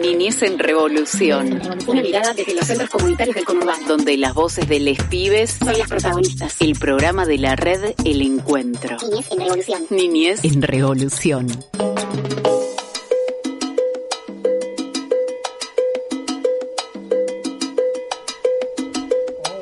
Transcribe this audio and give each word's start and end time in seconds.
Niñez 0.00 0.42
en 0.42 0.58
Revolución. 0.58 1.60
Una 1.86 2.02
mirada 2.02 2.34
desde 2.34 2.54
los 2.54 2.66
centros 2.66 2.90
comunitarios 2.90 3.34
del 3.34 3.44
conurbano. 3.44 3.86
Donde 3.86 4.16
las 4.16 4.34
voces 4.34 4.68
de 4.68 4.80
les 4.80 5.02
pibes 5.04 5.52
son 5.52 5.78
las 5.78 5.88
protagonistas. 5.88 6.60
El 6.60 6.78
programa 6.78 7.24
de 7.24 7.38
la 7.38 7.56
red 7.56 7.94
El 8.04 8.20
Encuentro. 8.22 8.96
Niñez 9.00 9.30
en 9.30 9.38
Revolución. 9.38 9.86
Niñez 9.90 10.44
en 10.44 10.62
Revolución. 10.62 11.46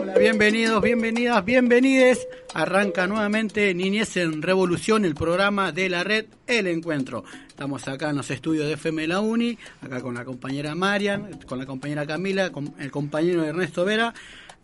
Hola, 0.00 0.18
bienvenidos, 0.18 0.82
bienvenidas, 0.82 1.44
bienvenides. 1.44 2.26
Arranca 2.54 3.06
nuevamente 3.06 3.72
Niñez 3.74 4.16
en 4.16 4.42
Revolución, 4.42 5.04
el 5.04 5.14
programa 5.14 5.72
de 5.72 5.88
la 5.88 6.04
red 6.04 6.26
El 6.46 6.66
Encuentro. 6.66 7.24
Estamos 7.62 7.86
acá 7.86 8.10
en 8.10 8.16
los 8.16 8.29
estudios 8.32 8.66
de 8.66 8.72
FM 8.72 9.06
La 9.06 9.20
Uni, 9.20 9.56
acá 9.80 10.00
con 10.00 10.14
la 10.14 10.24
compañera 10.24 10.75
Marian, 10.75 11.39
con 11.46 11.61
la 11.61 11.64
compañera 11.64 12.04
Camila, 12.04 12.50
con 12.50 12.75
el 12.80 12.90
compañero 12.90 13.44
Ernesto 13.44 13.85
Vera 13.85 14.12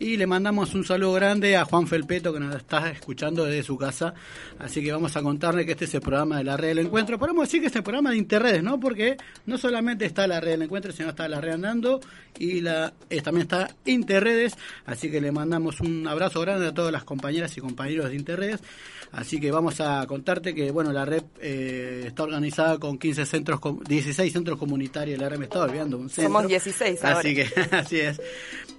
y 0.00 0.16
le 0.16 0.26
mandamos 0.26 0.74
un 0.74 0.84
saludo 0.84 1.12
grande 1.14 1.56
a 1.56 1.64
Juan 1.64 1.86
Felpeto 1.86 2.32
que 2.32 2.38
nos 2.38 2.54
está 2.54 2.90
escuchando 2.90 3.44
desde 3.44 3.64
su 3.64 3.76
casa. 3.76 4.14
Así 4.58 4.82
que 4.82 4.92
vamos 4.92 5.16
a 5.16 5.22
contarle 5.22 5.66
que 5.66 5.72
este 5.72 5.86
es 5.86 5.94
el 5.94 6.00
programa 6.00 6.38
de 6.38 6.44
la 6.44 6.56
red 6.56 6.68
del 6.68 6.86
encuentro. 6.86 7.18
Podemos 7.18 7.48
decir 7.48 7.60
que 7.60 7.66
este 7.66 7.78
es 7.78 7.80
el 7.80 7.84
programa 7.84 8.10
de 8.10 8.16
interredes, 8.16 8.62
¿no? 8.62 8.78
Porque 8.78 9.16
no 9.46 9.58
solamente 9.58 10.04
está 10.04 10.26
la 10.26 10.40
red 10.40 10.52
del 10.52 10.62
encuentro, 10.62 10.92
sino 10.92 11.08
está 11.10 11.28
la 11.28 11.40
red 11.40 11.54
andando 11.54 12.00
y 12.38 12.60
la 12.60 12.92
eh, 13.10 13.20
también 13.22 13.42
está 13.42 13.74
Interredes. 13.86 14.56
Así 14.86 15.10
que 15.10 15.20
le 15.20 15.32
mandamos 15.32 15.80
un 15.80 16.06
abrazo 16.06 16.40
grande 16.42 16.68
a 16.68 16.74
todas 16.74 16.92
las 16.92 17.02
compañeras 17.02 17.56
y 17.56 17.60
compañeros 17.60 18.10
de 18.10 18.16
Interredes. 18.16 18.60
Así 19.10 19.40
que 19.40 19.50
vamos 19.50 19.80
a 19.80 20.06
contarte 20.06 20.54
que 20.54 20.70
bueno 20.70 20.92
la 20.92 21.04
red 21.06 21.22
eh, 21.40 22.04
está 22.06 22.22
organizada 22.22 22.78
con 22.78 22.98
15 22.98 23.26
centros, 23.26 23.60
16 23.88 24.32
centros 24.32 24.58
comunitarios. 24.58 25.18
La 25.18 25.28
red 25.28 25.38
me 25.38 25.46
estaba 25.46 25.64
olvidando 25.64 25.98
un 25.98 26.08
centro. 26.08 26.32
Somos 26.32 26.46
16 26.46 27.04
ahora. 27.04 27.18
Así 27.18 27.34
que 27.34 27.48
así 27.72 28.00
es. 28.00 28.20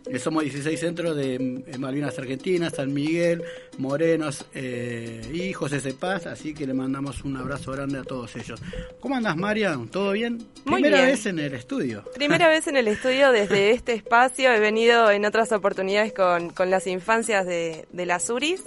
Eh, 0.05 0.19
Somos 0.19 0.43
16 0.43 0.79
centros 0.79 1.15
de 1.15 1.35
eh, 1.35 1.77
Malvinas 1.77 2.17
Argentinas, 2.17 2.73
San 2.75 2.93
Miguel, 2.93 3.43
Morenos 3.77 4.45
eh, 4.53 5.21
y 5.33 5.53
José 5.53 5.79
Cepaz, 5.81 6.25
así 6.25 6.53
que 6.53 6.65
le 6.65 6.73
mandamos 6.73 7.23
un 7.23 7.37
abrazo 7.37 7.71
grande 7.71 7.99
a 7.99 8.03
todos 8.03 8.35
ellos. 8.35 8.59
¿Cómo 8.99 9.15
andas, 9.15 9.35
Marian? 9.37 9.87
¿Todo 9.89 10.11
bien? 10.13 10.37
Muy 10.65 10.81
Primera 10.81 10.97
bien. 11.03 11.09
vez 11.11 11.25
en 11.25 11.39
el 11.39 11.53
estudio. 11.53 12.03
Primera 12.15 12.47
vez 12.47 12.67
en 12.67 12.77
el 12.77 12.87
estudio 12.87 13.31
desde 13.31 13.71
este 13.71 13.93
espacio. 13.93 14.51
He 14.51 14.59
venido 14.59 15.11
en 15.11 15.25
otras 15.25 15.51
oportunidades 15.51 16.13
con, 16.13 16.49
con 16.51 16.69
las 16.69 16.87
infancias 16.87 17.45
de, 17.45 17.85
de 17.91 18.05
las 18.05 18.29
URIs. 18.29 18.63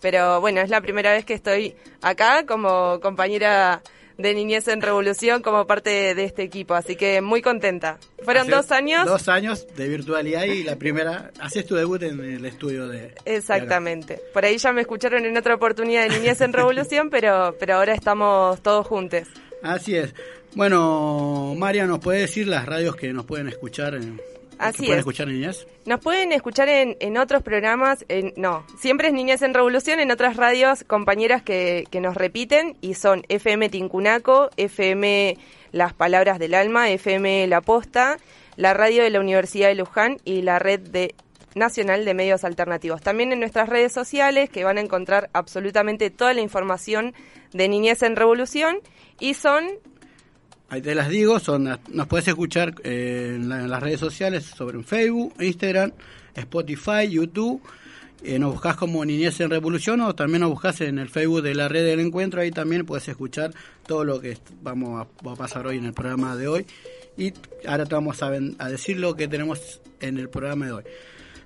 Pero 0.00 0.40
bueno, 0.40 0.60
es 0.60 0.70
la 0.70 0.80
primera 0.80 1.10
vez 1.12 1.24
que 1.24 1.34
estoy 1.34 1.74
acá 2.02 2.46
como 2.46 3.00
compañera 3.00 3.82
de 4.18 4.34
Niñez 4.34 4.66
en 4.68 4.82
Revolución, 4.82 5.42
como 5.42 5.66
parte 5.66 6.14
de 6.14 6.24
este 6.24 6.42
equipo. 6.42 6.74
Así 6.74 6.96
que 6.96 7.20
muy 7.20 7.40
contenta. 7.40 7.98
Fueron 8.24 8.42
Hace 8.42 8.52
dos 8.52 8.72
años. 8.72 9.06
Dos 9.06 9.28
años 9.28 9.66
de 9.76 9.88
virtualidad 9.88 10.44
y 10.44 10.64
la 10.64 10.76
primera, 10.76 11.30
haces 11.40 11.64
tu 11.64 11.76
debut 11.76 12.02
en 12.02 12.20
el 12.20 12.44
estudio 12.44 12.88
de... 12.88 13.14
Exactamente. 13.24 14.20
Por 14.34 14.44
ahí 14.44 14.58
ya 14.58 14.72
me 14.72 14.82
escucharon 14.82 15.24
en 15.24 15.36
otra 15.36 15.54
oportunidad 15.54 16.02
de 16.02 16.10
Niñez 16.10 16.40
en 16.40 16.52
Revolución, 16.52 17.08
pero, 17.10 17.56
pero 17.58 17.76
ahora 17.76 17.94
estamos 17.94 18.60
todos 18.60 18.86
juntos. 18.86 19.22
Así 19.62 19.96
es. 19.96 20.14
Bueno, 20.54 21.54
María, 21.56 21.86
¿nos 21.86 22.00
puede 22.00 22.20
decir 22.20 22.48
las 22.48 22.66
radios 22.66 22.96
que 22.96 23.12
nos 23.12 23.24
pueden 23.24 23.48
escuchar? 23.48 23.94
En, 23.94 24.20
Así 24.58 24.78
pueden 24.78 24.92
es. 24.94 24.98
escuchar 24.98 25.28
niñas? 25.28 25.66
Nos 25.86 26.00
pueden 26.00 26.32
escuchar 26.32 26.68
en, 26.68 26.96
en 27.00 27.16
otros 27.18 27.42
programas, 27.42 28.04
en- 28.08 28.32
no, 28.36 28.64
siempre 28.78 29.08
es 29.08 29.14
Niñez 29.14 29.42
en 29.42 29.54
Revolución, 29.54 30.00
en 30.00 30.10
otras 30.10 30.36
radios 30.36 30.84
compañeras 30.84 31.42
que, 31.42 31.86
que 31.90 32.00
nos 32.00 32.14
repiten 32.16 32.76
y 32.80 32.94
son 32.94 33.22
FM 33.28 33.68
Tincunaco, 33.68 34.50
FM 34.56 35.36
Las 35.72 35.92
Palabras 35.94 36.38
del 36.38 36.54
Alma, 36.54 36.90
FM 36.90 37.46
La 37.46 37.60
Posta, 37.60 38.18
la 38.56 38.74
radio 38.74 39.02
de 39.02 39.10
la 39.10 39.20
Universidad 39.20 39.68
de 39.68 39.74
Luján 39.76 40.18
y 40.24 40.42
la 40.42 40.58
red 40.58 40.80
de 40.80 41.14
nacional 41.54 42.04
de 42.04 42.14
medios 42.14 42.44
alternativos. 42.44 43.00
También 43.00 43.32
en 43.32 43.40
nuestras 43.40 43.68
redes 43.68 43.92
sociales 43.92 44.50
que 44.50 44.64
van 44.64 44.78
a 44.78 44.80
encontrar 44.80 45.30
absolutamente 45.32 46.10
toda 46.10 46.34
la 46.34 46.40
información 46.40 47.14
de 47.52 47.68
Niñez 47.68 48.02
en 48.02 48.16
Revolución 48.16 48.78
y 49.18 49.34
son 49.34 49.66
Ahí 50.70 50.82
te 50.82 50.94
las 50.94 51.08
digo, 51.08 51.38
son 51.40 51.64
nos 51.88 52.06
puedes 52.08 52.28
escuchar 52.28 52.74
eh, 52.84 53.32
en, 53.36 53.48
la- 53.48 53.66
las 53.66 53.82
redes 53.82 54.00
sociales, 54.00 54.44
sobre 54.44 54.82
Facebook, 54.82 55.34
Instagram, 55.40 55.92
Spotify, 56.34 57.08
YouTube. 57.08 57.62
Eh, 58.22 58.38
nos 58.38 58.52
buscas 58.52 58.76
como 58.76 59.04
Niñez 59.04 59.40
en 59.40 59.48
Revolución 59.48 60.00
o 60.00 60.14
también 60.14 60.40
nos 60.40 60.50
buscas 60.50 60.80
en 60.80 60.98
el 60.98 61.08
Facebook 61.08 61.40
de 61.42 61.54
la 61.54 61.68
Red 61.68 61.84
del 61.86 62.00
Encuentro. 62.00 62.40
Ahí 62.40 62.50
también 62.50 62.84
puedes 62.84 63.08
escuchar 63.08 63.52
todo 63.86 64.04
lo 64.04 64.20
que 64.20 64.36
vamos 64.62 65.06
a, 65.24 65.34
pasar 65.36 65.66
hoy 65.68 65.78
en 65.78 65.86
el 65.86 65.92
programa 65.94 66.36
de 66.36 66.48
hoy. 66.48 66.66
Y 67.16 67.32
ahora 67.66 67.86
te 67.86 67.94
vamos 67.94 68.22
a, 68.22 68.26
a 68.58 68.68
decir 68.68 68.98
lo 68.98 69.14
que 69.16 69.26
tenemos 69.28 69.80
en 70.00 70.18
el 70.18 70.28
programa 70.28 70.66
de 70.66 70.72
hoy. 70.72 70.84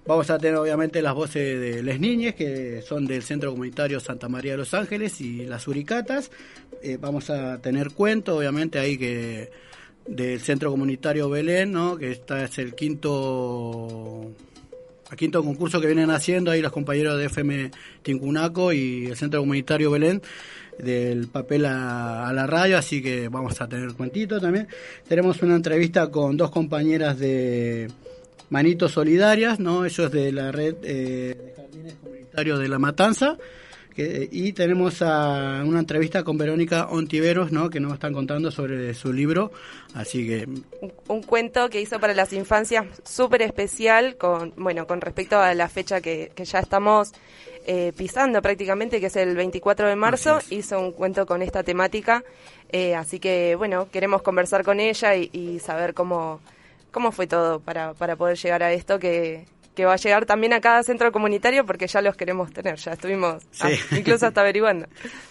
Vamos 0.05 0.31
a 0.31 0.39
tener 0.39 0.57
obviamente 0.57 1.01
las 1.01 1.15
voces 1.15 1.61
de 1.61 1.81
Les 1.81 2.01
Niñes, 2.01 2.35
que 2.35 2.83
son 2.83 3.07
del 3.07 3.23
Centro 3.23 3.51
Comunitario 3.53 4.01
Santa 4.01 4.29
María 4.29 4.53
de 4.53 4.59
los 4.59 4.75
Ángeles 4.75 5.21
y 5.21 5.45
las 5.45 5.69
Uricatas. 5.69 6.33
Eh, 6.83 6.99
vamos 7.01 7.31
a 7.31 7.59
tener 7.59 7.91
cuento, 7.91 8.37
obviamente, 8.37 8.81
ahí 8.81 8.99
que 8.99 9.51
del 10.05 10.41
Centro 10.41 10.73
Comunitario 10.73 11.31
Belén, 11.31 11.71
¿no? 11.71 11.97
que 11.97 12.11
esta 12.11 12.43
es 12.43 12.59
el 12.59 12.75
quinto 12.75 14.33
el 15.09 15.17
quinto 15.17 15.45
concurso 15.45 15.81
que 15.81 15.87
vienen 15.87 16.11
haciendo 16.11 16.51
ahí 16.51 16.63
los 16.63 16.73
compañeros 16.73 17.19
de 17.19 17.27
FM 17.27 17.71
Tincunaco 18.03 18.73
y 18.73 19.07
el 19.07 19.17
Centro 19.17 19.41
Comunitario 19.41 19.91
Belén 19.91 20.21
del 20.79 21.29
papel 21.29 21.67
a, 21.67 22.27
a 22.27 22.33
la 22.33 22.47
radio, 22.47 22.79
así 22.79 23.03
que 23.03 23.29
vamos 23.29 23.61
a 23.61 23.69
tener 23.69 23.93
cuentito 23.93 24.41
también. 24.41 24.67
Tenemos 25.07 25.41
una 25.43 25.55
entrevista 25.55 26.11
con 26.11 26.37
dos 26.37 26.51
compañeras 26.51 27.19
de 27.19 27.89
Manitos 28.53 28.93
Solidarias, 28.93 29.59
¿no? 29.61 29.87
Ellos 29.87 30.13
de 30.13 30.31
la 30.31 30.53
red 30.53 30.75
eh, 30.83 31.35
de 31.35 31.55
jardines 31.57 31.95
comunitarios 31.95 32.61
de 32.61 32.69
La 32.69 32.79
Matanza. 32.79 33.39
Que, 33.97 34.29
y 34.31 34.53
tenemos 34.53 35.01
a 35.01 35.63
una 35.65 35.79
entrevista 35.79 36.23
con 36.23 36.37
Verónica 36.37 36.89
Ontiveros, 36.89 37.51
¿no? 37.51 37.71
Que 37.71 37.81
nos 37.81 37.95
están 37.95 38.13
contando 38.13 38.51
sobre 38.51 38.93
su 38.93 39.11
libro. 39.11 39.53
Así 39.95 40.27
que 40.27 40.45
un, 40.45 40.93
un 41.09 41.23
cuento 41.23 41.71
que 41.71 41.81
hizo 41.81 41.99
para 41.99 42.13
las 42.13 42.35
infancias 42.35 42.85
súper 43.07 43.41
especial 43.41 44.17
con 44.17 44.53
bueno 44.59 44.87
con 44.87 45.01
respecto 45.01 45.39
a 45.39 45.55
la 45.55 45.71
fecha 45.71 46.03
que, 46.03 46.31
que 46.35 46.45
ya 46.45 46.59
estamos 46.59 47.13
eh, 47.67 47.93
pisando 47.97 48.43
prácticamente 48.43 49.01
que 49.01 49.07
es 49.07 49.17
el 49.17 49.35
24 49.35 49.89
de 49.89 49.97
marzo 49.97 50.41
hizo 50.51 50.79
un 50.81 50.93
cuento 50.93 51.27
con 51.27 51.43
esta 51.43 51.63
temática 51.63 52.25
eh, 52.71 52.95
así 52.95 53.19
que 53.21 53.55
bueno 53.57 53.89
queremos 53.91 54.23
conversar 54.23 54.65
con 54.65 54.81
ella 54.81 55.15
y, 55.15 55.31
y 55.33 55.59
saber 55.61 55.95
cómo 55.95 56.41
cómo 56.93 57.11
fue 57.11 57.27
todo 57.27 57.59
para, 57.59 57.95
para 57.95 58.15
poder 58.15 58.37
llegar 58.39 58.63
a 58.63 58.73
esto 58.73 59.01
que 59.01 59.47
que 59.75 59.85
va 59.85 59.95
a 59.95 59.97
llegar 59.97 60.27
también 60.27 60.53
a 60.53 60.61
cada 60.61 60.83
centro 60.83 61.11
comunitario 61.13 61.65
porque 61.65 61.87
ya 61.87 62.03
los 62.03 62.17
queremos 62.17 62.53
tener, 62.53 62.77
ya 62.77 62.93
estuvimos 62.93 63.43
Sí. 63.51 63.63
ah, 63.63 63.71
incluso 63.97 64.27
hasta 64.27 64.41
averiguando. 64.41 64.87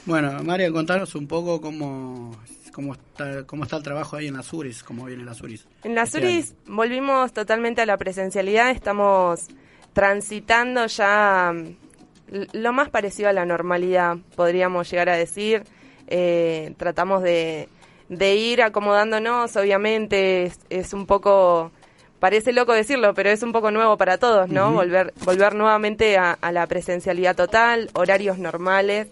Bueno, 0.06 0.44
María, 0.44 0.72
contanos 0.72 1.14
un 1.16 1.28
poco 1.28 1.62
cómo, 1.62 2.36
cómo, 2.74 2.94
está, 2.94 3.46
cómo 3.46 3.64
está 3.64 3.78
el 3.78 3.84
trabajo 3.84 4.16
ahí 4.16 4.28
en 4.28 4.38
las 4.38 4.52
URIs, 4.52 4.84
cómo 4.84 5.06
vienen 5.06 5.26
las 5.26 5.42
URIs. 5.42 5.68
En 5.84 5.96
las 5.96 6.16
este 6.16 6.26
URIs 6.26 6.56
volvimos 6.66 7.34
totalmente 7.34 7.82
a 7.82 7.86
la 7.86 7.98
presencialidad, 7.98 8.72
estamos 8.72 9.48
transitando 9.94 10.88
ya 10.88 11.54
mm, 11.54 12.42
lo 12.54 12.74
más 12.74 12.90
parecido 12.90 13.30
a 13.30 13.34
la 13.34 13.46
normalidad, 13.46 14.18
podríamos 14.36 14.90
llegar 14.90 15.10
a 15.10 15.18
decir. 15.18 15.64
Eh, 16.14 16.74
tratamos 16.78 17.24
de, 17.24 17.70
de 18.12 18.36
ir 18.36 18.62
acomodándonos, 18.62 19.56
obviamente 19.56 20.44
es, 20.44 20.60
es 20.70 20.92
un 20.92 21.06
poco, 21.06 21.72
parece 22.20 22.52
loco 22.52 22.74
decirlo, 22.74 23.14
pero 23.14 23.30
es 23.30 23.42
un 23.42 23.54
poco 23.54 23.72
nuevo 23.72 23.96
para 23.96 24.18
todos, 24.18 24.50
¿no? 24.50 24.74
Volver, 24.74 25.14
volver 25.24 25.56
nuevamente 25.56 26.18
a, 26.18 26.34
a 26.34 26.52
la 26.52 26.68
presencialidad 26.68 27.38
total, 27.38 27.90
horarios 27.94 28.38
normales. 28.38 29.08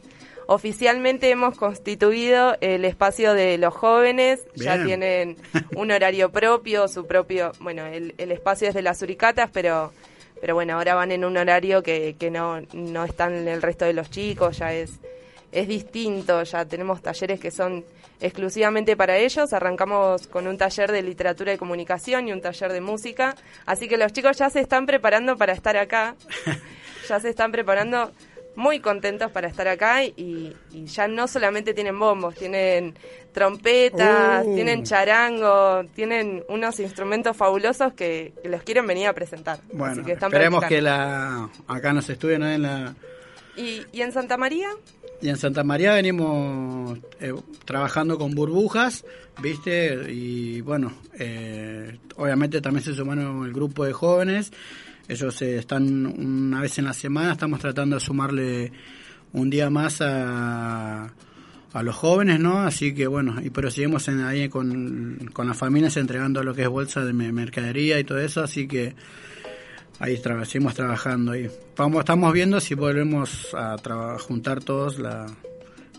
Oficialmente 0.47 1.29
hemos 1.29 1.57
constituido 1.57 2.57
el 2.59 2.83
espacio 2.83 3.33
de 3.33 3.57
los 3.57 3.73
jóvenes, 3.73 4.41
ya 4.55 4.83
tienen 4.83 5.37
un 5.77 5.91
horario 5.91 6.29
propio, 6.31 6.89
su 6.89 7.05
propio, 7.07 7.53
bueno, 7.61 7.85
el, 7.85 8.15
el 8.17 8.31
espacio 8.33 8.67
es 8.67 8.73
de 8.73 8.81
las 8.81 9.01
uricatas, 9.01 9.49
pero 9.53 9.93
pero 10.41 10.55
bueno, 10.55 10.75
ahora 10.75 10.95
van 10.95 11.11
en 11.11 11.23
un 11.25 11.37
horario 11.37 11.83
que, 11.83 12.15
que 12.17 12.31
no, 12.31 12.61
no 12.73 13.03
están 13.03 13.47
el 13.47 13.61
resto 13.61 13.85
de 13.85 13.93
los 13.93 14.09
chicos, 14.09 14.57
ya 14.57 14.73
es, 14.73 14.99
es 15.51 15.67
distinto, 15.67 16.43
ya 16.43 16.65
tenemos 16.65 17.01
talleres 17.01 17.39
que 17.39 17.51
son 17.51 17.83
exclusivamente 18.19 18.97
para 18.97 19.17
ellos, 19.17 19.53
arrancamos 19.53 20.27
con 20.27 20.47
un 20.47 20.57
taller 20.57 20.91
de 20.91 21.01
literatura 21.01 21.53
y 21.53 21.57
comunicación 21.57 22.27
y 22.27 22.33
un 22.33 22.41
taller 22.41 22.73
de 22.73 22.81
música, 22.81 23.35
así 23.65 23.87
que 23.87 23.97
los 23.97 24.11
chicos 24.11 24.37
ya 24.37 24.49
se 24.49 24.59
están 24.59 24.85
preparando 24.85 25.37
para 25.37 25.53
estar 25.53 25.77
acá, 25.77 26.15
ya 27.09 27.19
se 27.19 27.29
están 27.29 27.51
preparando 27.51 28.11
muy 28.55 28.79
contentos 28.81 29.31
para 29.31 29.47
estar 29.47 29.67
acá 29.69 30.03
y, 30.03 30.53
y 30.71 30.85
ya 30.85 31.07
no 31.07 31.27
solamente 31.27 31.73
tienen 31.73 31.97
bombos, 31.97 32.35
tienen 32.35 32.93
trompetas, 33.31 34.45
Uh. 34.45 34.55
tienen 34.55 34.83
charango, 34.83 35.85
tienen 35.95 36.43
unos 36.49 36.79
instrumentos 36.79 37.37
fabulosos 37.37 37.93
que, 37.93 38.33
que 38.41 38.49
los 38.49 38.63
quieren 38.63 38.85
venir 38.85 39.07
a 39.07 39.13
presentar. 39.13 39.59
Bueno, 39.71 39.93
Así 39.93 40.03
que 40.03 40.13
están 40.13 40.29
esperemos 40.29 40.65
que 40.65 40.81
la 40.81 41.49
acá 41.67 41.93
nos 41.93 42.09
estudien 42.09 42.43
en 42.43 42.61
la 42.63 42.95
¿Y, 43.59 43.81
y 43.91 44.01
en 44.01 44.13
Santa 44.13 44.37
María? 44.37 44.69
Y 45.21 45.27
en 45.27 45.35
Santa 45.35 45.65
María 45.65 45.93
venimos 45.93 46.97
eh, 47.19 47.33
trabajando 47.65 48.17
con 48.17 48.33
burbujas, 48.33 49.03
¿viste? 49.41 50.13
Y 50.13 50.61
bueno, 50.61 50.93
eh, 51.19 51.99
obviamente 52.15 52.61
también 52.61 52.85
se 52.85 52.93
sumaron 52.93 53.45
el 53.45 53.51
grupo 53.51 53.83
de 53.83 53.91
jóvenes. 53.91 54.53
Ellos 55.09 55.41
eh, 55.41 55.57
están 55.57 56.05
una 56.05 56.61
vez 56.61 56.79
en 56.79 56.85
la 56.85 56.93
semana, 56.93 57.33
estamos 57.33 57.59
tratando 57.59 57.97
de 57.97 57.99
sumarle 57.99 58.71
un 59.33 59.49
día 59.49 59.69
más 59.69 59.99
a, 59.99 61.13
a 61.73 61.83
los 61.83 61.95
jóvenes, 61.95 62.39
¿no? 62.39 62.61
Así 62.61 62.93
que 62.93 63.07
bueno, 63.07 63.41
y 63.43 63.49
pero 63.49 63.69
seguimos 63.69 64.07
en, 64.07 64.21
ahí 64.21 64.47
con, 64.47 65.29
con 65.33 65.47
las 65.47 65.57
familias 65.57 65.97
entregando 65.97 66.43
lo 66.43 66.53
que 66.53 66.61
es 66.61 66.69
bolsa 66.69 67.03
de 67.03 67.11
mercadería 67.11 67.99
y 67.99 68.05
todo 68.05 68.19
eso, 68.19 68.41
así 68.41 68.69
que 68.69 68.95
ahí 69.99 70.17
seguimos 70.17 70.73
trabajando 70.73 71.35
y 71.35 71.49
vamos 71.75 71.99
estamos 71.99 72.33
viendo 72.33 72.59
si 72.59 72.73
volvemos 72.73 73.53
a 73.53 73.77
juntar 74.19 74.63
todos 74.63 74.97
la 74.99 75.27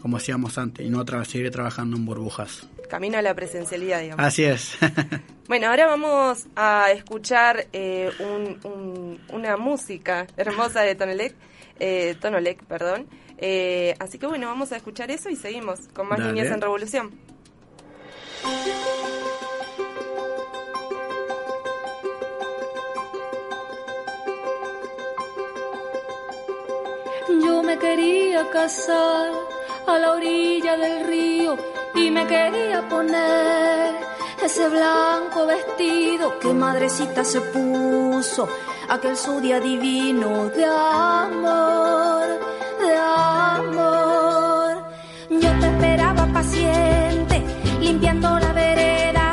como 0.02 0.16
hacíamos 0.16 0.56
antes 0.58 0.84
y 0.86 0.90
no 0.90 1.04
seguir 1.26 1.50
trabajando 1.50 1.96
en 1.96 2.06
burbujas. 2.06 2.66
Camino 2.88 3.18
a 3.18 3.22
la 3.22 3.34
presencialidad 3.34 4.00
digamos. 4.00 4.24
Así 4.24 4.44
es. 4.44 4.76
Bueno 5.50 5.66
ahora 5.66 5.88
vamos 5.88 6.46
a 6.54 6.92
escuchar 6.92 7.66
eh, 7.72 8.08
una 9.32 9.56
música 9.56 10.28
hermosa 10.36 10.82
de 10.82 10.94
Tonolec 10.94 11.34
eh, 11.80 12.14
Tonolec 12.20 12.62
perdón. 12.66 13.08
Eh, 13.36 13.96
así 13.98 14.16
que 14.18 14.26
bueno 14.26 14.46
vamos 14.46 14.70
a 14.70 14.76
escuchar 14.76 15.10
eso 15.10 15.28
y 15.28 15.34
seguimos 15.34 15.88
con 15.92 16.08
más 16.08 16.20
niñas 16.20 16.46
en 16.46 16.60
revolución 16.60 17.10
Yo 27.38 27.62
me 27.62 27.78
quería 27.78 28.50
casar 28.50 29.30
a 29.86 29.98
la 29.98 30.12
orilla 30.12 30.76
del 30.76 31.06
río 31.06 31.56
y 31.94 32.10
me 32.10 32.26
quería 32.26 32.88
poner 32.88 33.94
ese 34.42 34.68
blanco 34.68 35.46
vestido 35.46 36.38
que 36.40 36.52
madrecita 36.52 37.22
se 37.22 37.40
puso 37.40 38.48
aquel 38.88 39.16
su 39.16 39.40
día 39.40 39.60
divino 39.60 40.48
de 40.48 40.64
amor, 40.64 42.26
de 42.80 42.96
amor. 42.96 44.84
Yo 45.30 45.50
te 45.60 45.66
esperaba 45.66 46.26
paciente, 46.32 47.44
limpiando 47.80 48.38
la 48.40 48.52
vereda 48.52 49.32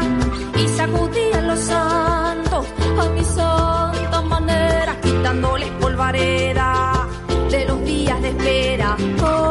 y 0.55 0.67
sacudía 0.67 1.41
los 1.41 1.59
santos 1.59 2.65
a 3.00 3.05
mi 3.09 3.23
santa 3.23 4.21
manera, 4.21 4.95
quitándoles 5.01 5.69
polvareda 5.81 6.96
espera. 8.38 8.95
Por 9.18 9.46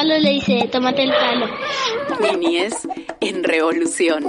palo 0.00 0.18
le 0.18 0.30
dice 0.30 0.66
tómate 0.72 1.02
el 1.02 1.10
palo. 1.10 1.46
Niñez 2.20 2.72
en 3.20 3.44
revolución. 3.44 4.24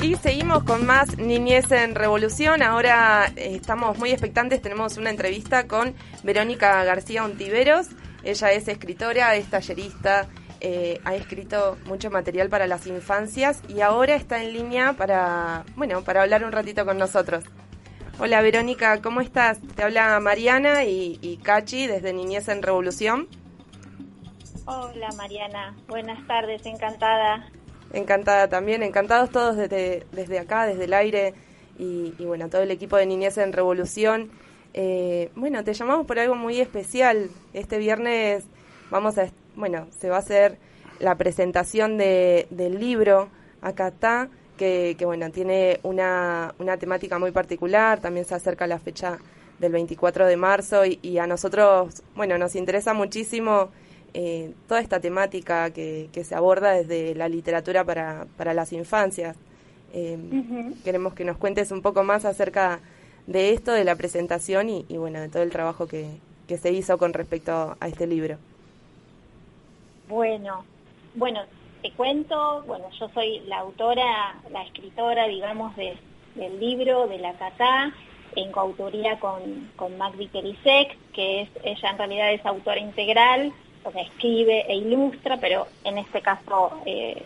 Y 0.00 0.14
seguimos 0.14 0.62
con 0.62 0.86
más 0.86 1.18
Niñez 1.18 1.72
en 1.72 1.96
Revolución. 1.96 2.62
Ahora 2.62 3.32
eh, 3.34 3.56
estamos 3.56 3.98
muy 3.98 4.10
expectantes. 4.10 4.62
Tenemos 4.62 4.96
una 4.96 5.10
entrevista 5.10 5.66
con 5.66 5.94
Verónica 6.22 6.84
García 6.84 7.24
Ontiveros. 7.24 7.88
Ella 8.22 8.52
es 8.52 8.68
escritora, 8.68 9.34
es 9.34 9.50
tallerista, 9.50 10.28
eh, 10.60 11.00
ha 11.04 11.14
escrito 11.14 11.78
mucho 11.86 12.10
material 12.10 12.48
para 12.48 12.66
las 12.66 12.86
infancias 12.86 13.62
y 13.68 13.80
ahora 13.80 14.14
está 14.14 14.42
en 14.42 14.52
línea 14.52 14.92
para, 14.94 15.64
bueno, 15.76 16.02
para 16.02 16.22
hablar 16.22 16.44
un 16.44 16.52
ratito 16.52 16.84
con 16.84 16.98
nosotros. 16.98 17.44
Hola 18.18 18.42
Verónica, 18.42 19.00
¿cómo 19.00 19.20
estás? 19.22 19.58
Te 19.74 19.82
habla 19.82 20.20
Mariana 20.20 20.84
y, 20.84 21.18
y 21.22 21.38
Cachi 21.38 21.86
desde 21.86 22.12
Niñez 22.12 22.48
en 22.48 22.62
Revolución. 22.62 23.28
Hola 24.66 25.08
Mariana, 25.16 25.74
buenas 25.88 26.26
tardes, 26.26 26.64
encantada. 26.66 27.48
Encantada 27.92 28.48
también, 28.48 28.82
encantados 28.82 29.30
todos 29.30 29.56
desde, 29.56 30.06
desde 30.12 30.38
acá, 30.38 30.66
desde 30.66 30.84
el 30.84 30.92
aire 30.92 31.34
y, 31.78 32.14
y 32.18 32.24
bueno, 32.24 32.48
todo 32.50 32.62
el 32.62 32.70
equipo 32.70 32.96
de 32.96 33.06
Niñez 33.06 33.38
en 33.38 33.52
Revolución. 33.52 34.30
Eh, 34.74 35.30
bueno, 35.34 35.64
te 35.64 35.74
llamamos 35.74 36.06
por 36.06 36.18
algo 36.18 36.34
muy 36.34 36.60
especial. 36.60 37.30
Este 37.52 37.78
viernes 37.78 38.44
vamos 38.90 39.18
a, 39.18 39.28
bueno, 39.56 39.86
se 39.98 40.08
va 40.08 40.16
a 40.16 40.20
hacer 40.20 40.58
la 40.98 41.14
presentación 41.16 41.96
de, 41.96 42.46
del 42.50 42.78
libro 42.78 43.28
Acá 43.62 43.88
está, 43.88 44.28
que, 44.56 44.96
que 44.98 45.04
bueno, 45.04 45.30
tiene 45.30 45.80
una, 45.82 46.54
una 46.58 46.78
temática 46.78 47.18
muy 47.18 47.30
particular, 47.30 48.00
también 48.00 48.24
se 48.24 48.34
acerca 48.34 48.66
la 48.66 48.78
fecha 48.78 49.18
del 49.58 49.72
24 49.72 50.26
de 50.26 50.36
marzo 50.36 50.86
y, 50.86 50.98
y 51.02 51.18
a 51.18 51.26
nosotros, 51.26 52.02
bueno, 52.14 52.38
nos 52.38 52.56
interesa 52.56 52.94
muchísimo 52.94 53.68
eh, 54.14 54.52
toda 54.66 54.80
esta 54.80 54.98
temática 54.98 55.70
que, 55.70 56.08
que 56.12 56.24
se 56.24 56.34
aborda 56.34 56.72
desde 56.72 57.14
la 57.14 57.28
literatura 57.28 57.84
para, 57.84 58.26
para 58.36 58.54
las 58.54 58.72
infancias. 58.72 59.36
Eh, 59.92 60.18
Queremos 60.84 61.12
que 61.14 61.24
nos 61.24 61.36
cuentes 61.36 61.70
un 61.70 61.82
poco 61.82 62.02
más 62.02 62.24
acerca 62.24 62.80
de 63.26 63.52
esto, 63.52 63.72
de 63.72 63.84
la 63.84 63.96
presentación 63.96 64.70
y, 64.70 64.86
y, 64.88 64.96
bueno, 64.96 65.20
de 65.20 65.28
todo 65.28 65.42
el 65.42 65.50
trabajo 65.50 65.86
que, 65.86 66.08
que 66.48 66.56
se 66.56 66.72
hizo 66.72 66.96
con 66.96 67.12
respecto 67.12 67.76
a 67.78 67.88
este 67.88 68.06
libro. 68.06 68.38
Bueno, 70.10 70.64
bueno, 71.14 71.40
te 71.82 71.92
cuento, 71.92 72.64
bueno, 72.66 72.86
yo 72.98 73.08
soy 73.14 73.40
la 73.46 73.60
autora, 73.60 74.34
la 74.50 74.62
escritora, 74.64 75.28
digamos, 75.28 75.76
de- 75.76 75.96
del 76.34 76.58
libro, 76.58 77.06
de 77.06 77.18
la 77.18 77.32
Catá, 77.34 77.92
en 78.34 78.50
coautoría 78.50 79.20
con, 79.20 79.70
con 79.76 79.96
Magdi 79.98 80.26
Kerisek, 80.26 80.96
que 81.12 81.42
es, 81.42 81.48
ella 81.62 81.90
en 81.90 81.98
realidad 81.98 82.32
es 82.32 82.44
autora 82.44 82.80
integral, 82.80 83.52
o 83.84 83.92
sea, 83.92 84.02
escribe 84.02 84.64
e 84.68 84.78
ilustra, 84.78 85.36
pero 85.38 85.68
en 85.84 85.98
este 85.98 86.20
caso, 86.22 86.72
eh, 86.86 87.22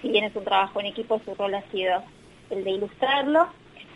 si 0.00 0.08
bien 0.08 0.24
es 0.24 0.34
un 0.34 0.44
trabajo 0.44 0.80
en 0.80 0.86
equipo, 0.86 1.20
su 1.26 1.34
rol 1.34 1.54
ha 1.54 1.62
sido 1.70 2.02
el 2.48 2.64
de 2.64 2.70
ilustrarlo. 2.70 3.48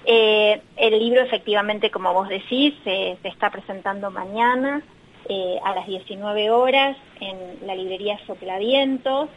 Eh, 0.04 0.60
el 0.76 0.98
libro 0.98 1.22
efectivamente, 1.22 1.90
como 1.90 2.12
vos 2.12 2.28
decís, 2.28 2.74
se, 2.84 3.16
se 3.22 3.28
está 3.28 3.48
presentando 3.50 4.10
mañana 4.10 4.82
eh, 5.28 5.58
a 5.64 5.74
las 5.74 5.86
19 5.86 6.50
horas 6.50 6.96
en 7.20 7.66
la 7.66 7.74
librería 7.74 8.18
Soplavientos, 8.26 9.28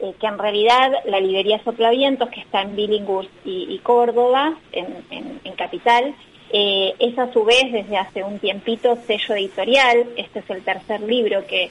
eh, 0.00 0.14
que 0.20 0.26
en 0.26 0.38
realidad 0.38 0.92
la 1.06 1.20
librería 1.20 1.62
Soplavientos, 1.64 2.28
que 2.30 2.40
está 2.40 2.62
en 2.62 2.76
Billinghurst 2.76 3.30
y, 3.44 3.78
Córdoba, 3.82 4.54
en, 4.72 4.86
en- 5.10 5.40
en 5.44 5.52
Capital, 5.54 6.14
eh, 6.50 6.94
es 6.98 7.18
a 7.18 7.32
su 7.32 7.44
vez 7.44 7.70
desde 7.72 7.96
hace 7.98 8.22
un 8.24 8.38
tiempito 8.38 8.96
sello 9.06 9.34
editorial, 9.34 10.06
este 10.16 10.38
es 10.38 10.50
el 10.50 10.62
tercer 10.64 11.00
libro 11.02 11.46
que, 11.46 11.70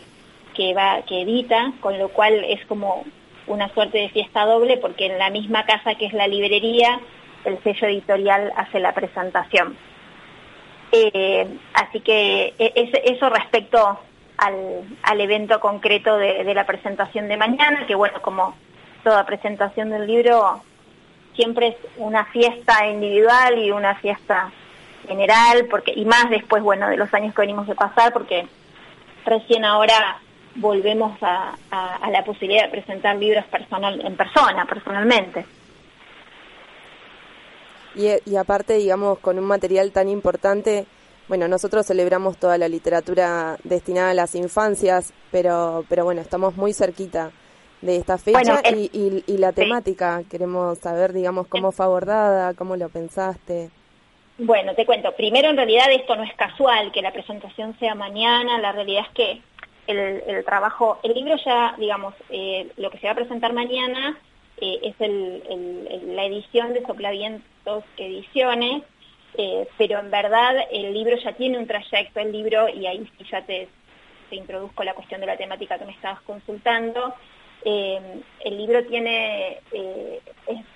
que, 0.54 0.74
va, 0.74 1.02
que 1.08 1.22
edita, 1.22 1.74
con 1.80 1.98
lo 1.98 2.10
cual 2.10 2.44
es 2.48 2.64
como 2.68 3.04
una 3.48 3.70
suerte 3.74 3.98
de 4.00 4.10
fiesta 4.10 4.46
doble 4.46 4.78
porque 4.78 5.06
en 5.06 5.18
la 5.18 5.30
misma 5.30 5.66
casa 5.66 5.96
que 5.96 6.06
es 6.06 6.14
la 6.14 6.28
librería, 6.28 7.00
el 7.46 7.58
sello 7.64 7.88
editorial 7.88 8.52
hace 8.58 8.80
la 8.80 8.94
presentación. 8.94 9.78
Eh, 11.14 11.48
así 11.74 12.00
que 12.02 12.54
e- 12.58 12.74
es- 12.76 13.02
eso 13.16 13.30
respecto 13.30 14.00
al, 14.38 14.56
al 15.04 15.22
evento 15.22 15.60
concreto 15.60 16.18
de, 16.18 16.44
la 16.54 16.66
presentación 16.66 17.28
de 17.28 17.38
mañana, 17.38 17.86
que 17.88 17.96
bueno, 17.96 18.22
como 18.22 18.56
toda 19.04 19.26
presentación 19.26 19.90
del 19.90 20.06
libro, 20.08 20.62
siempre 21.36 21.68
es 21.70 21.76
una 21.98 22.26
fiesta 22.26 22.88
individual 22.88 23.58
y 23.60 23.72
una 23.72 23.96
fiesta 23.96 24.52
general, 25.08 25.68
porque 25.70 25.94
y 25.96 26.06
más 26.06 26.30
después, 26.30 26.62
bueno, 26.64 26.90
de 26.90 26.98
los 26.98 27.14
años 27.14 27.34
que 27.34 27.42
venimos 27.42 27.68
de 27.68 27.76
pasar, 27.76 28.12
porque 28.14 28.48
recién 29.26 29.64
ahora 29.66 30.18
volvemos 30.56 31.22
a, 31.22 31.54
a- 31.72 31.96
a 31.98 32.10
la 32.10 32.24
posibilidad 32.24 32.64
de 32.66 32.70
presentar 32.72 33.16
libros 33.16 33.46
personal 33.46 34.02
en 34.06 34.16
persona, 34.16 34.66
personalmente. 34.66 35.46
Y, 37.98 38.32
y 38.32 38.36
aparte, 38.36 38.76
digamos, 38.76 39.20
con 39.20 39.38
un 39.40 39.46
material 39.46 39.92
tan 39.92 40.08
importante, 40.08 40.86
bueno, 41.28 41.48
nosotros 41.48 41.86
celebramos 41.86 42.38
toda 42.38 42.58
la 42.58 42.68
literatura 42.70 43.58
destinada 43.64 44.12
a 44.12 44.14
las 44.14 44.36
infancias, 44.36 45.12
pero, 45.32 45.84
pero 45.90 46.06
bueno, 46.06 46.22
estamos 46.22 46.56
muy 46.56 46.74
cerquita 46.74 47.32
de 47.82 47.98
esta 47.98 48.18
fecha 48.18 48.40
Bueno, 48.40 48.60
el- 48.64 48.76
y, 48.76 48.90
y- 48.94 49.24
y 49.28 49.38
la 49.38 49.50
sí. 49.50 49.56
temática. 49.56 50.22
Queremos 50.30 50.78
saber, 50.80 51.12
digamos, 51.14 51.48
cómo 51.48 51.72
fue 51.72 51.86
abordada, 51.86 52.54
cómo 52.54 52.76
lo 52.76 52.90
pensaste. 52.90 53.70
Bueno, 54.38 54.76
te 54.76 54.86
cuento. 54.86 55.12
Primero, 55.16 55.50
en 55.50 55.58
realidad 55.58 55.92
esto 55.92 56.16
no 56.16 56.24
es 56.24 56.34
casual, 56.36 56.92
que 56.92 57.02
la 57.02 57.12
presentación 57.12 57.78
sea 57.80 57.96
mañana. 57.96 58.60
La 58.60 58.72
realidad 58.72 59.04
es 59.08 59.14
que 59.14 59.42
el, 59.88 59.98
el 60.28 60.46
trabajo, 60.46 61.00
el 61.04 61.14
libro 61.14 61.36
ya, 61.44 61.76
digamos, 61.78 62.14
eh, 62.30 62.70
lo 62.78 62.92
que 62.92 63.00
se 63.00 63.08
va 63.08 63.14
a 63.14 63.16
presentar 63.16 63.54
mañana 63.54 64.18
eh, 64.60 64.80
es 64.84 64.96
la 66.08 66.26
edición 66.26 66.74
de 66.74 66.86
Soplavientos 66.86 67.84
Ediciones, 67.98 68.84
eh, 69.38 69.68
pero 69.78 70.00
en 70.00 70.10
verdad 70.10 70.56
el 70.72 70.94
libro 70.94 71.16
ya 71.18 71.34
tiene 71.34 71.58
un 71.58 71.68
trayecto, 71.68 72.20
el 72.20 72.32
libro, 72.32 72.68
y 72.70 72.86
ahí 72.86 73.08
sí 73.18 73.26
ya 73.30 73.46
te, 73.46 73.68
te 74.30 74.36
introduzco 74.36 74.84
la 74.84 74.94
cuestión 74.94 75.22
de 75.22 75.28
la 75.28 75.38
temática 75.38 75.78
que 75.78 75.86
me 75.86 75.92
estabas 75.92 76.22
consultando. 76.22 77.14
Eh, 77.66 78.00
el 78.46 78.58
libro 78.58 78.84
tiene, 78.86 79.60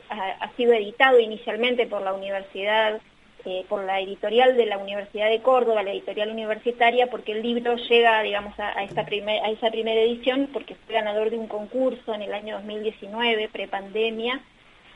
ha 0.10 0.52
sido 0.56 0.74
editado 0.74 1.20
inicialmente 1.20 1.88
por 1.88 2.02
la 2.02 2.14
Universidad, 2.14 3.00
eh, 3.46 3.66
por 3.68 3.84
la 3.84 4.00
editorial 4.00 4.56
de 4.56 4.66
la 4.66 4.78
Universidad 4.78 5.30
de 5.30 5.42
Córdoba, 5.42 5.84
la 5.84 5.92
editorial 5.92 6.30
universitaria, 6.30 7.08
porque 7.08 7.32
el 7.32 7.42
libro 7.42 7.76
llega, 7.76 8.22
digamos, 8.22 8.54
a, 8.60 8.84
esta 8.84 9.02
esa 9.02 9.72
primera 9.72 10.02
edición, 10.02 10.50
porque 10.54 10.76
fue 10.76 10.96
ganador 10.96 11.30
de 11.30 11.38
un 11.38 11.48
concurso 11.48 12.14
en 12.14 12.22
el 12.22 12.34
año 12.34 12.56
2019, 12.58 13.50
prepandemia, 13.50 14.42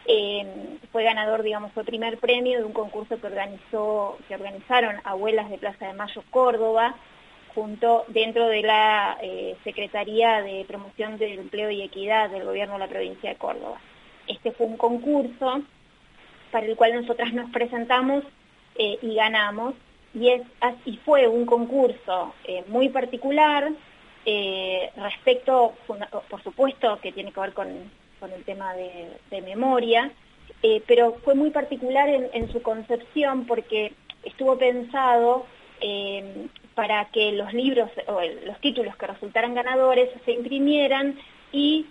eh, 0.08 0.46
fue 0.92 1.04
ganador, 1.04 1.42
digamos, 1.42 1.72
fue 1.72 1.84
primer 1.84 2.20
premio 2.20 2.60
de 2.60 2.66
un 2.66 2.74
concurso 2.74 3.20
que 3.20 3.28
organizó, 3.28 4.18
que 4.28 4.36
organizaron 4.36 4.98
Abuelas 5.04 5.50
de 5.50 5.58
Plaza 5.58 5.88
de 5.88 5.94
Mayo 5.94 6.24
Córdoba, 6.30 6.96
junto 7.56 8.06
dentro 8.10 8.48
de 8.48 8.62
la 8.62 9.18
eh, 9.22 9.56
Secretaría 9.64 10.42
de 10.42 10.66
Promoción 10.68 11.18
del 11.18 11.40
Empleo 11.40 11.72
y 11.72 11.82
Equidad 11.82 12.30
del 12.30 12.44
Gobierno 12.44 12.74
de 12.74 12.80
la 12.82 12.88
Provincia 12.88 13.32
de 13.32 13.38
Córdoba. 13.38 13.80
Este 14.28 14.52
fue 14.52 14.68
un 14.68 14.78
concurso 14.78 15.62
para 16.56 16.68
el 16.68 16.78
cual 16.78 16.94
nosotras 16.94 17.34
nos 17.34 17.52
presentamos 17.52 18.24
eh, 18.78 18.98
y 19.02 19.16
ganamos, 19.16 19.74
y, 20.14 20.30
es, 20.30 20.42
y 20.86 20.96
fue 21.04 21.28
un 21.28 21.46
concurso 21.46 22.34
eh, 22.46 22.64
muy 22.70 22.88
particular 22.88 23.74
eh, 24.26 24.90
respecto, 24.96 25.74
por 25.86 26.44
supuesto, 26.44 26.98
que 27.02 27.12
tiene 27.12 27.34
que 27.34 27.42
ver 27.42 27.52
con, 27.52 27.68
con 28.22 28.32
el 28.32 28.46
tema 28.46 28.74
de, 28.74 29.42
memoria, 29.42 30.10
pero 30.88 31.16
fue 31.26 31.36
muy 31.36 31.50
particular 31.50 32.08
en, 32.08 32.50
su 32.54 32.62
concepción 32.62 33.46
porque 33.46 33.92
estuvo 34.24 34.58
pensado 34.58 35.46
para 36.74 37.04
que 37.12 37.34
los 37.34 37.54
libros 37.54 37.92
o 38.08 38.22
los 38.46 38.62
títulos 38.62 38.96
que 38.96 39.08
resultaran 39.08 39.56
ganadores 39.56 40.10
se 40.24 40.32
imprimieran 40.32 41.20
y 41.52 41.86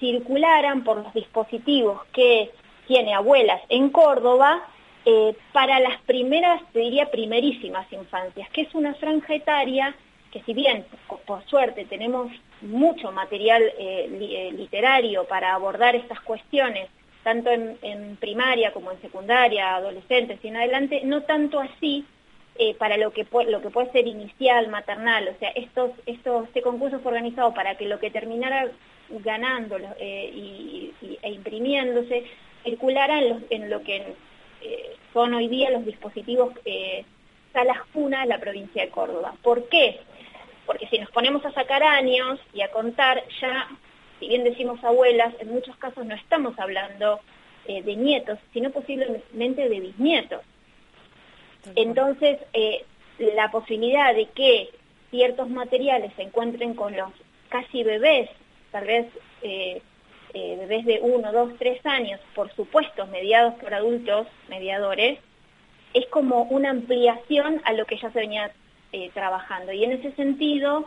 circularan 0.00 0.82
por 0.82 0.96
los 1.04 1.14
dispositivos 1.14 2.04
que 2.12 2.50
tiene 2.86 3.14
abuelas 3.14 3.60
en 3.68 3.90
Córdoba 3.90 4.64
eh, 5.06 5.36
para 5.52 5.80
las 5.80 6.00
primeras, 6.02 6.62
te 6.72 6.78
diría 6.78 7.10
primerísimas 7.10 7.90
infancias, 7.92 8.48
que 8.50 8.62
es 8.62 8.74
una 8.74 8.94
franja 8.94 9.34
etaria 9.34 9.94
que 10.32 10.42
si 10.42 10.54
bien 10.54 10.84
por, 11.26 11.44
suerte 11.44 11.84
tenemos 11.84 12.32
mucho 12.62 13.12
material 13.12 13.62
eh, 13.78 14.08
eh, 14.10 14.52
literario 14.52 15.24
para 15.24 15.54
abordar 15.54 15.94
estas 15.94 16.20
cuestiones, 16.20 16.88
tanto 17.22 17.50
en, 17.50 18.16
primaria 18.16 18.72
como 18.72 18.90
en 18.92 19.00
secundaria, 19.00 19.76
adolescentes 19.76 20.40
y 20.42 20.48
en 20.48 20.56
adelante, 20.56 21.02
no 21.04 21.22
tanto 21.22 21.60
así 21.60 22.04
para 22.78 22.96
lo 22.96 23.12
que, 23.12 23.26
lo 23.48 23.60
que 23.60 23.70
puede 23.70 23.90
ser 23.90 24.06
inicial, 24.06 24.68
maternal, 24.68 25.28
o 25.28 25.38
sea, 25.40 25.50
estos, 25.50 25.90
estos, 26.06 26.44
este 26.44 26.62
concurso 26.62 27.00
fue 27.00 27.10
organizado 27.10 27.52
para 27.52 27.76
que 27.76 27.86
lo 27.86 27.98
que 27.98 28.12
terminara 28.12 28.68
ganando 29.08 29.76
e 29.98 31.10
imprimiéndose, 31.24 32.24
circularan 32.64 33.44
en, 33.50 33.70
lo 33.70 33.82
que 33.82 34.14
eh, 34.62 34.96
son 35.12 35.34
hoy 35.34 35.48
día 35.48 35.70
los 35.70 35.84
dispositivos 35.84 36.52
eh, 36.64 37.04
salas 37.52 37.78
cuna 37.92 38.22
de 38.22 38.26
la 38.26 38.40
provincia 38.40 38.84
de 38.84 38.90
Córdoba. 38.90 39.34
¿Por 39.42 39.68
qué? 39.68 40.00
Porque 40.66 40.88
si 40.88 40.98
nos 40.98 41.10
ponemos 41.10 41.44
a 41.44 41.52
sacar 41.52 41.82
años 41.82 42.40
y 42.52 42.62
a 42.62 42.70
contar, 42.70 43.22
ya, 43.40 43.68
si 44.18 44.28
bien 44.28 44.44
decimos 44.44 44.82
abuelas, 44.82 45.34
en 45.38 45.48
muchos 45.48 45.76
casos 45.76 46.04
no 46.04 46.14
estamos 46.14 46.58
hablando 46.58 47.20
eh, 47.66 47.82
de 47.82 47.96
nietos, 47.96 48.38
sino 48.52 48.70
posiblemente 48.70 49.68
de 49.68 49.80
bisnietos. 49.80 50.40
Entonces, 51.76 52.38
la 53.18 53.50
posibilidad 53.50 54.14
de 54.14 54.26
que 54.26 54.68
ciertos 55.10 55.48
materiales 55.48 56.12
se 56.16 56.22
encuentren 56.22 56.74
con 56.74 56.96
los 56.96 57.10
casi 57.48 57.84
bebés, 57.84 58.28
tal 58.72 58.84
vez 58.84 59.06
eh, 59.42 59.80
bebés 60.34 60.84
de 60.84 61.00
uno, 61.00 61.32
dos, 61.32 61.52
tres 61.58 61.84
años, 61.86 62.20
por 62.34 62.52
supuesto, 62.54 63.06
mediados 63.06 63.54
por 63.54 63.72
adultos, 63.72 64.26
mediadores, 64.48 65.18
es 65.92 66.06
como 66.06 66.42
una 66.42 66.70
ampliación 66.70 67.60
a 67.64 67.72
lo 67.72 67.86
que 67.86 67.96
ya 67.96 68.10
se 68.10 68.20
venía 68.20 68.50
trabajando. 69.12 69.72
Y 69.72 69.84
en 69.84 69.92
ese 69.92 70.12
sentido, 70.12 70.86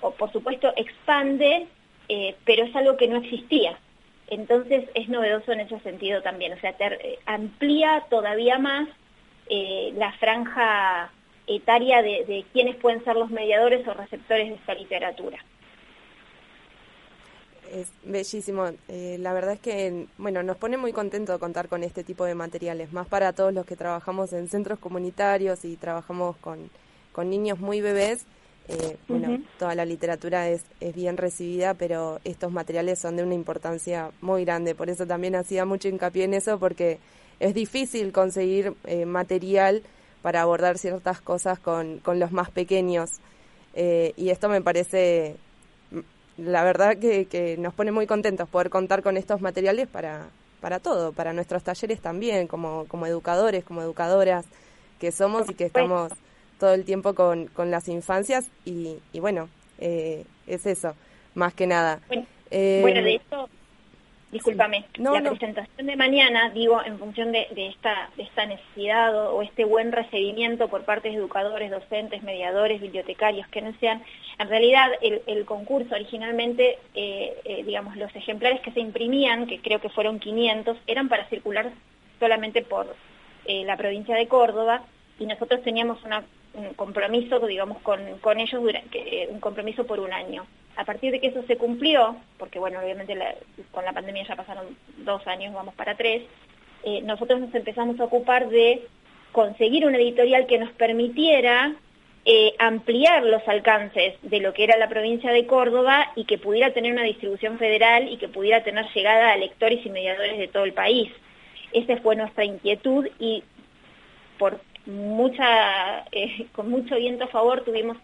o 0.00 0.10
por 0.12 0.32
supuesto, 0.32 0.72
expande, 0.76 1.66
pero 2.44 2.64
es 2.64 2.74
algo 2.74 2.96
que 2.96 3.08
no 3.08 3.18
existía. 3.18 3.78
Entonces 4.28 4.88
es 4.94 5.08
novedoso 5.08 5.52
en 5.52 5.60
ese 5.60 5.78
sentido 5.80 6.20
también, 6.22 6.52
o 6.52 6.60
sea, 6.60 6.74
eh, 6.78 7.18
amplía 7.26 8.04
todavía 8.10 8.58
más 8.58 8.88
eh, 9.48 9.92
la 9.96 10.12
franja 10.14 11.12
etaria 11.46 12.02
de, 12.02 12.24
de 12.24 12.44
quiénes 12.52 12.74
pueden 12.76 13.04
ser 13.04 13.14
los 13.14 13.30
mediadores 13.30 13.86
o 13.86 13.94
receptores 13.94 14.48
de 14.48 14.54
esta 14.54 14.74
literatura. 14.74 15.38
Es 17.72 17.88
bellísimo. 18.04 18.66
Eh, 18.88 19.16
la 19.20 19.32
verdad 19.32 19.54
es 19.54 19.60
que, 19.60 20.06
bueno, 20.18 20.42
nos 20.42 20.56
pone 20.56 20.76
muy 20.76 20.92
contento 20.92 21.38
contar 21.38 21.68
con 21.68 21.82
este 21.82 22.04
tipo 22.04 22.24
de 22.24 22.34
materiales, 22.34 22.92
más 22.92 23.08
para 23.08 23.32
todos 23.32 23.52
los 23.52 23.66
que 23.66 23.76
trabajamos 23.76 24.32
en 24.32 24.48
centros 24.48 24.78
comunitarios 24.78 25.64
y 25.64 25.76
trabajamos 25.76 26.36
con, 26.36 26.70
con 27.12 27.28
niños 27.30 27.58
muy 27.58 27.80
bebés. 27.80 28.24
Eh, 28.68 28.96
bueno, 29.06 29.38
toda 29.58 29.74
la 29.76 29.84
literatura 29.84 30.48
es, 30.48 30.64
es 30.80 30.94
bien 30.94 31.16
recibida, 31.16 31.74
pero 31.74 32.18
estos 32.24 32.50
materiales 32.50 32.98
son 32.98 33.16
de 33.16 33.22
una 33.22 33.34
importancia 33.34 34.10
muy 34.20 34.44
grande. 34.44 34.74
Por 34.74 34.90
eso 34.90 35.06
también 35.06 35.36
hacía 35.36 35.64
mucho 35.64 35.88
hincapié 35.88 36.24
en 36.24 36.34
eso, 36.34 36.58
porque 36.58 36.98
es 37.38 37.54
difícil 37.54 38.12
conseguir 38.12 38.74
eh, 38.84 39.06
material 39.06 39.82
para 40.22 40.42
abordar 40.42 40.78
ciertas 40.78 41.20
cosas 41.20 41.60
con, 41.60 41.98
con 42.00 42.18
los 42.18 42.32
más 42.32 42.50
pequeños. 42.50 43.10
Eh, 43.74 44.12
y 44.16 44.30
esto 44.30 44.48
me 44.48 44.60
parece, 44.60 45.36
la 46.38 46.64
verdad 46.64 46.98
que, 46.98 47.26
que 47.26 47.56
nos 47.56 47.74
pone 47.74 47.92
muy 47.92 48.06
contentos 48.06 48.48
poder 48.48 48.70
contar 48.70 49.02
con 49.02 49.16
estos 49.16 49.40
materiales 49.40 49.88
para, 49.88 50.28
para 50.60 50.80
todo, 50.80 51.12
para 51.12 51.32
nuestros 51.32 51.62
talleres 51.62 52.00
también, 52.00 52.46
como, 52.46 52.86
como 52.86 53.06
educadores, 53.06 53.64
como 53.64 53.82
educadoras 53.82 54.44
que 54.98 55.12
somos 55.12 55.48
y 55.50 55.54
que 55.54 55.64
estamos 55.64 56.12
todo 56.58 56.74
el 56.74 56.84
tiempo 56.84 57.14
con, 57.14 57.46
con 57.48 57.70
las 57.70 57.88
infancias 57.88 58.48
y, 58.64 58.98
y 59.12 59.20
bueno, 59.20 59.48
eh, 59.78 60.24
es 60.46 60.66
eso, 60.66 60.94
más 61.34 61.54
que 61.54 61.66
nada. 61.66 62.00
Bueno, 62.08 62.26
eh, 62.50 63.02
de 63.02 63.14
hecho, 63.14 63.48
discúlpame, 64.36 64.84
la 64.98 65.20
presentación 65.20 65.86
de 65.86 65.96
mañana, 65.96 66.50
digo, 66.50 66.80
en 66.84 66.98
función 66.98 67.32
de, 67.32 67.48
de, 67.54 67.68
esta, 67.68 68.10
de 68.16 68.22
esta 68.22 68.46
necesidad 68.46 69.32
o, 69.32 69.42
este 69.42 69.64
buen 69.64 69.92
recibimiento 69.92 70.68
por 70.68 70.84
parte 70.84 71.08
de 71.08 71.14
educadores, 71.14 71.70
docentes, 71.70 72.22
mediadores, 72.22 72.80
bibliotecarios, 72.80 73.46
que 73.48 73.62
no 73.62 73.72
sean, 73.80 74.02
en 74.38 74.48
realidad 74.48 74.90
el, 75.00 75.22
el 75.26 75.44
concurso 75.44 75.94
originalmente, 75.94 76.78
eh, 76.94 77.62
digamos, 77.64 77.96
los 77.96 78.14
ejemplares 78.14 78.60
que 78.60 78.72
se 78.72 78.80
imprimían, 78.80 79.46
que 79.46 79.60
creo 79.60 79.80
que 79.80 79.88
fueron 79.88 80.18
500, 80.18 80.76
eran 80.86 81.08
para 81.08 81.28
circular 81.28 81.70
solamente 82.18 82.62
por 82.62 82.94
la 83.46 83.76
provincia 83.76 84.16
de 84.16 84.26
Córdoba, 84.26 84.82
y 85.18 85.26
nosotros 85.26 85.62
teníamos 85.62 85.98
un 86.54 86.74
compromiso, 86.74 87.38
digamos, 87.46 87.78
con, 87.82 88.00
con 88.20 88.38
ellos, 88.38 88.62
durante, 88.62 89.28
un 89.30 89.40
compromiso 89.40 89.86
por 89.86 90.00
un 90.00 90.12
año. 90.12 90.46
A 90.76 90.84
partir 90.84 91.10
de 91.10 91.20
que 91.20 91.28
eso 91.28 91.42
se 91.46 91.56
cumplió, 91.56 92.16
porque 92.38 92.58
bueno, 92.58 92.80
obviamente 92.80 93.16
con 93.70 93.84
la 93.84 93.92
pandemia 93.92 94.26
ya 94.26 94.36
pasaron 94.36 94.76
dos 94.98 95.26
años, 95.26 95.54
vamos 95.54 95.74
para 95.74 95.96
tres, 95.96 96.22
eh, 96.84 97.00
nosotros 97.02 97.40
nos 97.40 97.54
empezamos 97.54 97.98
a 97.98 98.04
ocupar 98.04 98.48
de 98.48 98.86
conseguir 99.32 99.86
una 99.86 99.96
editorial 99.96 100.46
que 100.46 100.58
nos 100.58 100.70
permitiera 100.72 101.74
eh, 102.24 102.54
ampliar 102.58 103.24
los 103.24 103.46
alcances 103.48 104.14
de 104.22 104.40
lo 104.40 104.52
que 104.52 104.64
era 104.64 104.76
la 104.76 104.88
provincia 104.88 105.30
de 105.30 105.46
Córdoba 105.46 106.12
y 106.16 106.24
que 106.24 106.38
pudiera 106.38 106.72
tener 106.72 106.92
una 106.92 107.04
distribución 107.04 107.58
federal 107.58 108.08
y 108.12 108.16
que 108.18 108.28
pudiera 108.28 108.62
tener 108.64 108.86
llegada 108.94 109.32
a 109.32 109.36
lectores 109.36 109.84
y 109.86 109.90
mediadores 109.90 110.36
de 110.36 110.48
todo 110.48 110.64
el 110.64 110.72
país. 110.72 111.10
Esa 111.72 111.96
fue 111.98 112.16
nuestra 112.16 112.44
inquietud 112.44 113.08
y 113.18 113.44
por 114.38 114.60
eh, 114.86 116.46
con 116.52 116.70
mucho 116.70 116.96
viento 116.96 117.24
a 117.24 117.28
favor 117.28 117.62
tuvimos 117.64 117.96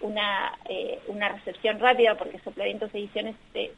una, 0.00 0.58
eh, 0.68 0.98
una 1.08 1.28
recepción 1.28 1.78
rápida 1.78 2.16
porque 2.16 2.40
Soplavientos 2.40 2.94
Ediciones 2.94 3.36
se, 3.52 3.72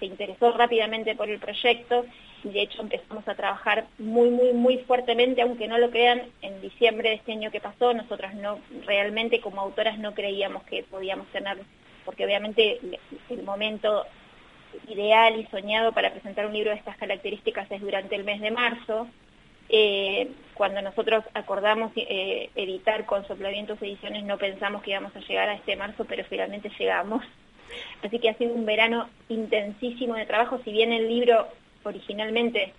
interesó 0.00 0.52
rápidamente 0.52 1.14
por 1.14 1.30
el 1.30 1.38
proyecto. 1.38 2.04
Y 2.44 2.50
de 2.50 2.62
hecho 2.62 2.82
empezamos 2.82 3.26
a 3.26 3.34
trabajar 3.34 3.86
muy, 3.98 4.28
muy, 4.28 4.52
muy 4.52 4.78
fuertemente, 4.78 5.40
aunque 5.40 5.66
no 5.68 5.78
lo 5.78 5.90
crean, 5.90 6.22
en 6.42 6.60
diciembre 6.60 7.08
de 7.08 7.14
este 7.16 7.32
año 7.32 7.50
que 7.50 7.60
pasó, 7.60 7.94
nosotras 7.94 8.34
no, 8.34 8.60
realmente 8.84 9.40
como 9.40 9.62
autoras 9.62 9.98
no 9.98 10.12
creíamos 10.14 10.62
que 10.64 10.82
podíamos 10.84 11.26
tener, 11.28 11.58
porque 12.04 12.24
obviamente 12.24 12.78
el 13.30 13.42
momento 13.42 14.04
ideal 14.88 15.40
y 15.40 15.46
soñado 15.46 15.92
para 15.92 16.12
presentar 16.12 16.46
un 16.46 16.52
libro 16.52 16.70
de 16.70 16.76
estas 16.76 16.98
características 16.98 17.70
es 17.70 17.80
durante 17.80 18.14
el 18.14 18.24
mes 18.24 18.40
de 18.42 18.50
marzo, 18.50 19.08
eh, 19.68 20.30
cuando 20.54 20.80
nosotros 20.80 21.24
acordamos 21.34 21.92
eh, 21.96 22.50
editar 22.54 23.04
con 23.04 23.26
Soplavientos 23.26 23.80
Ediciones 23.82 24.24
no 24.24 24.38
pensamos 24.38 24.82
que 24.82 24.92
íbamos 24.92 25.14
a 25.14 25.20
llegar 25.20 25.48
a 25.48 25.54
este 25.54 25.76
marzo, 25.76 26.04
pero 26.04 26.24
finalmente 26.24 26.70
llegamos. 26.78 27.24
Así 28.02 28.18
que 28.18 28.30
ha 28.30 28.34
sido 28.34 28.54
un 28.54 28.64
verano 28.64 29.08
intensísimo 29.28 30.14
de 30.14 30.26
trabajo, 30.26 30.60
si 30.64 30.72
bien 30.72 30.92
el 30.92 31.08
libro 31.08 31.48
originalmente 31.82 32.72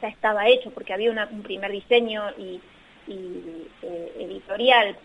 ya 0.00 0.08
estaba 0.08 0.48
hecho 0.48 0.70
porque 0.70 0.92
había 0.92 1.10
un 1.10 1.42
primer 1.42 1.72
diseño 1.72 2.22
y, 2.38 2.60
eh, 3.08 4.12
editorial, 4.20 4.96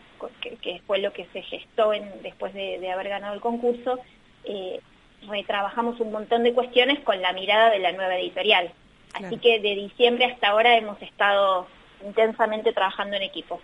que, 0.62 0.82
fue 0.86 1.00
lo 1.00 1.12
que 1.12 1.26
se 1.34 1.42
gestó 1.42 1.94
en, 1.94 2.10
después 2.22 2.54
de, 2.54 2.92
haber 2.92 3.10
ganado 3.10 3.34
el 3.34 3.42
concurso, 3.42 4.00
eh, 4.46 4.80
retrabajamos 5.28 6.00
un 6.00 6.12
montón 6.12 6.44
de 6.44 6.54
cuestiones 6.54 7.00
con 7.00 7.22
la 7.22 7.34
mirada 7.34 7.72
de 7.72 7.80
la 7.80 7.92
nueva 7.92 8.18
editorial. 8.18 8.72
Así 9.14 9.38
que 9.38 9.60
de 9.60 9.76
diciembre 9.76 10.26
hasta 10.26 10.50
ahora 10.50 10.78
hemos 10.78 11.02
estado 11.02 11.68
intensamente 12.06 12.74
trabajando 12.74 13.16
en 13.16 13.24
equipo. 13.24 13.60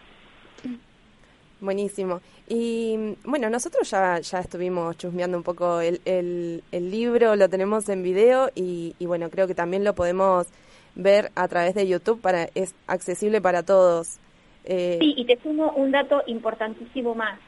Buenísimo. 1.61 2.21
Y 2.47 3.15
bueno, 3.25 3.49
nosotros 3.49 3.89
ya, 3.89 4.19
ya 4.19 4.39
estuvimos 4.39 4.97
chusmeando 4.97 5.37
un 5.37 5.43
poco 5.43 5.81
el, 5.81 6.01
el, 6.05 6.91
libro, 6.91 7.35
lo 7.35 7.49
tenemos 7.49 7.89
en 7.89 8.01
video 8.01 8.49
y, 8.55 8.95
bueno, 9.01 9.29
creo 9.29 9.45
que 9.45 9.55
también 9.55 9.83
lo 9.83 9.93
podemos 9.93 10.47
ver 10.95 11.31
a 11.35 11.47
través 11.47 11.75
de 11.75 11.87
YouTube, 11.87 12.21
para 12.21 12.49
es 12.55 12.73
accesible 12.87 13.41
para 13.41 13.63
todos. 13.63 14.19
Eh, 14.65 14.97
sí, 15.01 15.15
y 15.17 15.25
te 15.25 15.37
sumo 15.41 15.73
un 15.73 15.91
dato 15.91 16.23
importantísimo 16.27 17.13
más. 17.13 17.39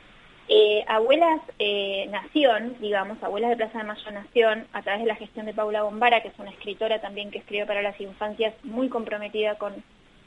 Eh, 0.53 0.83
Abuelas 0.85 1.39
eh, 1.59 2.07
Nación, 2.11 2.75
digamos, 2.81 3.23
Abuelas 3.23 3.51
de 3.51 3.55
Plaza 3.55 3.77
de 3.77 3.83
Mayo 3.85 4.11
Nación, 4.11 4.67
a 4.73 4.81
través 4.81 4.99
de 5.03 5.07
la 5.07 5.15
gestión 5.15 5.45
de 5.45 5.53
Paula 5.53 5.83
Bombara, 5.83 6.21
que 6.21 6.27
es 6.27 6.37
una 6.39 6.49
escritora 6.49 6.99
también 6.99 7.31
que 7.31 7.37
escribe 7.37 7.65
para 7.65 7.81
las 7.81 7.97
infancias, 8.01 8.53
muy 8.65 8.89
comprometida 8.89 9.55
con 9.55 9.73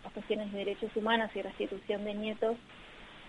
las 0.03 0.13
cuestiones 0.15 0.51
de 0.51 0.61
derechos 0.61 0.91
humanos 0.97 1.31
y 1.35 1.43
restitución 1.43 2.07
de 2.07 2.15
nietos, 2.15 2.57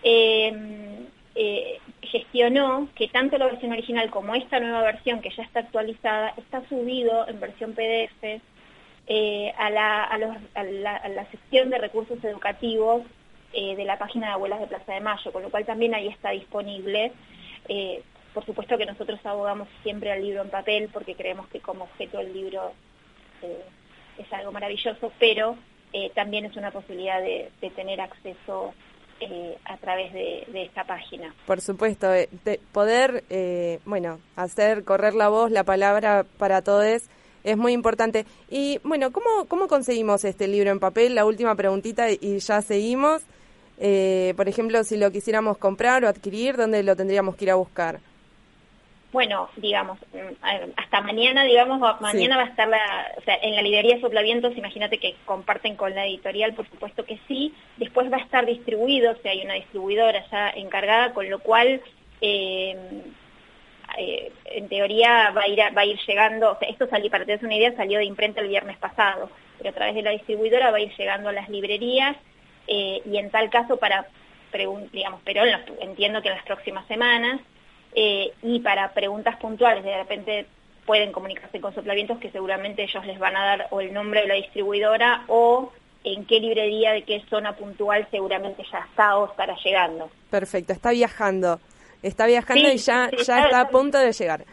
eh, 0.02 1.78
gestionó 2.00 2.88
que 2.94 3.08
tanto 3.08 3.36
la 3.36 3.44
versión 3.44 3.72
original 3.72 4.08
como 4.08 4.34
esta 4.34 4.58
nueva 4.58 4.80
versión, 4.80 5.20
que 5.20 5.28
ya 5.28 5.42
está 5.42 5.60
actualizada, 5.60 6.32
está 6.38 6.66
subido 6.66 7.28
en 7.28 7.38
versión 7.40 7.74
PDF 7.74 8.40
a, 9.58 9.68
la, 9.68 10.04
a 10.04 11.08
la 11.10 11.30
sección 11.30 11.68
de 11.68 11.76
recursos 11.76 12.24
educativos 12.24 13.02
eh, 13.58 13.74
de 13.74 13.86
la 13.86 13.98
página 13.98 14.26
de 14.26 14.32
Abuelas 14.34 14.60
de 14.60 14.66
Plaza 14.66 14.92
de 14.92 15.00
Mayo, 15.00 15.32
con 15.32 15.42
lo 15.42 15.50
cual 15.50 15.64
también 15.64 15.94
ahí 15.94 16.08
está 16.08 16.28
disponible. 16.32 17.10
Eh, 17.70 18.02
por 18.34 18.44
supuesto 18.44 18.76
que 18.76 18.84
nosotros 18.84 19.18
abogamos 19.24 19.66
siempre 19.82 20.12
al 20.12 20.20
libro 20.20 20.42
en 20.42 20.50
papel 20.50 20.90
porque 20.92 21.14
creemos 21.14 21.48
que 21.48 21.60
como 21.60 21.84
objeto 21.84 22.20
el 22.20 22.34
libro 22.34 22.72
eh, 23.40 23.64
es 24.18 24.30
algo 24.30 24.52
maravilloso, 24.52 25.10
pero 25.18 25.56
también 26.14 26.44
es 26.44 26.54
una 26.58 26.70
posibilidad 26.70 27.22
de, 27.22 27.50
tener 27.74 28.02
acceso 28.02 28.74
a 29.64 29.76
través 29.78 30.12
de, 30.12 30.44
esta 30.52 30.84
página. 30.84 31.34
Por 31.46 31.62
supuesto, 31.62 32.10
de 32.10 32.60
poder, 32.72 33.24
bueno, 33.86 34.18
hacer 34.36 34.84
correr 34.84 35.14
la 35.14 35.30
voz, 35.30 35.50
la 35.50 35.64
palabra 35.64 36.26
para 36.36 36.60
todos 36.60 37.08
es 37.44 37.56
muy 37.56 37.72
importante. 37.72 38.26
Y 38.50 38.78
bueno, 38.84 39.10
¿cómo, 39.10 39.46
¿cómo 39.48 39.68
conseguimos 39.68 40.24
este 40.26 40.46
libro 40.46 40.70
en 40.70 40.80
papel? 40.80 41.14
La 41.14 41.24
última 41.24 41.54
preguntita 41.54 42.10
y 42.10 42.38
ya 42.40 42.60
seguimos. 42.60 43.22
Eh, 43.78 44.34
por 44.36 44.48
ejemplo, 44.48 44.82
si 44.84 44.96
lo 44.96 45.10
quisiéramos 45.10 45.58
comprar 45.58 46.04
o 46.04 46.08
adquirir, 46.08 46.56
¿dónde 46.56 46.82
lo 46.82 46.96
tendríamos 46.96 47.36
que 47.36 47.44
ir 47.44 47.50
a 47.50 47.56
buscar? 47.56 48.00
bueno, 49.12 49.48
digamos, 49.56 49.98
mm, 50.12 50.44
hasta 50.76 51.00
mañana, 51.00 51.44
digamos, 51.44 51.80
mañana 52.02 52.36
va 52.36 52.42
a 52.42 52.46
estar 52.48 52.68
la, 52.68 53.06
o 53.16 53.22
sea, 53.22 53.36
en 53.40 53.54
la 53.56 53.62
librería 53.62 53.98
Soplavientos, 53.98 54.54
imagínate 54.58 54.98
que 54.98 55.14
comparten 55.24 55.74
con 55.74 55.94
la 55.94 56.04
editorial, 56.04 56.52
por 56.52 56.68
supuesto 56.68 57.04
que 57.06 57.18
sí, 57.26 57.54
después 57.78 58.12
va 58.12 58.18
a 58.18 58.20
estar 58.20 58.44
distribuido, 58.44 59.12
o 59.12 59.16
sea, 59.22 59.30
hay 59.32 59.42
una 59.42 59.54
distribuidora 59.54 60.22
ya 60.30 60.50
encargada, 60.50 61.14
con 61.14 61.30
lo 61.30 61.38
cual, 61.38 61.80
eh, 62.20 62.76
eh, 63.98 64.32
en 64.46 64.68
teoría 64.68 65.30
va 65.30 65.42
a 65.42 65.48
ir 65.48 65.62
a- 65.62 65.70
va 65.70 65.82
a 65.82 65.86
ir 65.86 65.98
llegando, 66.06 66.52
o 66.52 66.58
sea, 66.58 66.68
esto 66.68 66.86
salió, 66.88 67.10
para 67.10 67.24
que 67.24 67.26
te 67.28 67.32
des 67.38 67.42
una 67.42 67.54
idea, 67.56 67.74
salió 67.76 67.98
de 67.98 68.04
imprenta 68.04 68.40
el 68.42 68.48
viernes 68.48 68.76
pasado, 68.76 69.30
pero 69.56 69.70
a 69.70 69.72
través 69.72 69.94
de 69.94 70.02
la 70.02 70.10
distribuidora 70.10 70.70
va 70.70 70.76
a 70.76 70.80
ir 70.80 70.92
llegando 70.98 71.30
a 71.30 71.32
las 71.32 71.48
librerías 71.48 72.16
eh, 72.66 73.00
y 73.04 73.16
en 73.18 73.30
tal 73.30 73.48
caso 73.50 73.76
para, 73.76 74.06
digamos, 74.92 75.20
pero 75.24 75.44
en 75.44 75.52
los- 75.52 75.62
entiendo 75.80 76.22
que 76.22 76.28
en 76.28 76.34
las 76.34 76.44
próximas 76.44 76.86
semanas, 76.86 77.40
eh, 77.94 78.32
y 78.42 78.60
para 78.60 78.92
preguntas 78.92 79.36
puntuales, 79.36 79.84
de 79.84 79.96
repente 79.96 80.46
pueden 80.84 81.12
comunicarse 81.12 81.60
con 81.60 81.74
Soplavientos 81.74 82.18
que 82.18 82.30
seguramente 82.30 82.82
ellos 82.84 83.04
les 83.06 83.18
van 83.18 83.36
a 83.36 83.44
dar 83.44 83.66
o 83.70 83.80
el 83.80 83.92
nombre 83.92 84.20
de 84.22 84.28
la 84.28 84.34
distribuidora 84.34 85.24
o 85.26 85.72
en 86.04 86.24
qué 86.26 86.38
librería 86.38 86.92
de 86.92 87.02
qué 87.02 87.22
zona 87.28 87.56
puntual 87.56 88.06
seguramente 88.10 88.62
ya 88.70 88.78
está 88.78 89.16
o 89.18 89.26
estará 89.30 89.56
llegando. 89.64 90.08
Perfecto, 90.30 90.72
está 90.72 90.90
viajando. 90.92 91.58
Está 92.02 92.26
viajando 92.26 92.68
Sí, 92.68 92.74
y 92.74 92.78
ya, 92.78 93.08
sí, 93.10 93.16
ya 93.16 93.20
está- 93.22 93.44
está 93.46 93.60
a 93.62 93.68
punto 93.68 93.98
de 93.98 94.12
llegar. 94.12 94.44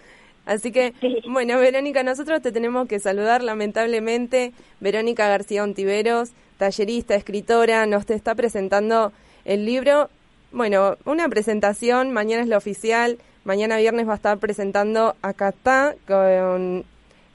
Así 0.46 0.72
que, 0.72 0.94
Sí. 1.00 1.22
bueno, 1.28 1.60
Verónica, 1.60 2.02
nosotros 2.04 2.42
te 2.42 2.52
tenemos 2.52 2.88
que 2.88 3.00
saludar, 3.00 3.44
lamentablemente. 3.44 4.54
Verónica 4.80 5.28
García 5.28 5.64
Ontiveros, 5.64 6.32
tallerista, 6.58 7.16
escritora, 7.16 7.86
nos 7.86 8.06
te 8.06 8.14
está 8.14 8.36
presentando 8.36 9.12
el 9.46 9.66
libro. 9.66 10.10
Bueno, 10.52 10.98
una 11.06 11.28
presentación, 11.30 12.12
mañana 12.12 12.44
es 12.44 12.48
la 12.48 12.58
oficial, 12.58 13.18
mañana 13.44 13.78
viernes 13.78 14.08
va 14.08 14.14
a 14.14 14.16
estar 14.16 14.38
presentando 14.38 15.16
Acá 15.22 15.50
está 15.50 15.96
con, 16.08 16.86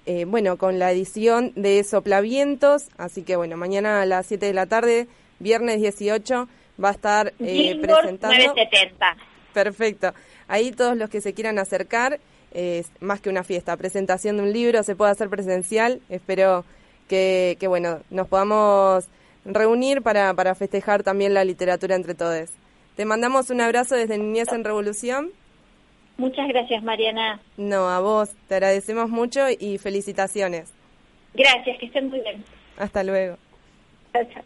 eh, 0.07 0.25
bueno, 0.25 0.57
con 0.57 0.79
la 0.79 0.93
edición 0.93 1.53
de 1.57 1.83
Soplavientos. 1.85 2.89
Así 2.97 3.23
que, 3.23 3.37
bueno, 3.37 3.57
mañana 3.57 4.03
a 4.03 4.07
las 4.07 4.27
7 4.27 4.47
de 4.47 4.55
la 4.55 4.67
tarde, 4.67 5.09
viernes 5.39 5.81
18, 5.81 6.49
va 6.83 6.89
a 6.91 6.93
estar 6.93 7.33
eh, 7.41 7.77
presentando. 7.81 8.37
970. 8.37 9.17
Perfecto. 9.53 10.15
Ahí 10.47 10.71
todos 10.73 10.97
los 10.97 11.11
que 11.11 11.21
se 11.21 11.35
quieran 11.35 11.59
acercar, 11.59 12.21
es 12.53 12.91
más 13.01 13.21
que 13.21 13.29
una 13.29 13.45
fiesta, 13.45 13.77
presentación 13.77 14.37
de 14.39 14.45
un 14.45 14.53
libro, 14.53 14.83
se 14.83 14.97
puede 14.97 15.11
hacer 15.11 15.29
presencial. 15.29 16.01
Espero 16.09 16.65
que, 17.09 17.57
que 17.59 17.67
bueno, 17.67 18.01
nos 18.11 18.29
podamos 18.29 19.09
reunir 19.45 20.03
para, 20.03 20.33
para 20.35 20.55
festejar 20.55 21.03
también 21.03 21.35
la 21.35 21.45
literatura 21.45 21.97
entre 21.97 22.15
todos. 22.15 22.51
Te 22.97 23.05
mandamos 23.05 23.51
un 23.51 23.61
abrazo 23.61 23.95
desde 23.97 24.19
Niñez 24.19 24.53
en 24.53 24.65
Revolución. 24.65 25.31
Muchas 26.17 26.49
gracias, 26.49 26.83
Mariana. 26.83 27.41
No, 27.57 27.89
a 27.89 28.01
vos, 28.01 28.31
te 28.49 28.57
agradecemos 28.57 29.09
mucho 29.09 29.41
y 29.49 29.79
felicitaciones. 29.79 30.73
Gracias, 31.35 31.79
que 31.79 31.87
estén 31.87 32.09
muy 32.09 32.21
bien. 32.21 32.45
Hasta 32.77 33.05
luego. 33.05 33.37
Chao, 34.13 34.25
chao. 34.33 34.43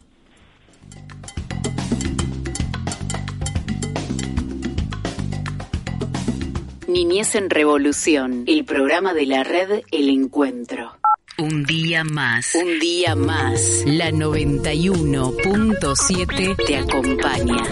Niñez 6.89 7.35
en 7.37 7.49
Revolución, 7.49 8.45
el 8.47 8.67
programa 8.67 9.15
de 9.15 9.25
la 9.25 9.45
red 9.45 9.83
El 9.91 10.11
Encuentro. 10.11 10.93
Un 11.39 11.65
día 11.65 12.05
más. 12.05 12.55
Un 12.55 12.79
día 12.79 13.15
más. 13.17 13.83
La 13.87 14.11
91.7 14.11 16.57
Te 16.67 16.77
acompaña, 16.77 17.63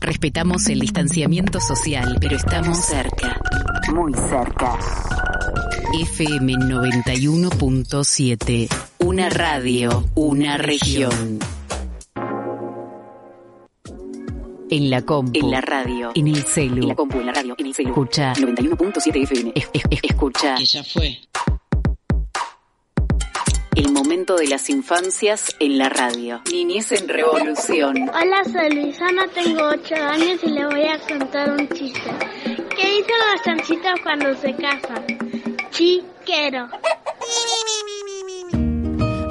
Respetamos 0.00 0.66
el 0.68 0.80
distanciamiento 0.80 1.60
social, 1.60 2.16
pero 2.20 2.36
estamos 2.36 2.78
cerca, 2.78 3.38
muy 3.92 4.12
cerca. 4.14 4.78
FM 6.00 6.54
91.7. 6.54 8.68
Una 8.98 9.28
radio, 9.30 10.04
una 10.14 10.56
región. 10.58 11.38
En 14.68 14.90
la 14.90 15.00
compu. 15.02 15.38
En 15.38 15.48
la 15.50 15.60
radio. 15.60 16.10
En 16.14 16.26
el 16.28 16.42
celu. 16.44 16.82
En 16.82 16.88
la 16.88 16.94
compu, 16.94 17.18
en 17.20 17.26
la 17.26 17.32
radio, 17.32 17.54
en 17.58 17.66
el 17.66 17.74
celu. 17.74 17.88
Escucha. 17.90 18.32
91.7 18.34 19.22
FM. 19.22 19.52
Es- 19.54 19.68
es- 19.72 19.82
es- 19.90 20.00
Escucha. 20.02 20.56
ya 20.58 20.82
fue. 20.84 21.18
El 23.76 23.92
momento 23.92 24.36
de 24.36 24.48
las 24.48 24.70
infancias 24.70 25.54
en 25.60 25.76
la 25.76 25.90
radio. 25.90 26.40
Niñez 26.50 26.92
en 26.92 27.06
Revolución. 27.08 28.08
Hola, 28.08 28.42
soy 28.44 28.70
Luisana, 28.74 29.28
tengo 29.34 29.64
8 29.68 29.94
años 29.96 30.40
y 30.42 30.48
le 30.48 30.64
voy 30.64 30.84
a 30.84 30.98
contar 31.00 31.50
un 31.50 31.68
chiste. 31.68 32.10
¿Qué 32.74 32.86
dicen 32.86 33.16
los 33.32 33.42
chanchitos 33.44 34.00
cuando 34.02 34.34
se 34.36 34.54
casan? 34.54 35.04
Chiquero. 35.70 36.68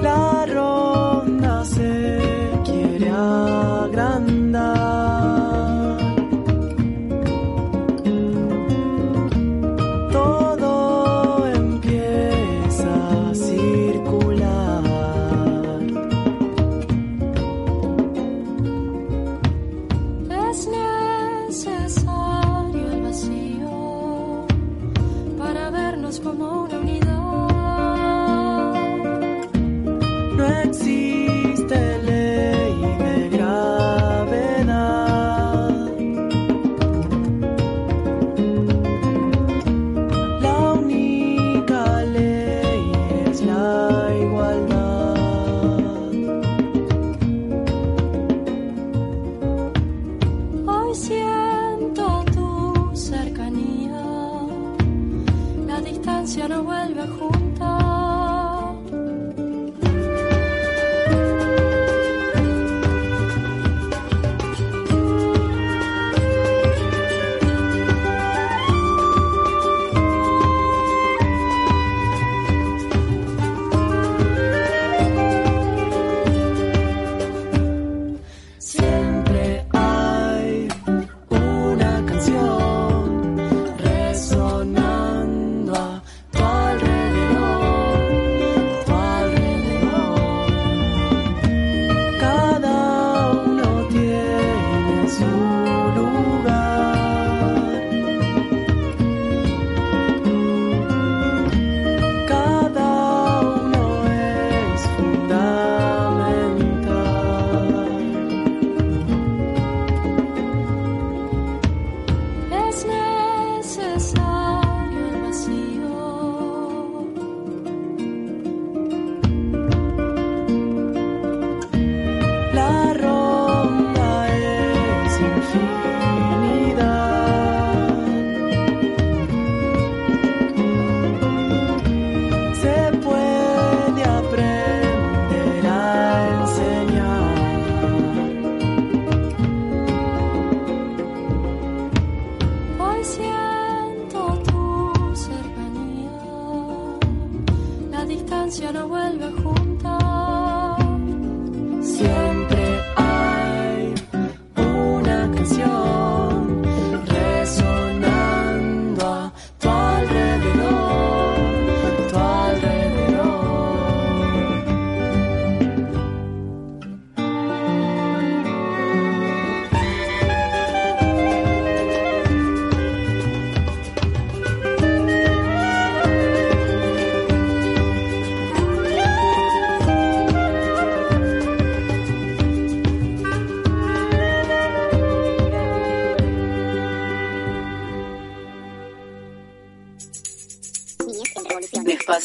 La 0.03 0.45
ronda 0.45 1.65
se 1.65 2.19
quiere 2.63 3.09
agrandar. 3.09 4.94
No 30.95 31.44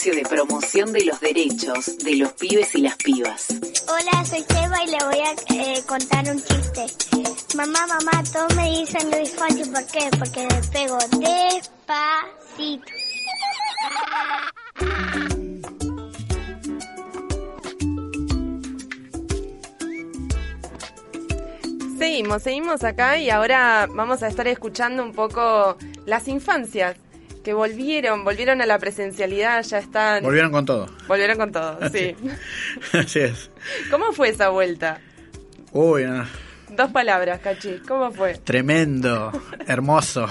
espacio 0.01 0.15
de 0.15 0.23
promoción 0.23 0.93
de 0.93 1.05
los 1.05 1.21
derechos 1.21 1.99
de 1.99 2.17
los 2.17 2.33
pibes 2.33 2.75
y 2.75 2.81
las 2.81 2.97
pibas. 2.97 3.49
Hola, 3.87 4.25
soy 4.25 4.43
Seba 4.49 4.83
y 4.83 4.91
le 4.91 4.99
voy 5.05 5.19
a 5.19 5.33
eh, 5.55 5.83
contar 5.87 6.25
un 6.31 6.43
chiste. 6.43 6.87
Mamá, 7.55 7.87
mamá, 7.87 8.23
todos 8.33 8.55
me 8.57 8.71
dicen 8.71 9.11
Luis 9.11 9.31
Fonsi, 9.35 9.69
¿por 9.69 9.87
qué? 9.87 10.09
Porque 10.19 10.41
le 10.41 10.69
pego 10.73 10.99
despacito. 11.19 12.85
Seguimos, 21.99 22.43
seguimos 22.43 22.85
acá 22.85 23.19
y 23.19 23.29
ahora 23.29 23.87
vamos 23.91 24.23
a 24.23 24.29
estar 24.29 24.49
escuchando 24.49 25.03
un 25.03 25.13
poco 25.13 25.77
las 26.07 26.27
infancias 26.29 26.97
que 27.43 27.55
volvieron, 27.55 28.25
volvieron 28.25 28.61
a 28.61 28.67
la 28.67 28.79
presencialidad, 28.79 29.63
ya 29.63 29.79
están... 29.79 30.23
Volvieron 30.23 30.53
con 30.53 30.65
todo. 30.67 30.87
Volvieron 31.09 31.39
con 31.39 31.53
todo, 31.53 31.79
sí. 31.93 32.15
Así 32.93 33.21
es. 33.21 33.51
¿Cómo 33.91 34.13
fue 34.13 34.29
esa 34.31 34.51
vuelta? 34.51 35.01
Uy, 35.73 36.05
ah, 36.05 36.27
Dos 36.69 36.93
palabras, 36.93 37.41
Cachi, 37.41 37.79
¿cómo 37.87 38.13
fue? 38.13 38.35
tremendo, 38.35 39.33
hermoso. 39.67 40.27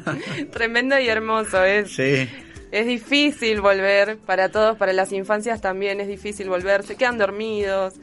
Tremendo 0.52 0.98
y 0.98 1.06
hermoso, 1.08 1.62
es, 1.64 1.92
sí. 1.92 2.28
es 2.70 2.86
difícil 2.86 3.60
volver, 3.60 4.16
para 4.16 4.48
todos, 4.48 4.78
para 4.78 4.94
las 4.94 5.12
infancias 5.12 5.60
también 5.60 6.00
es 6.00 6.08
difícil 6.08 6.48
volver, 6.48 6.82
se 6.82 6.96
quedan 6.96 7.18
dormidos. 7.18 7.94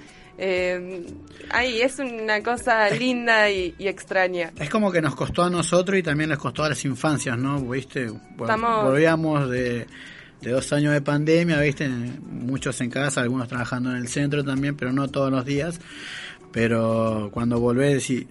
Eh, 0.42 1.06
ay, 1.52 1.82
es 1.82 2.00
una 2.00 2.42
cosa 2.42 2.90
linda 2.92 3.50
y, 3.52 3.76
y 3.78 3.88
extraña. 3.90 4.52
Es 4.58 4.70
como 4.70 4.90
que 4.92 5.02
nos 5.02 5.14
costó 5.16 5.44
a 5.44 5.50
nosotros 5.50 5.98
y 6.00 6.04
también 6.04 6.30
les 6.30 6.40
costó 6.40 6.64
a 6.64 6.70
las 6.70 6.86
infancias, 6.86 7.38
¿no? 7.38 7.60
¿Viste? 7.60 8.06
Estamos- 8.40 8.86
Volvíamos 8.86 9.50
de, 9.50 9.86
de 10.42 10.52
dos 10.52 10.72
años 10.72 10.94
de 10.94 11.02
pandemia, 11.02 11.60
¿viste? 11.60 11.90
Muchos 11.90 12.80
en 12.80 12.90
casa, 12.90 13.20
algunos 13.22 13.50
trabajando 13.50 13.92
en 13.92 13.98
el 13.98 14.08
centro 14.08 14.44
también, 14.46 14.78
pero 14.78 14.94
no 14.94 15.10
todos 15.10 15.30
los 15.30 15.44
días. 15.46 15.80
Pero 16.52 17.30
cuando 17.34 17.60
volvés 17.60 18.04
sí, 18.04 18.28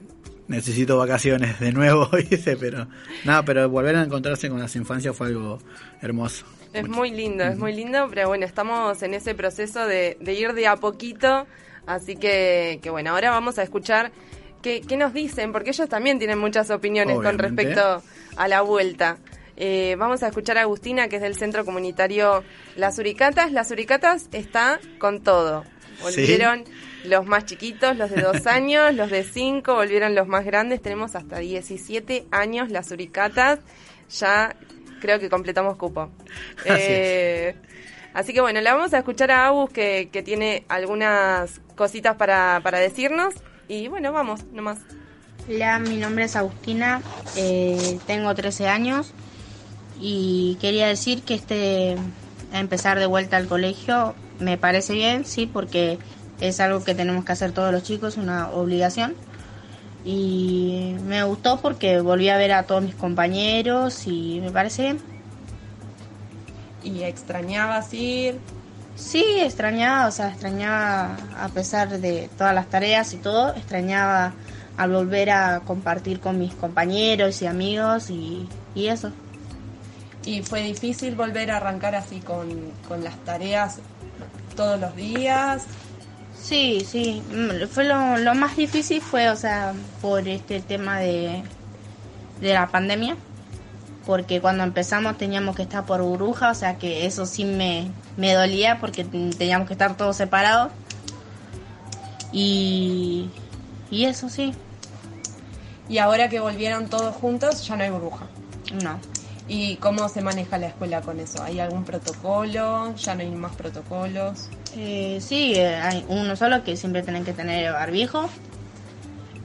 necesito 0.49 0.97
vacaciones 0.97 1.61
de 1.61 1.73
nuevo, 1.73 2.09
¿viste? 2.31 2.57
Pero 2.57 2.89
nada, 3.25 3.45
pero 3.45 3.69
volver 3.69 3.97
a 3.97 4.03
encontrarse 4.03 4.49
con 4.49 4.59
las 4.61 4.75
infancias 4.77 5.15
fue 5.17 5.29
algo 5.29 5.59
hermoso. 6.01 6.45
Es 6.73 6.87
muy 6.89 7.11
lindo, 7.11 7.45
es 7.45 7.57
muy 7.57 7.73
lindo, 7.75 8.07
pero 8.11 8.29
bueno, 8.29 8.45
estamos 8.45 9.03
en 9.03 9.15
ese 9.15 9.35
proceso 9.35 9.87
de, 9.87 10.19
de 10.21 10.35
ir 10.35 10.53
de 10.53 10.67
a 10.67 10.77
poquito, 10.77 11.47
así 11.89 12.15
que, 12.15 12.79
que 12.83 12.91
bueno, 12.91 13.11
ahora 13.11 13.31
vamos 13.31 13.59
a 13.59 13.65
escuchar 13.65 14.13
qué, 14.63 14.81
qué 14.81 14.97
nos 14.97 15.13
dicen, 15.13 15.53
porque 15.53 15.71
ellos 15.71 15.89
también 15.89 16.19
tienen 16.19 16.39
muchas 16.39 16.71
opiniones 16.71 17.17
con 17.17 17.39
respecto 17.39 18.03
a 18.37 18.49
la 18.49 18.61
vuelta. 18.61 19.19
Eh, 19.61 19.97
vamos 19.99 20.23
a 20.23 20.29
escuchar 20.29 20.57
a 20.57 20.61
Agustina, 20.63 21.09
que 21.09 21.17
es 21.17 21.23
del 21.23 21.35
Centro 21.35 21.65
Comunitario 21.65 22.45
Las 22.77 22.99
Uricatas. 23.01 23.51
Las 23.51 23.73
Uricatas 23.73 24.29
está 24.33 24.79
con 24.99 25.25
todo. 25.25 25.65
Volvieron 26.01 26.63
los 27.05 27.27
más 27.27 27.45
chiquitos, 27.45 27.97
los 27.97 28.11
de 28.11 28.23
dos 28.23 28.47
años, 28.47 28.95
los 28.95 29.11
de 29.11 29.25
cinco, 29.25 29.75
volvieron 29.75 30.15
los 30.15 30.29
más 30.29 30.45
grandes. 30.45 30.81
Tenemos 30.81 31.17
hasta 31.17 31.39
17 31.39 32.27
años 32.31 32.71
las 32.71 32.93
Uricatas. 32.93 33.59
Ya 34.11 34.55
creo 35.01 35.19
que 35.19 35.29
completamos 35.29 35.77
cupo. 35.77 36.09
Así 36.61 36.71
es. 36.71 37.57
Así 38.19 38.33
que 38.33 38.41
bueno, 38.41 38.61
la 38.61 38.75
vamos 38.75 38.93
a 38.95 38.99
escuchar 38.99 39.31
a 39.31 39.47
Agus 39.47 39.71
que, 39.71 40.09
que 40.11 40.25
tiene 40.25 40.65
algunas 40.69 41.61
cositas 41.77 42.17
para, 42.17 42.61
para 42.65 42.81
decirnos. 42.81 43.33
Y 43.69 43.87
bueno, 43.87 44.13
vamos, 44.13 44.43
nomás. 44.53 44.79
Hola, 45.49 45.79
mi 45.79 45.99
nombre 45.99 46.25
es 46.25 46.35
Agustina, 46.35 47.01
eh, 47.37 48.01
tengo 48.09 48.35
13 48.35 48.67
años 48.67 49.13
y 50.01 50.59
quería 50.61 50.89
decir 50.89 51.23
que 51.23 51.35
este 51.35 51.95
empezar 52.53 52.99
de 52.99 53.07
vuelta 53.07 53.37
al 53.37 53.47
colegio 53.47 54.17
me 54.41 54.59
parece 54.59 54.95
bien, 54.95 55.25
sí, 55.25 55.47
porque 55.47 56.01
es 56.41 56.59
algo 56.59 56.83
que 56.83 56.97
tenemos 56.97 57.25
que 57.25 57.31
hacer 57.31 57.53
todos 57.53 57.71
los 57.71 57.85
chicos, 57.85 58.17
una 58.17 58.51
obligación. 58.51 59.15
Y 60.05 60.97
me 61.05 61.23
gustó 61.23 61.61
porque 61.61 62.01
volví 62.01 62.31
a 62.31 62.37
ver 62.37 62.51
a 62.51 62.65
todos 62.65 62.83
mis 62.83 62.97
compañeros 62.97 64.09
y 64.09 64.41
me 64.41 64.51
parece 64.51 64.83
bien. 64.83 65.18
¿Y 66.89 67.03
extrañabas 67.03 67.93
ir? 67.93 68.39
Sí, 68.97 69.23
extrañaba, 69.41 70.09
o 70.09 70.11
sea, 70.11 70.31
extrañaba 70.31 71.17
a 71.39 71.49
pesar 71.49 72.01
de 72.01 72.31
todas 72.37 72.55
las 72.55 72.69
tareas 72.69 73.13
y 73.13 73.19
todo, 73.19 73.55
extrañaba 73.55 74.33
al 74.77 74.93
volver 74.93 75.31
a 75.31 75.61
compartir 75.61 76.19
con 76.19 76.39
mis 76.39 76.55
compañeros 76.55 77.43
y 77.43 77.47
amigos 77.47 78.11
y, 78.11 78.49
y 78.75 78.87
eso. 78.89 79.13
¿Y 80.25 80.43
fue 80.43 80.63
difícil 80.63 81.15
volver 81.15 81.51
a 81.51 81.59
arrancar 81.59 81.95
así 81.95 82.21
con, 82.21 82.49
con 82.89 83.05
las 83.05 83.17
tareas 83.25 83.81
todos 84.57 84.81
los 84.81 84.97
días? 84.97 85.65
Sí, 86.41 86.87
sí, 86.89 87.23
mm, 87.31 87.67
fue 87.69 87.85
lo, 87.85 88.17
lo 88.17 88.35
más 88.35 88.57
difícil 88.57 89.01
fue, 89.03 89.29
o 89.29 89.37
sea, 89.37 89.75
por 90.01 90.27
este 90.27 90.61
tema 90.61 91.01
de, 91.01 91.43
de 92.41 92.55
la 92.55 92.69
pandemia, 92.69 93.17
porque 94.09 94.41
cuando 94.41 94.65
empezamos 94.65 95.19
teníamos 95.19 95.55
que 95.55 95.61
estar 95.61 95.85
por 95.85 96.01
burbuja, 96.01 96.51
o 96.51 96.55
sea 96.55 96.79
que 96.79 97.05
eso 97.05 97.27
sí 97.27 97.45
me, 97.45 97.91
me 98.17 98.33
dolía 98.33 98.79
porque 98.81 99.05
teníamos 99.05 99.69
que 99.69 99.75
estar 99.75 99.99
todos 99.99 100.17
separados. 100.17 100.73
Y, 102.33 103.29
y 103.91 104.07
eso 104.07 104.31
sí, 104.31 104.55
Y 105.91 105.99
ahora 105.99 106.31
que 106.31 106.41
volvieron 106.41 106.89
todos 106.89 107.15
juntos, 107.17 107.67
ya 107.69 107.77
no 107.77 107.85
hay 107.85 107.91
burbuja. 107.91 108.27
no. 108.83 108.99
¿Y 109.47 109.77
cómo 109.77 110.09
se 110.09 110.23
maneja 110.23 110.57
la 110.57 110.69
escuela 110.69 111.03
con 111.03 111.21
eso? 111.21 111.43
¿Hay 111.43 111.61
algún 111.61 111.85
protocolo? 111.85 112.95
¿Ya 112.97 113.15
no 113.15 113.21
hay 113.21 113.31
más 113.31 113.55
protocolos? 113.57 114.49
Eh, 114.75 115.19
sí, 115.21 115.53
eh, 115.55 115.77
hay 115.77 116.07
uno 116.09 116.35
solo 116.35 116.65
que 116.65 116.79
siempre 116.79 117.03
tienen 117.03 117.27
que 117.27 117.35
tener 117.35 117.67
el 117.67 117.73
barbijo. 117.75 118.31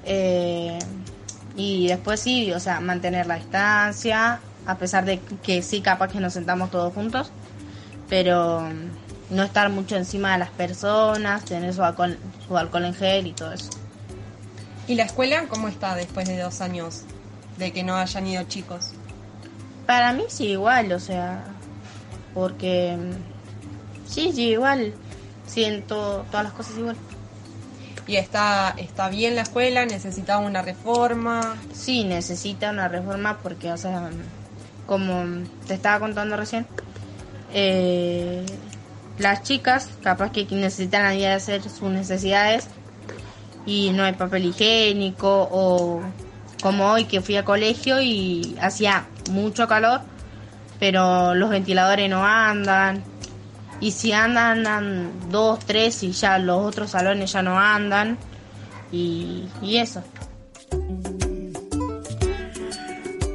Eh, 0.06 0.80
y 1.58 1.88
después 1.88 2.21
sí, 2.21 2.52
o 2.54 2.60
sea, 2.62 2.80
mantener 2.80 3.28
la 3.28 3.36
distancia, 3.36 4.39
a 4.65 4.78
pesar 4.78 5.06
de 5.06 5.19
que 5.19 5.62
sí, 5.62 5.82
capaz 5.82 6.10
que 6.12 6.19
nos 6.19 6.34
sentamos 6.34 6.71
todos 6.71 6.93
juntos, 6.93 7.32
pero 8.10 8.62
mm, 8.62 9.36
no 9.36 9.43
estar 9.43 9.69
mucho 9.69 9.95
encima 9.95 10.34
de 10.34 10.39
las 10.39 10.49
personas, 10.49 11.45
tener 11.45 11.73
su 11.73 11.84
alcohol, 11.84 12.17
su 12.47 12.58
alcohol 12.58 12.86
en 12.86 12.93
gel 12.93 13.28
y 13.28 13.34
todo 13.34 13.54
eso. 13.54 13.69
¿Y 14.88 14.95
la 14.95 15.04
escuela 15.04 15.45
cómo 15.47 15.67
está 15.67 15.95
después 15.95 16.28
de 16.28 16.38
dos 16.39 16.62
años 16.62 17.04
de 17.58 17.71
que 17.71 17.84
no 17.84 17.95
hayan 17.95 18.28
ido 18.28 18.43
chicos? 18.43 18.91
Para 19.86 20.13
mí 20.13 20.23
sí, 20.28 20.47
igual, 20.47 20.91
o 20.91 20.99
sea, 20.99 21.43
porque 22.34 22.97
mm, 22.97 24.10
sí, 24.10 24.32
sí, 24.34 24.49
igual, 24.49 24.93
siento 25.45 26.26
todas 26.30 26.45
las 26.45 26.54
cosas 26.54 26.78
igual. 26.78 26.95
¿Y 28.06 28.17
está, 28.17 28.73
está 28.78 29.08
bien 29.08 29.36
la 29.36 29.43
escuela? 29.43 29.86
¿Necesitaba 29.86 30.45
una 30.45 30.62
reforma? 30.62 31.56
Sí, 31.73 32.04
necesita 32.04 32.69
una 32.69 32.89
reforma 32.89 33.38
porque, 33.41 33.71
o 33.71 33.78
sea, 33.78 34.10
como 34.86 35.46
te 35.67 35.74
estaba 35.74 36.00
contando 36.00 36.38
recién, 36.38 36.67
eh, 37.54 38.46
las 39.17 39.43
chicas 39.43 39.89
capaz 40.02 40.32
que 40.32 40.46
necesitan 40.46 41.17
de 41.17 41.28
hacer 41.28 41.62
sus 41.63 41.89
necesidades 41.89 42.67
y 43.65 43.91
no 43.91 44.04
hay 44.04 44.13
papel 44.13 44.46
higiénico 44.46 45.48
o 45.52 46.02
como 46.62 46.91
hoy 46.91 47.06
que 47.06 47.22
fui 47.22 47.36
a 47.38 47.46
colegio 47.46 48.02
y 48.02 48.58
hacía 48.62 49.06
mucho 49.32 49.67
calor, 49.67 50.02
pero 50.80 51.36
los 51.36 51.50
ventiladores 51.50 52.10
no 52.10 52.26
andan 52.26 53.04
y 53.80 53.91
si 53.91 54.13
andan, 54.13 54.65
andan 54.65 55.30
dos, 55.30 55.60
tres 55.60 56.04
y 56.04 56.12
ya 56.12 56.38
los 56.39 56.65
otros 56.65 56.91
salones 56.91 57.32
ya 57.32 57.41
no 57.41 57.60
andan 57.60 58.17
y, 58.91 59.43
y 59.62 59.78
eso. 59.78 60.04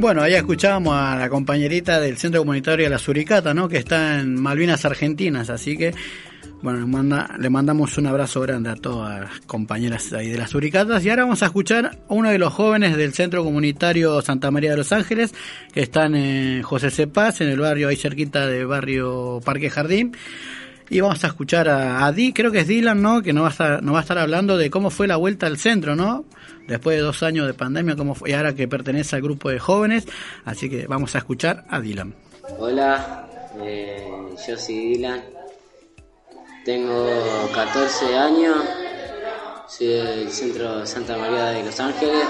Bueno, 0.01 0.23
ahí 0.23 0.35
escuchábamos 0.35 0.95
a 0.95 1.17
la 1.17 1.29
compañerita 1.29 2.01
del 2.01 2.19
Centro 2.19 2.43
Comunitario 2.43 2.85
de 2.87 2.91
la 2.91 3.01
Suricata, 3.01 3.53
¿no? 3.53 3.69
Que 3.69 3.79
está 3.79 4.21
en 4.21 4.41
Malvinas 4.41 4.85
Argentinas, 4.85 5.51
así 5.51 5.77
que, 5.77 5.93
bueno, 6.63 6.87
le 7.37 7.51
mandamos 7.51 7.99
un 7.99 8.07
abrazo 8.07 8.41
grande 8.43 8.71
a 8.71 8.77
todas 8.77 9.21
las 9.23 9.41
compañeras 9.41 10.13
ahí 10.13 10.29
de 10.29 10.39
las 10.39 10.51
Suricatas. 10.51 11.05
Y 11.05 11.11
ahora 11.11 11.25
vamos 11.25 11.43
a 11.43 11.47
escuchar 11.47 11.87
a 11.87 12.15
uno 12.15 12.31
de 12.31 12.39
los 12.39 12.53
jóvenes 12.53 12.97
del 12.97 13.13
Centro 13.13 13.43
Comunitario 13.43 14.23
Santa 14.23 14.53
María 14.53 14.71
de 14.71 14.77
los 14.77 14.93
Ángeles, 14.93 15.35
que 15.73 15.81
están 15.81 16.15
en 16.15 16.63
José 16.63 16.93
Cepaz, 16.93 17.41
en 17.41 17.49
el 17.49 17.59
barrio 17.59 17.89
ahí 17.89 17.97
cerquita 17.97 18.47
de 18.47 18.65
barrio 18.65 19.41
Parque 19.45 19.69
Jardín. 19.69 20.17
Y 20.91 21.01
vamos 21.01 21.25
a 21.25 21.27
escuchar 21.27 21.69
a, 21.69 22.07
a 22.07 22.13
Di, 22.13 22.33
creo 22.33 22.53
que 22.53 22.61
es 22.61 22.69
Dylan, 22.69 23.03
¿no? 23.03 23.21
Que 23.21 23.33
nos 23.33 23.43
va, 23.43 23.49
a 23.49 23.51
estar, 23.51 23.83
nos 23.83 23.95
va 23.97 23.99
a 23.99 24.03
estar 24.03 24.19
hablando 24.19 24.57
de 24.57 24.71
cómo 24.71 24.91
fue 24.91 25.09
la 25.09 25.17
vuelta 25.17 25.49
al 25.49 25.59
centro, 25.59 25.97
¿no? 25.97 26.25
Después 26.69 26.99
de 26.99 27.03
dos 27.03 27.23
años 27.23 27.47
de 27.47 27.55
pandemia, 27.55 27.97
cómo 27.97 28.15
fue, 28.15 28.29
y 28.29 28.35
ahora 28.35 28.55
que 28.55 28.69
pertenece 28.69 29.17
al 29.17 29.23
grupo 29.23 29.49
de 29.49 29.59
jóvenes. 29.59 30.07
Así 30.45 30.69
que 30.69 30.87
vamos 30.87 31.15
a 31.15 31.19
escuchar 31.19 31.65
a 31.71 31.81
Dylan. 31.81 32.15
Hola, 32.59 33.27
eh, 33.63 34.07
yo 34.47 34.57
soy 34.59 34.75
Dylan, 34.75 35.23
tengo 36.67 37.09
14 37.55 38.19
años, 38.19 38.57
soy 39.67 39.87
del 39.87 40.31
centro 40.31 40.85
Santa 40.85 41.17
María 41.17 41.47
de 41.47 41.65
Los 41.65 41.81
Ángeles, 41.81 42.27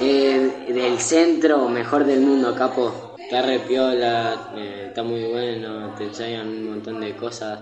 del 0.00 0.98
centro 0.98 1.68
mejor 1.68 2.04
del 2.04 2.20
mundo, 2.22 2.56
capo. 2.56 3.14
Está 3.20 3.42
re 3.42 3.60
eh, 3.68 4.84
está 4.88 5.04
muy 5.04 5.24
bueno, 5.24 5.94
te 5.96 6.04
enseñan 6.04 6.48
un 6.48 6.70
montón 6.70 7.00
de 7.00 7.14
cosas, 7.14 7.60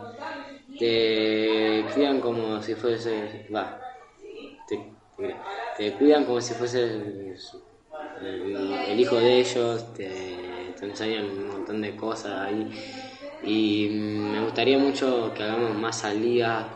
te 0.78 1.84
cuidan 1.92 2.18
como 2.18 2.62
si 2.62 2.74
fuese, 2.74 3.46
va, 3.54 3.78
te, 5.76 5.92
cuidan 5.94 6.24
como 6.24 6.40
si 6.40 6.54
fuese 6.54 7.34
el, 8.22 9.00
hijo 9.00 9.16
de 9.16 9.40
ellos, 9.40 9.92
te, 9.94 10.10
enseñan 10.80 11.26
un 11.26 11.48
montón 11.48 11.80
de 11.80 11.94
cosas 11.96 12.40
ahí. 12.40 12.70
Y 13.44 13.88
me 13.90 14.42
gustaría 14.42 14.78
mucho 14.78 15.32
que 15.34 15.42
hagamos 15.42 15.74
más 15.76 15.98
salidas, 16.00 16.66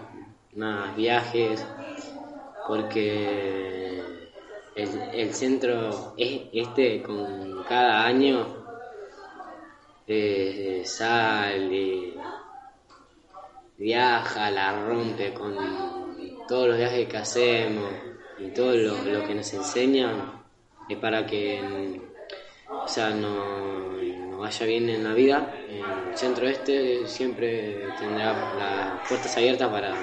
más 0.55 0.97
viajes, 0.97 1.65
porque 2.67 4.03
el, 4.75 5.01
el 5.13 5.35
centro 5.35 6.15
es 6.17 6.43
este 6.53 7.03
con 7.03 7.63
cada 7.69 8.07
año 8.07 8.67
eh, 10.09 10.83
sale, 10.85 12.15
viaja, 13.77 14.51
la 14.53 14.87
rompe 14.87 15.35
con 15.35 15.57
todos 16.47 16.69
los 16.69 16.79
viajes 16.79 17.09
que 17.09 17.17
hacemos 17.17 17.91
y 18.39 18.49
todo 18.49 18.75
lo, 18.75 19.03
lo 19.03 19.27
que 19.27 19.35
nos 19.35 19.53
enseñan 19.55 20.43
es 20.89 20.97
para 20.99 21.27
que 21.27 21.61
mm, 21.63 22.17
o 22.69 22.89
sea, 22.89 23.11
no, 23.11 23.97
no 24.31 24.39
vaya 24.39 24.67
bien 24.67 24.89
en 24.89 25.05
la 25.05 25.15
vida. 25.15 25.55
El 25.69 26.17
centro 26.17 26.49
este 26.49 27.07
siempre 27.07 27.89
tendrá 27.99 28.55
las 28.57 29.09
puertas 29.09 29.37
abiertas 29.37 29.69
para 29.71 29.95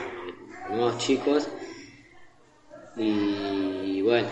nuevos 0.70 0.98
chicos 0.98 1.48
y 2.96 4.02
bueno, 4.02 4.28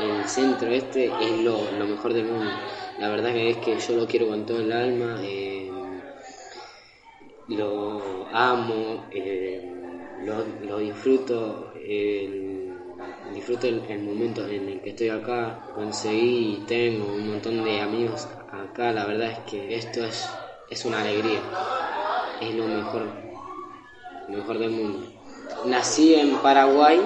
el 0.00 0.24
centro 0.28 0.68
este 0.68 1.06
es 1.06 1.40
lo, 1.40 1.70
lo 1.72 1.86
mejor 1.86 2.12
del 2.14 2.26
mundo. 2.26 2.50
La 2.98 3.08
verdad 3.08 3.32
que 3.32 3.50
es 3.50 3.56
que 3.58 3.78
yo 3.78 3.96
lo 3.96 4.06
quiero 4.06 4.28
con 4.28 4.46
todo 4.46 4.60
el 4.60 4.72
alma, 4.72 5.18
eh, 5.22 5.70
lo 7.48 8.26
amo, 8.32 9.06
eh, 9.10 9.70
lo, 10.24 10.44
lo 10.66 10.78
disfruto, 10.78 11.69
el- 11.90 12.78
disfruto 13.34 13.66
el, 13.66 13.82
momento 14.00 14.46
en 14.46 14.68
el 14.68 14.80
que 14.80 14.90
estoy 14.90 15.08
acá, 15.08 15.60
conseguí 15.74 16.54
y 16.62 16.66
tengo 16.66 17.06
un 17.06 17.30
montón 17.30 17.64
de 17.64 17.80
amigos 17.80 18.26
acá, 18.50 18.92
la 18.92 19.06
verdad 19.06 19.30
es 19.30 19.38
que 19.50 19.74
esto 19.76 20.04
es, 20.04 20.28
es 20.68 20.84
una 20.84 21.00
alegría, 21.00 21.40
es 22.40 22.54
lo 22.54 22.66
mejor, 22.66 23.02
lo 24.28 24.38
mejor 24.38 24.58
del 24.58 24.70
mundo. 24.70 24.98
Nací 25.66 26.14
en 26.14 26.36
Paraguay, 26.38 27.00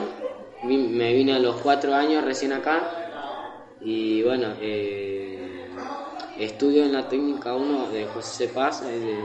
me 0.62 1.12
vine 1.14 1.34
a 1.34 1.38
los 1.38 1.56
cuatro 1.56 1.94
años 1.94 2.24
recién 2.24 2.52
acá 2.52 2.82
y 3.80 4.22
bueno, 4.22 4.54
eh, 4.60 5.68
estudio 6.38 6.84
en 6.84 6.92
la 6.92 7.08
técnica 7.08 7.54
1 7.54 7.86
de 7.90 8.06
José 8.06 8.48
Paz, 8.48 8.82
eh, 8.86 9.22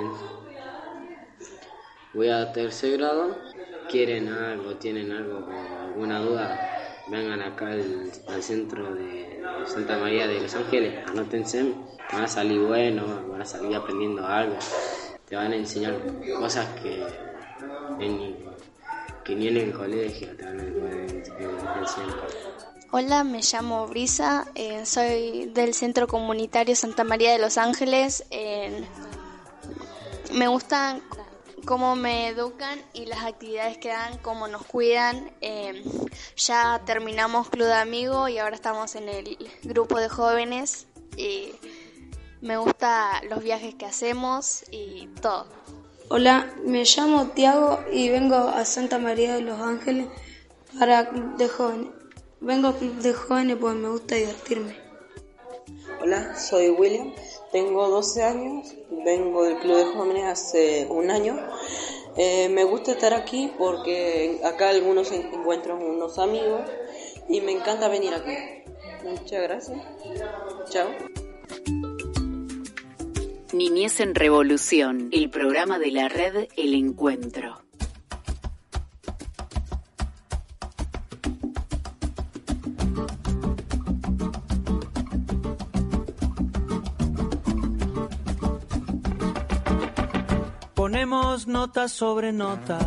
voy 2.14 2.30
a 2.30 2.52
tercer 2.52 2.98
grado, 2.98 3.38
quieren 3.90 4.28
algo, 4.30 4.76
tienen 4.76 5.12
algo, 5.12 5.46
alguna 5.82 6.20
duda, 6.20 6.60
vengan 7.08 7.42
acá 7.42 7.68
al, 7.72 8.12
centro 8.44 8.94
de 8.94 9.42
Santa 9.66 9.98
María 9.98 10.28
de 10.28 10.42
Los 10.42 10.56
Ángeles, 10.56 11.08
anótense, 11.08 11.74
van 12.12 12.24
a 12.24 12.28
salir 12.28 12.60
buenos, 12.62 13.28
van 13.30 13.42
a 13.42 13.46
salir 13.46 13.76
aprendiendo 13.76 14.26
algo, 14.26 14.58
te 15.28 15.36
van 15.36 15.52
a 15.52 15.56
enseñar 15.56 15.96
cosas 16.38 16.68
que, 16.82 17.04
en- 18.00 18.36
que 19.24 19.36
ni 19.36 19.48
en 19.48 19.58
el 19.58 19.74
colegio 19.74 20.36
te 20.36 20.44
van 20.46 20.60
a 20.60 20.64
enseñar. 21.80 22.16
Hola, 22.92 23.24
me 23.24 23.42
llamo 23.42 23.86
Brisa, 23.88 24.48
eh, 24.56 24.84
soy 24.86 25.46
del 25.54 25.76
Centro 25.76 26.08
Comunitario 26.08 26.76
Santa 26.76 27.04
María 27.04 27.32
de 27.34 27.40
Los 27.40 27.58
Ángeles. 27.60 28.26
eh, 28.32 28.84
me 30.34 30.48
gustan 30.48 31.02
cómo 31.66 31.96
me 31.96 32.28
educan 32.28 32.80
y 32.94 33.06
las 33.06 33.24
actividades 33.24 33.78
que 33.78 33.90
dan, 33.90 34.18
cómo 34.20 34.48
nos 34.48 34.66
cuidan. 34.66 35.32
eh, 35.42 35.84
ya 36.36 36.82
terminamos 36.86 37.50
Club 37.50 37.68
de 37.68 37.74
Amigos 37.74 38.30
y 38.30 38.38
ahora 38.38 38.56
estamos 38.56 38.96
en 38.96 39.10
el 39.10 39.38
grupo 39.64 40.00
de 40.00 40.10
jóvenes. 40.10 40.88
Y 41.18 41.54
me 42.42 42.58
gusta 42.58 43.22
los 43.30 43.44
viajes 43.44 43.76
que 43.76 43.86
hacemos 43.86 44.64
y 44.72 45.08
todo. 45.22 45.48
Hola, 46.10 46.52
me 46.64 46.84
llamo 46.86 47.28
Tiago 47.28 47.84
y 47.92 48.10
vengo 48.10 48.36
a 48.36 48.66
Santa 48.66 48.98
María 48.98 49.36
de 49.36 49.42
los 49.42 49.60
Ángeles 49.60 50.08
para 50.80 51.10
Club 51.10 51.38
de 51.38 51.48
Jóvenes. 51.48 51.90
Vengo 52.40 52.70
a 52.70 52.78
Club 52.78 52.96
de 52.96 53.14
Jóvenes 53.14 53.58
porque 53.60 53.78
me 53.80 53.90
gusta 53.90 54.16
divertirme. 54.16 54.76
Hola, 56.02 56.36
soy 56.40 56.70
William, 56.70 57.14
tengo 57.52 57.90
12 57.90 58.24
años, 58.24 58.76
vengo 59.06 59.44
del 59.44 59.58
Club 59.60 59.78
de 59.78 59.86
Jóvenes 59.86 60.26
hace 60.26 60.88
un 60.90 61.10
año. 61.12 61.38
Eh, 62.18 62.50
me 62.50 62.64
gusta 62.64 62.92
estar 62.92 63.14
aquí 63.14 63.52
porque 63.58 64.40
acá 64.44 64.70
algunos 64.70 65.12
encuentran 65.12 65.82
unos 65.82 66.20
amigos 66.20 66.62
y 67.28 67.42
me 67.42 67.52
encanta 67.52 67.88
venir 67.88 68.14
aquí. 68.14 68.36
Muchas 69.04 69.42
gracias. 69.42 69.80
Chao. 70.70 70.90
Niñez 73.54 74.00
en 74.00 74.14
Revolución, 74.14 75.10
el 75.12 75.30
programa 75.30 75.80
de 75.80 75.92
la 75.92 76.08
red 76.08 76.48
El 76.56 76.76
Encuentro. 76.76 77.69
Ponemos 91.00 91.48
nota 91.48 91.88
sobre 91.88 92.34
nota, 92.34 92.78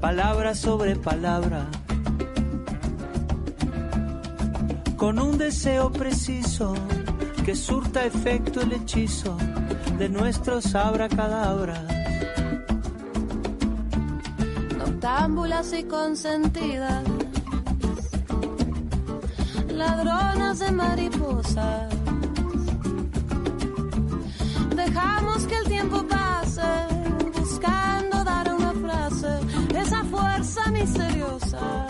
palabra 0.00 0.54
sobre 0.54 0.94
palabra, 0.94 1.66
con 4.96 5.18
un 5.18 5.36
deseo 5.36 5.90
preciso 5.90 6.74
que 7.44 7.56
surta 7.56 8.04
efecto 8.04 8.60
el 8.60 8.74
hechizo 8.74 9.36
de 9.98 10.08
nuestros 10.08 10.76
abracadabras. 10.76 11.82
Noctámbulas 14.78 15.72
y 15.72 15.82
consentidas, 15.82 17.02
ladronas 19.72 20.60
de 20.60 20.70
mariposas. 20.70 21.91
Tiempo 25.82 26.06
pase, 26.06 26.62
buscando 27.38 28.22
dar 28.22 28.54
una 28.54 28.72
frase, 28.72 29.28
esa 29.76 30.04
fuerza 30.04 30.70
misteriosa. 30.70 31.86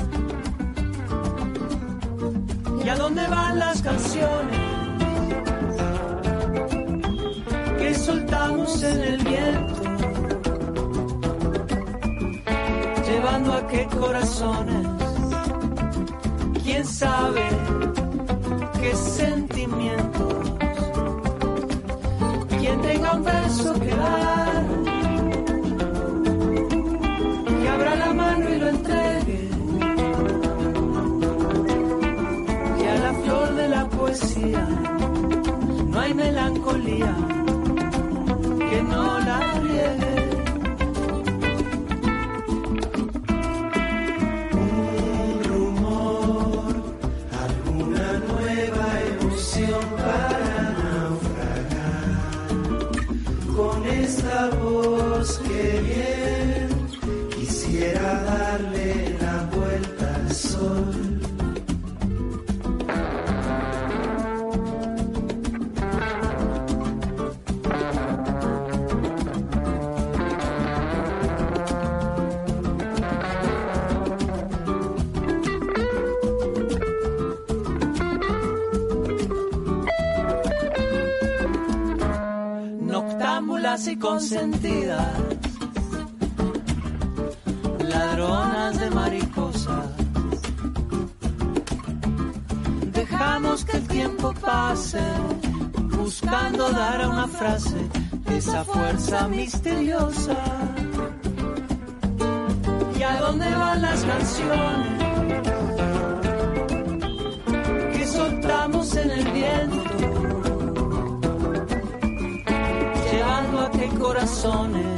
¿Y 2.85 2.89
a 2.89 2.97
dónde 2.97 3.27
van 3.29 3.59
las 3.59 3.83
canciones 3.83 4.61
que 7.79 7.95
soltamos 7.95 8.83
en 8.83 9.01
el 9.01 9.25
viento? 9.25 9.83
Llevando 13.07 13.53
a 13.53 13.67
qué 13.67 13.87
corazones, 13.89 14.87
quién 16.63 16.85
sabe 16.87 17.47
qué 18.81 18.95
sentimientos. 18.95 20.12
Quien 22.73 22.81
tenga 22.81 23.13
un 23.13 23.23
verso 23.23 23.75
que 23.81 23.95
dar, 23.95 24.42
consentidas, 84.33 85.13
ladronas 87.81 88.81
de 88.81 88.91
mariposas. 88.91 89.91
Dejamos 92.93 93.65
que 93.65 93.77
el 93.77 93.89
tiempo 93.89 94.33
pase, 94.41 95.03
buscando 95.99 96.71
dar 96.71 97.03
a 97.03 97.09
una 97.11 97.29
frase 97.29 97.77
esa 98.35 98.65
fuerza 98.65 99.29
misteriosa. 99.29 100.37
¿Y 102.99 103.03
a 103.03 103.21
dónde 103.21 103.55
van 103.55 103.83
las 103.83 104.03
canciones 104.03 104.82
qué 114.43 114.92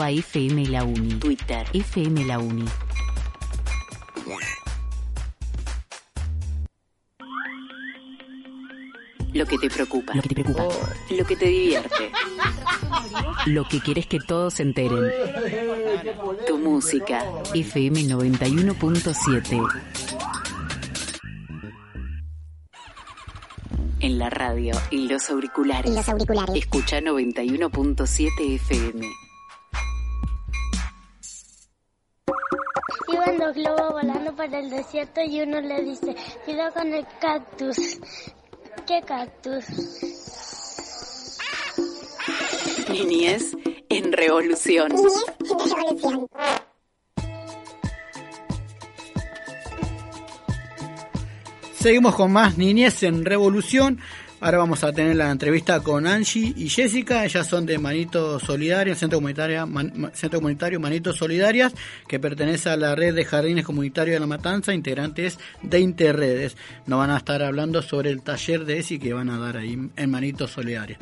arroba 0.00 0.10
FM 0.10 0.66
La 0.66 0.84
Uni. 0.84 1.14
Twitter, 1.14 1.66
FM 1.72 2.24
La 2.24 2.38
Uni. 2.38 2.64
Lo 9.32 9.46
que 9.46 9.58
te 9.58 9.68
preocupa. 9.68 10.14
Lo 10.14 10.22
que 10.22 10.28
te 10.28 10.34
preocupa. 10.34 10.64
Lo 11.10 11.24
que 11.24 11.36
te 11.36 11.46
divierte. 11.46 12.10
Lo 13.46 13.68
que 13.68 13.80
quieres 13.80 14.06
que 14.06 14.18
todos 14.20 14.54
se 14.54 14.62
enteren. 14.62 15.04
Tu 16.46 16.58
música. 16.58 17.24
FM 17.54 18.04
91.7. 18.04 19.82
En 24.00 24.18
la 24.18 24.30
radio, 24.30 24.72
en 24.90 25.08
los 25.08 25.28
auriculares. 25.28 25.90
En 25.90 25.94
los 25.94 26.08
auriculares. 26.08 26.56
Escucha 26.56 27.00
91.7 27.00 28.54
FM. 28.54 29.29
Iban 33.20 33.38
dos 33.38 33.54
globos 33.54 33.92
volando 33.92 34.34
por 34.34 34.54
el 34.54 34.70
desierto 34.70 35.20
y 35.20 35.42
uno 35.42 35.60
le 35.60 35.82
dice, 35.82 36.16
cuidado 36.46 36.72
con 36.72 36.94
el 36.94 37.06
cactus. 37.20 37.76
¿Qué 38.86 39.02
cactus? 39.02 39.64
Niñez 42.88 43.56
en 43.90 44.12
revolución. 44.12 44.90
Revolución. 44.90 46.28
Seguimos 51.74 52.14
con 52.14 52.32
más 52.32 52.56
Niñez 52.56 53.02
en 53.02 53.24
Revolución. 53.24 54.00
Ahora 54.42 54.56
vamos 54.56 54.82
a 54.84 54.92
tener 54.92 55.16
la 55.16 55.30
entrevista 55.30 55.80
con 55.80 56.06
Angie 56.06 56.54
y 56.56 56.70
Jessica. 56.70 57.26
Ellas 57.26 57.46
son 57.46 57.66
de 57.66 57.78
Manitos 57.78 58.42
Solidarias, 58.42 58.98
Centro 58.98 59.18
Comunitario, 59.18 59.66
Man- 59.66 59.92
Ma- 59.94 60.10
Centro 60.14 60.38
Comunitario 60.40 60.80
Manitos 60.80 61.16
Solidarias, 61.18 61.74
que 62.08 62.18
pertenece 62.18 62.70
a 62.70 62.76
la 62.78 62.94
red 62.94 63.14
de 63.14 63.26
jardines 63.26 63.66
comunitarios 63.66 64.14
de 64.14 64.20
La 64.20 64.26
Matanza, 64.26 64.72
integrantes 64.72 65.38
de 65.62 65.80
Interredes. 65.80 66.56
Nos 66.86 66.98
van 67.00 67.10
a 67.10 67.18
estar 67.18 67.42
hablando 67.42 67.82
sobre 67.82 68.08
el 68.08 68.22
taller 68.22 68.64
de 68.64 68.78
ESI 68.78 68.98
que 68.98 69.12
van 69.12 69.28
a 69.28 69.38
dar 69.38 69.58
ahí 69.58 69.78
en 69.94 70.10
Manitos 70.10 70.52
Solidarias. 70.52 70.98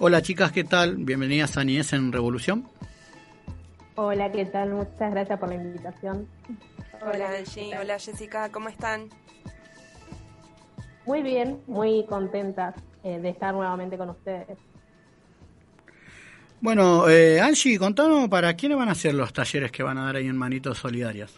Hola 0.00 0.20
chicas, 0.20 0.50
¿qué 0.50 0.64
tal? 0.64 0.96
Bienvenidas 0.96 1.56
a 1.58 1.62
Niñez 1.64 1.92
en 1.92 2.10
Revolución. 2.10 2.66
Hola, 3.94 4.32
¿qué 4.32 4.46
tal? 4.46 4.70
Muchas 4.70 5.12
gracias 5.12 5.38
por 5.38 5.48
la 5.50 5.54
invitación. 5.56 6.26
Hola 7.02 7.30
Angie, 7.38 7.78
hola 7.78 7.98
Jessica, 8.00 8.50
¿cómo 8.50 8.68
están? 8.68 9.08
Muy 11.06 11.22
bien, 11.22 11.60
muy 11.66 12.04
contenta 12.06 12.74
eh, 13.02 13.18
de 13.18 13.28
estar 13.30 13.54
nuevamente 13.54 13.96
con 13.96 14.10
ustedes. 14.10 14.58
Bueno, 16.60 17.08
eh, 17.08 17.40
Angie, 17.40 17.78
contanos 17.78 18.28
para 18.28 18.54
quiénes 18.54 18.76
van 18.76 18.90
a 18.90 18.94
ser 18.94 19.14
los 19.14 19.32
talleres 19.32 19.72
que 19.72 19.82
van 19.82 19.96
a 19.96 20.04
dar 20.04 20.16
ahí 20.16 20.26
en 20.26 20.36
Manitos 20.36 20.78
Solidarias. 20.78 21.34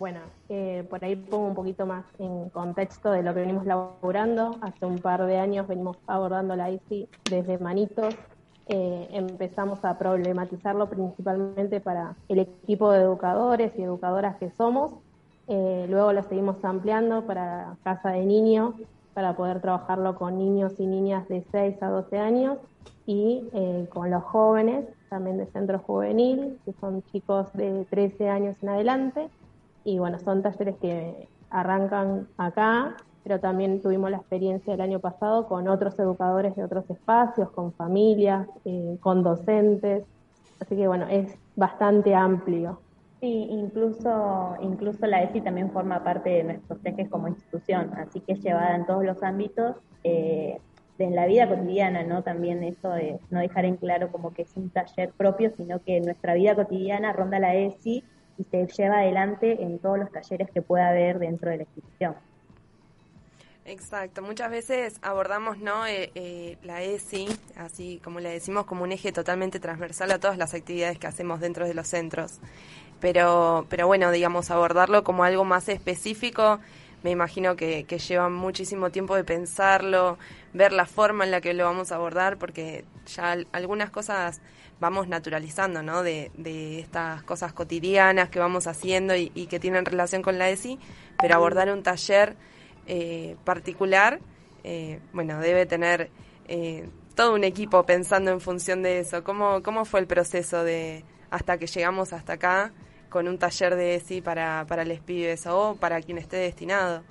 Bueno, 0.00 0.20
eh, 0.48 0.86
por 0.88 1.04
ahí 1.04 1.14
pongo 1.14 1.48
un 1.48 1.54
poquito 1.54 1.84
más 1.84 2.06
en 2.18 2.48
contexto 2.48 3.10
de 3.10 3.22
lo 3.22 3.34
que 3.34 3.40
venimos 3.40 3.66
laburando. 3.66 4.56
Hace 4.62 4.86
un 4.86 4.98
par 4.98 5.26
de 5.26 5.38
años 5.38 5.68
venimos 5.68 5.98
abordando 6.06 6.56
la 6.56 6.70
ICI 6.70 7.06
desde 7.28 7.58
Manitos. 7.58 8.14
Eh, 8.68 9.08
empezamos 9.10 9.84
a 9.84 9.98
problematizarlo 9.98 10.88
principalmente 10.88 11.80
para 11.80 12.16
el 12.28 12.38
equipo 12.38 12.90
de 12.92 13.00
educadores 13.00 13.72
y 13.76 13.82
educadoras 13.82 14.36
que 14.36 14.50
somos. 14.56 14.92
Eh, 15.52 15.86
luego 15.88 16.12
lo 16.12 16.22
seguimos 16.22 16.64
ampliando 16.64 17.26
para 17.26 17.76
Casa 17.82 18.10
de 18.10 18.24
Niños, 18.24 18.76
para 19.14 19.34
poder 19.34 19.60
trabajarlo 19.60 20.14
con 20.14 20.38
niños 20.38 20.74
y 20.78 20.86
niñas 20.86 21.26
de 21.28 21.44
6 21.50 21.82
a 21.82 21.88
12 21.88 22.18
años 22.20 22.58
y 23.04 23.42
eh, 23.52 23.88
con 23.92 24.12
los 24.12 24.22
jóvenes, 24.22 24.86
también 25.08 25.38
de 25.38 25.46
centro 25.46 25.80
juvenil, 25.80 26.56
que 26.64 26.72
son 26.74 27.02
chicos 27.10 27.52
de 27.54 27.84
13 27.90 28.28
años 28.28 28.56
en 28.62 28.68
adelante. 28.68 29.28
Y 29.82 29.98
bueno, 29.98 30.20
son 30.20 30.40
talleres 30.40 30.76
que 30.80 31.28
arrancan 31.50 32.28
acá, 32.36 32.94
pero 33.24 33.40
también 33.40 33.82
tuvimos 33.82 34.08
la 34.12 34.18
experiencia 34.18 34.74
el 34.74 34.80
año 34.80 35.00
pasado 35.00 35.48
con 35.48 35.66
otros 35.66 35.98
educadores 35.98 36.54
de 36.54 36.62
otros 36.62 36.88
espacios, 36.88 37.50
con 37.50 37.72
familias, 37.72 38.46
eh, 38.64 38.98
con 39.00 39.24
docentes. 39.24 40.04
Así 40.60 40.76
que 40.76 40.86
bueno, 40.86 41.08
es 41.08 41.36
bastante 41.56 42.14
amplio. 42.14 42.82
Sí, 43.20 43.48
incluso, 43.50 44.56
incluso 44.62 45.06
la 45.06 45.22
ESI 45.22 45.42
también 45.42 45.70
forma 45.70 46.02
parte 46.02 46.30
de 46.30 46.44
nuestros 46.44 46.78
ejes 46.84 47.08
como 47.10 47.28
institución, 47.28 47.92
así 47.98 48.20
que 48.20 48.32
es 48.32 48.42
llevada 48.42 48.74
en 48.74 48.86
todos 48.86 49.04
los 49.04 49.22
ámbitos, 49.22 49.76
eh, 50.04 50.58
la 50.98 51.26
vida 51.26 51.48
cotidiana, 51.48 52.02
¿no? 52.02 52.22
También 52.22 52.62
eso 52.62 52.90
de 52.90 53.18
no 53.30 53.40
dejar 53.40 53.64
en 53.64 53.76
claro 53.76 54.12
como 54.12 54.34
que 54.34 54.42
es 54.42 54.56
un 54.56 54.68
taller 54.70 55.12
propio, 55.12 55.50
sino 55.56 55.82
que 55.82 56.00
nuestra 56.00 56.34
vida 56.34 56.54
cotidiana 56.54 57.12
ronda 57.12 57.38
la 57.38 57.54
ESI 57.54 58.04
y 58.36 58.44
se 58.44 58.66
lleva 58.66 58.98
adelante 58.98 59.62
en 59.62 59.78
todos 59.78 59.98
los 59.98 60.10
talleres 60.10 60.50
que 60.50 60.62
pueda 60.62 60.88
haber 60.88 61.18
dentro 61.18 61.50
de 61.50 61.58
la 61.58 61.62
institución. 61.62 62.14
Exacto, 63.70 64.20
muchas 64.22 64.50
veces 64.50 64.98
abordamos 65.00 65.58
no 65.58 65.86
Eh, 65.86 66.10
eh, 66.16 66.58
la 66.64 66.82
ESI, 66.82 67.28
así 67.56 68.00
como 68.02 68.18
le 68.18 68.30
decimos, 68.30 68.64
como 68.66 68.82
un 68.82 68.90
eje 68.90 69.12
totalmente 69.12 69.60
transversal 69.60 70.10
a 70.10 70.18
todas 70.18 70.36
las 70.38 70.54
actividades 70.54 70.98
que 70.98 71.06
hacemos 71.06 71.38
dentro 71.40 71.66
de 71.68 71.74
los 71.74 71.86
centros. 71.86 72.40
Pero, 73.00 73.66
pero 73.68 73.86
bueno, 73.86 74.10
digamos, 74.10 74.50
abordarlo 74.50 75.04
como 75.04 75.24
algo 75.24 75.44
más 75.44 75.68
específico, 75.68 76.58
me 77.04 77.10
imagino 77.12 77.56
que, 77.56 77.84
que 77.84 77.98
lleva 77.98 78.28
muchísimo 78.28 78.90
tiempo 78.90 79.14
de 79.16 79.24
pensarlo, 79.24 80.18
ver 80.52 80.72
la 80.72 80.86
forma 80.86 81.24
en 81.24 81.30
la 81.30 81.40
que 81.40 81.54
lo 81.54 81.64
vamos 81.64 81.92
a 81.92 81.96
abordar, 81.96 82.38
porque 82.38 82.84
ya 83.06 83.32
al- 83.32 83.48
algunas 83.52 83.90
cosas 83.90 84.40
vamos 84.80 85.08
naturalizando, 85.08 85.82
¿no? 85.82 86.02
De, 86.02 86.30
de 86.36 86.80
estas 86.80 87.22
cosas 87.22 87.52
cotidianas 87.52 88.30
que 88.30 88.40
vamos 88.40 88.66
haciendo 88.66 89.14
y, 89.16 89.30
y 89.34 89.46
que 89.46 89.60
tienen 89.60 89.84
relación 89.84 90.22
con 90.22 90.38
la 90.38 90.50
ESI, 90.50 90.78
pero 91.20 91.36
abordar 91.36 91.70
un 91.72 91.82
taller 91.84 92.36
eh, 92.92 93.36
particular, 93.44 94.18
eh, 94.64 94.98
bueno, 95.12 95.38
debe 95.38 95.64
tener 95.64 96.10
eh, 96.48 96.88
todo 97.14 97.34
un 97.34 97.44
equipo 97.44 97.84
pensando 97.84 98.32
en 98.32 98.40
función 98.40 98.82
de 98.82 98.98
eso. 98.98 99.22
¿Cómo, 99.22 99.62
¿Cómo 99.62 99.84
fue 99.84 100.00
el 100.00 100.08
proceso 100.08 100.64
de 100.64 101.04
hasta 101.30 101.56
que 101.56 101.68
llegamos 101.68 102.12
hasta 102.12 102.32
acá 102.32 102.72
con 103.08 103.28
un 103.28 103.38
taller 103.38 103.76
de 103.76 103.94
ESI 103.94 104.22
para, 104.22 104.64
para 104.66 104.84
pibes 105.06 105.46
o 105.46 105.76
para 105.78 106.02
quien 106.02 106.18
esté 106.18 106.38
destinado? 106.38 107.02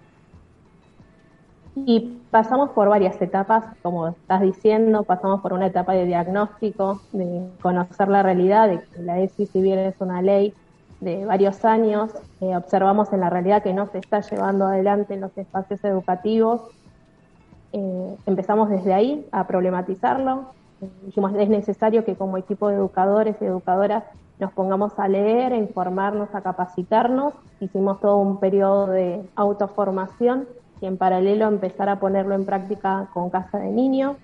Y 1.75 2.19
pasamos 2.29 2.71
por 2.71 2.89
varias 2.89 3.21
etapas, 3.21 3.63
como 3.81 4.09
estás 4.09 4.41
diciendo, 4.41 5.03
pasamos 5.03 5.39
por 5.39 5.53
una 5.53 5.67
etapa 5.67 5.93
de 5.93 6.05
diagnóstico, 6.05 6.99
de 7.13 7.47
conocer 7.61 8.09
la 8.09 8.21
realidad, 8.21 8.67
de 8.67 8.81
que 8.81 9.01
la 9.01 9.19
ESI, 9.19 9.45
si 9.45 9.61
bien 9.61 9.79
es 9.79 9.95
una 9.99 10.21
ley 10.21 10.53
de 10.99 11.25
varios 11.25 11.63
años, 11.63 12.11
eh, 12.41 12.55
observamos 12.55 13.11
en 13.13 13.21
la 13.21 13.29
realidad 13.29 13.63
que 13.63 13.73
no 13.73 13.87
se 13.87 13.99
está 13.99 14.19
llevando 14.21 14.65
adelante 14.65 15.13
en 15.13 15.21
los 15.21 15.37
espacios 15.37 15.83
educativos. 15.83 16.61
Eh, 17.71 18.15
empezamos 18.25 18.69
desde 18.69 18.93
ahí 18.93 19.25
a 19.31 19.47
problematizarlo. 19.47 20.51
Eh, 20.81 20.89
dijimos, 21.05 21.33
es 21.35 21.49
necesario 21.49 22.03
que 22.03 22.15
como 22.15 22.37
equipo 22.37 22.67
de 22.67 22.75
educadores 22.75 23.35
y 23.41 23.45
educadoras 23.45 24.03
nos 24.39 24.51
pongamos 24.53 24.97
a 24.97 25.07
leer, 25.07 25.53
a 25.53 25.57
informarnos, 25.57 26.33
a 26.33 26.41
capacitarnos. 26.41 27.33
Hicimos 27.59 27.99
todo 27.99 28.17
un 28.17 28.39
periodo 28.39 28.87
de 28.87 29.21
autoformación 29.35 30.47
y 30.81 30.85
en 30.85 30.97
paralelo 30.97 31.47
empezar 31.47 31.89
a 31.89 31.99
ponerlo 31.99 32.35
en 32.35 32.45
práctica 32.45 33.09
con 33.13 33.29
Casa 33.29 33.59
de 33.59 33.69
Niño. 33.69 34.15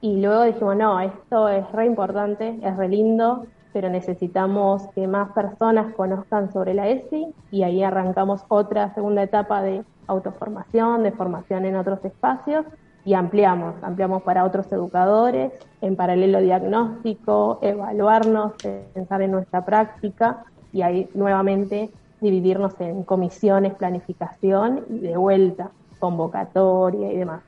Y 0.00 0.20
luego 0.20 0.42
dijimos, 0.42 0.76
no, 0.76 1.00
esto 1.00 1.48
es 1.48 1.70
re 1.72 1.86
importante, 1.86 2.58
es 2.62 2.76
re 2.76 2.88
lindo, 2.88 3.46
pero 3.74 3.90
necesitamos 3.90 4.86
que 4.94 5.08
más 5.08 5.32
personas 5.32 5.92
conozcan 5.94 6.52
sobre 6.52 6.74
la 6.74 6.88
ESI 6.88 7.26
y 7.50 7.64
ahí 7.64 7.82
arrancamos 7.82 8.44
otra 8.48 8.94
segunda 8.94 9.24
etapa 9.24 9.62
de 9.62 9.82
autoformación, 10.06 11.02
de 11.02 11.10
formación 11.10 11.66
en 11.66 11.74
otros 11.74 12.02
espacios 12.04 12.64
y 13.04 13.14
ampliamos, 13.14 13.74
ampliamos 13.82 14.22
para 14.22 14.44
otros 14.44 14.70
educadores, 14.70 15.52
en 15.80 15.96
paralelo 15.96 16.40
diagnóstico, 16.40 17.58
evaluarnos, 17.62 18.52
pensar 18.94 19.22
en 19.22 19.32
nuestra 19.32 19.64
práctica 19.64 20.44
y 20.72 20.82
ahí 20.82 21.10
nuevamente 21.12 21.90
dividirnos 22.20 22.80
en 22.80 23.02
comisiones, 23.02 23.74
planificación 23.74 24.84
y 24.88 24.98
de 25.00 25.16
vuelta, 25.16 25.70
convocatoria 25.98 27.12
y 27.12 27.16
demás. 27.16 27.42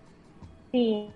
Sí, 0.72 1.08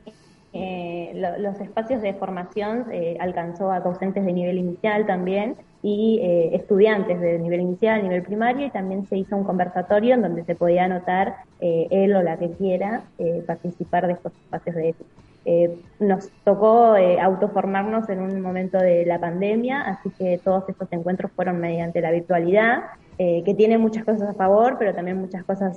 eh, 0.52 0.79
lo- 1.20 1.38
los 1.38 1.60
espacios 1.60 2.02
de 2.02 2.14
formación 2.14 2.86
eh, 2.92 3.16
alcanzó 3.20 3.70
a 3.70 3.80
docentes 3.80 4.24
de 4.24 4.32
nivel 4.32 4.58
inicial 4.58 5.06
también 5.06 5.56
y 5.82 6.20
eh, 6.22 6.56
estudiantes 6.56 7.20
de 7.20 7.38
nivel 7.38 7.60
inicial, 7.60 8.02
nivel 8.02 8.22
primario 8.22 8.66
y 8.66 8.70
también 8.70 9.06
se 9.06 9.16
hizo 9.16 9.36
un 9.36 9.44
conversatorio 9.44 10.14
en 10.14 10.22
donde 10.22 10.44
se 10.44 10.54
podía 10.56 10.84
anotar 10.84 11.36
eh, 11.60 11.86
él 11.90 12.14
o 12.16 12.22
la 12.22 12.38
que 12.38 12.50
quiera 12.56 13.04
eh, 13.18 13.42
participar 13.46 14.06
de 14.06 14.14
estos 14.14 14.32
espacios 14.32 14.76
de 14.76 14.88
ética. 14.90 15.10
Eh, 15.46 15.70
nos 16.00 16.30
tocó 16.44 16.96
eh, 16.96 17.18
autoformarnos 17.20 18.08
en 18.10 18.20
un 18.20 18.40
momento 18.42 18.78
de 18.78 19.06
la 19.06 19.18
pandemia, 19.18 19.80
así 19.82 20.10
que 20.18 20.38
todos 20.44 20.68
estos 20.68 20.88
encuentros 20.92 21.32
fueron 21.34 21.58
mediante 21.60 22.00
la 22.00 22.10
virtualidad, 22.10 22.82
que 23.18 23.54
tiene 23.54 23.76
muchas 23.76 24.06
cosas 24.06 24.30
a 24.30 24.32
favor, 24.32 24.76
pero 24.78 24.94
también 24.94 25.18
muchas 25.18 25.44
cosas 25.44 25.76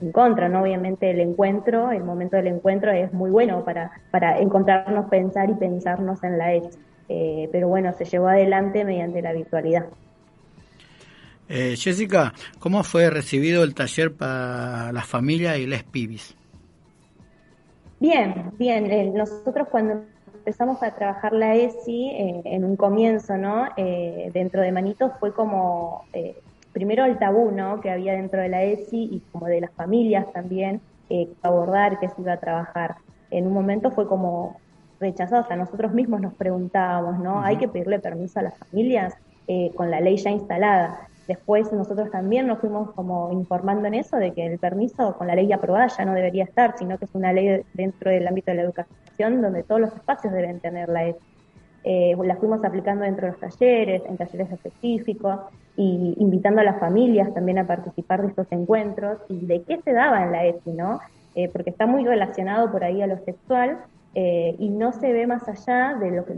en 0.00 0.12
contra, 0.12 0.48
¿no? 0.48 0.62
Obviamente 0.62 1.10
el 1.10 1.20
encuentro, 1.20 1.90
el 1.90 2.04
momento 2.04 2.36
del 2.36 2.48
encuentro 2.48 2.92
es 2.92 3.12
muy 3.12 3.30
bueno 3.30 3.64
para, 3.64 3.90
para 4.10 4.38
encontrarnos, 4.38 5.08
pensar 5.08 5.50
y 5.50 5.54
pensarnos 5.54 6.22
en 6.22 6.38
la 6.38 6.54
ESI. 6.54 6.78
Eh, 7.08 7.48
pero 7.52 7.68
bueno, 7.68 7.92
se 7.92 8.04
llevó 8.04 8.28
adelante 8.28 8.84
mediante 8.84 9.22
la 9.22 9.32
virtualidad. 9.32 9.86
Eh, 11.48 11.76
Jessica, 11.76 12.32
¿cómo 12.58 12.82
fue 12.82 13.08
recibido 13.08 13.62
el 13.62 13.74
taller 13.74 14.12
para 14.12 14.92
las 14.92 15.06
familias 15.06 15.58
y 15.58 15.66
les 15.66 15.84
pibis? 15.84 16.36
Bien, 18.00 18.50
bien. 18.58 18.90
Eh, 18.90 19.12
nosotros 19.14 19.68
cuando 19.70 20.02
empezamos 20.46 20.80
a 20.82 20.94
trabajar 20.94 21.32
la 21.32 21.56
ESI 21.56 22.08
eh, 22.10 22.42
en 22.44 22.64
un 22.64 22.76
comienzo, 22.76 23.36
¿no? 23.36 23.66
Eh, 23.76 24.30
dentro 24.32 24.62
de 24.62 24.70
Manitos 24.70 25.10
fue 25.18 25.34
como, 25.34 26.04
eh, 26.12 26.36
primero 26.76 27.06
el 27.06 27.18
tabú, 27.18 27.52
¿no? 27.52 27.80
Que 27.80 27.90
había 27.90 28.12
dentro 28.12 28.38
de 28.38 28.50
la 28.50 28.62
ESI 28.62 29.04
y 29.10 29.22
como 29.32 29.46
de 29.46 29.62
las 29.62 29.70
familias 29.70 30.30
también, 30.34 30.82
eh, 31.08 31.26
abordar 31.40 31.98
que 31.98 32.10
se 32.10 32.20
iba 32.20 32.34
a 32.34 32.36
trabajar. 32.36 32.96
En 33.30 33.46
un 33.46 33.54
momento 33.54 33.90
fue 33.92 34.06
como 34.06 34.58
rechazado, 35.00 35.40
o 35.40 35.46
sea, 35.46 35.56
nosotros 35.56 35.94
mismos 35.94 36.20
nos 36.20 36.34
preguntábamos, 36.34 37.18
¿no? 37.18 37.40
Hay 37.40 37.56
que 37.56 37.66
pedirle 37.66 37.98
permiso 37.98 38.40
a 38.40 38.42
las 38.42 38.58
familias 38.58 39.14
eh, 39.48 39.70
con 39.74 39.90
la 39.90 40.00
ley 40.02 40.18
ya 40.18 40.28
instalada. 40.28 41.08
Después 41.26 41.72
nosotros 41.72 42.10
también 42.10 42.46
nos 42.46 42.58
fuimos 42.58 42.90
como 42.90 43.32
informando 43.32 43.88
en 43.88 43.94
eso, 43.94 44.18
de 44.18 44.34
que 44.34 44.44
el 44.44 44.58
permiso 44.58 45.16
con 45.16 45.28
la 45.28 45.34
ley 45.34 45.50
aprobada 45.54 45.86
ya 45.86 46.04
no 46.04 46.12
debería 46.12 46.44
estar, 46.44 46.76
sino 46.76 46.98
que 46.98 47.06
es 47.06 47.14
una 47.14 47.32
ley 47.32 47.62
dentro 47.72 48.10
del 48.10 48.28
ámbito 48.28 48.50
de 48.50 48.58
la 48.58 48.64
educación 48.64 49.40
donde 49.40 49.62
todos 49.62 49.80
los 49.80 49.94
espacios 49.94 50.30
deben 50.30 50.60
tener 50.60 50.90
la 50.90 51.06
ESI. 51.06 51.35
Eh, 51.88 52.16
la 52.24 52.34
fuimos 52.34 52.64
aplicando 52.64 53.04
dentro 53.04 53.26
de 53.26 53.32
los 53.32 53.40
talleres, 53.40 54.02
en 54.06 54.16
talleres 54.16 54.50
específicos, 54.50 55.38
y 55.76 56.14
invitando 56.18 56.60
a 56.60 56.64
las 56.64 56.80
familias 56.80 57.32
también 57.32 57.58
a 57.58 57.66
participar 57.66 58.22
de 58.22 58.28
estos 58.28 58.48
encuentros 58.50 59.18
y 59.28 59.46
de 59.46 59.62
qué 59.62 59.80
se 59.82 59.92
daba 59.92 60.24
en 60.24 60.32
la 60.32 60.44
ESI, 60.46 60.72
¿no? 60.72 60.98
Eh, 61.36 61.48
porque 61.48 61.70
está 61.70 61.86
muy 61.86 62.04
relacionado 62.04 62.72
por 62.72 62.82
ahí 62.82 63.02
a 63.02 63.06
lo 63.06 63.18
sexual 63.18 63.78
eh, 64.16 64.56
y 64.58 64.68
no 64.70 64.90
se 64.90 65.12
ve 65.12 65.28
más 65.28 65.46
allá 65.48 65.94
de 66.00 66.10
lo 66.10 66.24
que 66.24 66.34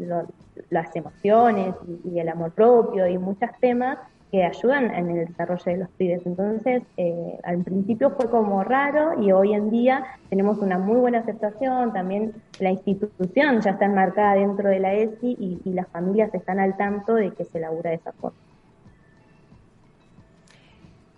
las 0.69 0.95
emociones 0.95 1.75
y 2.05 2.19
el 2.19 2.29
amor 2.29 2.53
propio 2.53 3.07
y 3.07 3.17
muchos 3.17 3.49
temas 3.59 3.97
que 4.31 4.45
ayudan 4.45 4.95
en 4.95 5.11
el 5.11 5.27
desarrollo 5.27 5.65
de 5.65 5.77
los 5.79 5.89
pibes. 5.91 6.25
Entonces, 6.27 6.83
eh, 6.97 7.39
al 7.45 7.63
principio 7.65 8.11
fue 8.11 8.31
como 8.31 8.63
raro 8.63 9.21
y 9.23 9.33
hoy 9.33 9.55
en 9.55 9.71
día 9.71 10.05
tenemos 10.29 10.59
una 10.59 10.79
muy 10.79 10.97
buena 10.97 11.21
aceptación, 11.21 11.93
también 11.93 12.35
la 12.59 12.71
institución 12.71 13.61
ya 13.61 13.71
está 13.71 13.87
enmarcada 13.87 14.35
dentro 14.35 14.69
de 14.69 14.81
la 14.81 14.95
ESI 14.95 15.61
y, 15.65 15.73
las 15.79 15.89
familias 15.89 16.35
están 16.35 16.59
al 16.59 16.77
tanto 16.77 17.15
de 17.15 17.31
que 17.33 17.45
se 17.45 17.61
labura 17.61 17.91
de 17.91 17.97
esa 17.97 18.13
forma. 18.13 18.37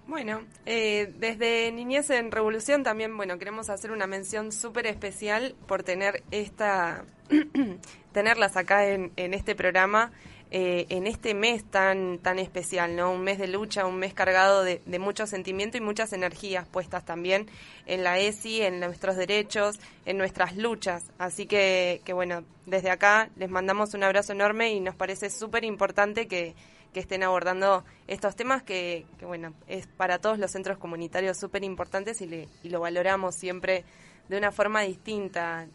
Bueno, 0.07 0.41
eh, 0.67 1.15
desde 1.19 1.73
Niñez 1.73 2.11
en 2.11 2.31
Revolución 2.31 2.83
también, 2.83 3.17
bueno, 3.17 3.39
queremos 3.39 3.71
hacer 3.71 3.91
una 3.93 4.07
mención 4.07 4.53
súper 4.53 4.87
especial 4.87 5.55
por 5.67 5.83
tener 5.83 6.25
esta, 6.31 7.05
tenerlas 8.13 8.57
acá 8.57 8.87
en, 8.89 9.13
en 9.17 9.35
este 9.35 9.55
programa, 9.55 10.11
eh, 10.53 10.87
en 10.89 11.07
este 11.07 11.33
mes 11.33 11.65
tan, 11.65 12.19
tan 12.19 12.39
especial, 12.39 12.97
¿no? 12.97 13.13
Un 13.13 13.23
mes 13.23 13.39
de 13.39 13.47
lucha, 13.47 13.87
un 13.87 13.99
mes 13.99 14.15
cargado 14.15 14.65
de, 14.65 14.83
de 14.85 14.99
mucho 14.99 15.27
sentimiento 15.27 15.77
y 15.77 15.81
muchas 15.81 16.13
energías 16.13 16.67
puestas 16.67 17.05
también 17.05 17.49
en 17.87 18.03
la 18.03 18.19
ESI, 18.19 18.63
en 18.63 18.81
nuestros 18.81 19.17
derechos, 19.17 19.79
en 20.07 20.19
nuestras 20.19 20.57
luchas. 20.57 21.05
Así 21.19 21.47
que, 21.47 22.01
que 22.05 22.13
bueno, 22.13 22.45
desde 22.67 22.91
acá 22.91 23.31
les 23.37 23.49
mandamos 23.49 23.95
un 23.95 24.03
abrazo 24.03 24.33
enorme 24.33 24.73
y 24.73 24.81
nos 24.81 24.97
parece 24.97 25.31
súper 25.31 25.65
importante 25.65 26.27
que, 26.27 26.55
que 26.93 27.01
estén 27.01 27.23
abordando 27.23 27.85
estos 28.09 28.35
temas 28.35 28.63
que, 28.63 29.07
bueno, 29.23 29.55
es 29.69 29.87
para 29.87 30.19
todos 30.19 30.39
los 30.39 30.51
centros 30.51 30.79
comunitarios 30.79 31.39
súper 31.39 31.63
importantes 31.63 32.21
y, 32.21 32.49
y 32.63 32.69
lo 32.69 32.81
valoramos 32.81 33.37
siempre 33.37 33.85
de 34.29 34.37
una 34.37 34.53
forma 34.53 34.83
distinta. 34.83 35.67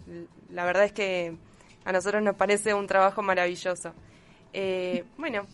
La 0.50 0.66
verdad 0.66 0.86
es 0.86 0.94
que 0.94 1.36
a 1.86 1.92
nosotros 1.92 2.22
nos 2.24 2.36
parece 2.36 2.74
un 2.74 2.88
trabajo 2.88 3.22
maravilloso. 3.22 3.94
Eh, 4.58 5.04
bueno, 5.18 5.46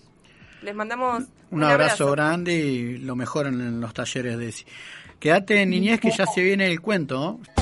les 0.62 0.76
mandamos 0.76 1.24
Un 1.50 1.64
abrazo 1.64 2.12
grande 2.12 2.54
y 2.54 2.98
lo 3.00 3.16
mejor 3.16 3.48
en, 3.48 3.60
en 3.60 3.82
los 3.82 3.96
talleres 3.96 4.38
de 4.38 4.50
ESI. 4.50 4.66
Quédate 5.20 5.66
niñez 5.66 6.00
que 6.00 6.12
ya 6.12 6.28
se 6.28 6.42
viene 6.44 6.68
el 6.68 6.82
cuento. 6.82 7.20
¿no? 7.20 7.61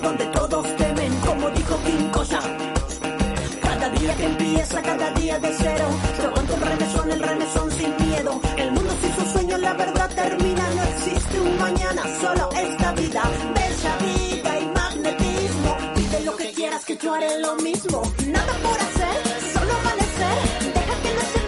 Donde 0.00 0.24
todos 0.26 0.76
te 0.76 0.92
ven, 0.94 1.14
como 1.26 1.50
dijo 1.50 1.78
King 1.84 2.08
Cosa. 2.10 2.40
Cada 3.62 3.88
día 3.90 4.14
que 4.16 4.24
empieza, 4.24 4.82
cada 4.82 5.10
día 5.12 5.38
de 5.38 5.54
cero. 5.58 5.86
Yo 6.22 6.32
canto 6.32 6.54
el 6.54 6.60
remesón, 6.60 7.10
el 7.10 7.22
remesón 7.22 7.70
sin 7.70 8.08
miedo. 8.08 8.40
El 8.56 8.72
mundo 8.72 8.92
sin 9.00 9.14
sus 9.14 9.32
sueños, 9.32 9.60
la 9.60 9.74
verdad 9.74 10.10
termina. 10.14 10.64
No 10.74 10.82
existe 10.82 11.40
un 11.40 11.58
mañana, 11.58 12.02
solo 12.20 12.48
esta 12.52 12.92
vida. 12.92 13.22
Bella 13.54 13.96
vida 14.06 14.60
y 14.60 14.66
magnetismo. 14.66 15.76
Pide 15.94 16.20
lo 16.24 16.36
que 16.36 16.52
quieras 16.52 16.84
que 16.84 16.96
yo 16.96 17.14
haré 17.14 17.38
lo 17.40 17.56
mismo. 17.56 18.02
Nada 18.26 18.52
por 18.62 18.78
hacer, 18.86 19.16
solo 19.54 19.72
amanecer. 19.80 20.72
Deja 20.74 20.94
que 21.02 21.14
nos 21.14 21.34
lleve 21.34 21.39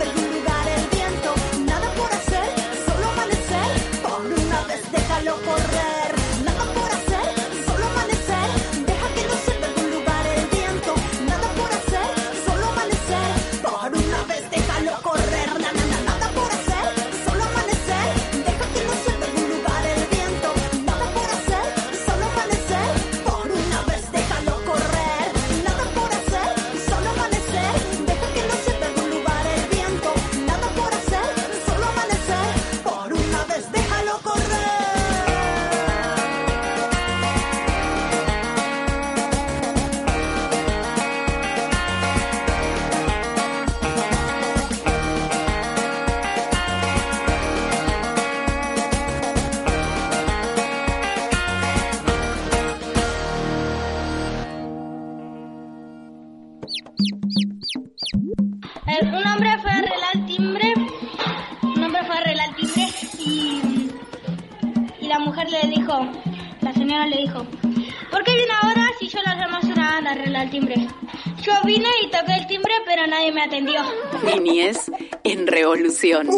Niñez 75.33 75.41
en 75.41 75.47
revolución. 75.47 76.28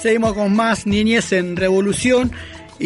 Seguimos 0.00 0.34
con 0.34 0.54
más 0.54 0.86
Niñez 0.86 1.32
en 1.32 1.56
Revolución. 1.56 2.30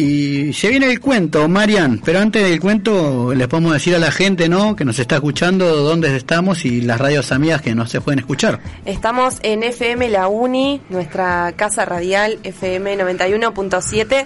Y 0.01 0.53
se 0.53 0.69
viene 0.69 0.85
el 0.85 1.01
cuento, 1.01 1.49
Marian, 1.49 1.99
pero 2.05 2.19
antes 2.19 2.41
del 2.41 2.61
cuento 2.61 3.33
les 3.35 3.49
podemos 3.49 3.73
decir 3.73 3.93
a 3.95 3.99
la 3.99 4.11
gente, 4.11 4.47
¿no? 4.47 4.73
Que 4.73 4.85
nos 4.85 4.97
está 4.97 5.15
escuchando 5.15 5.75
dónde 5.75 6.15
estamos 6.15 6.63
y 6.63 6.79
las 6.79 7.01
radios 7.01 7.33
amigas 7.33 7.61
que 7.61 7.75
no 7.75 7.85
se 7.85 7.99
pueden 7.99 8.19
escuchar. 8.19 8.61
Estamos 8.85 9.39
en 9.41 9.61
FM 9.61 10.07
La 10.07 10.29
Uni, 10.29 10.79
nuestra 10.87 11.51
casa 11.57 11.83
radial 11.83 12.39
FM 12.43 12.97
91.7 12.97 14.25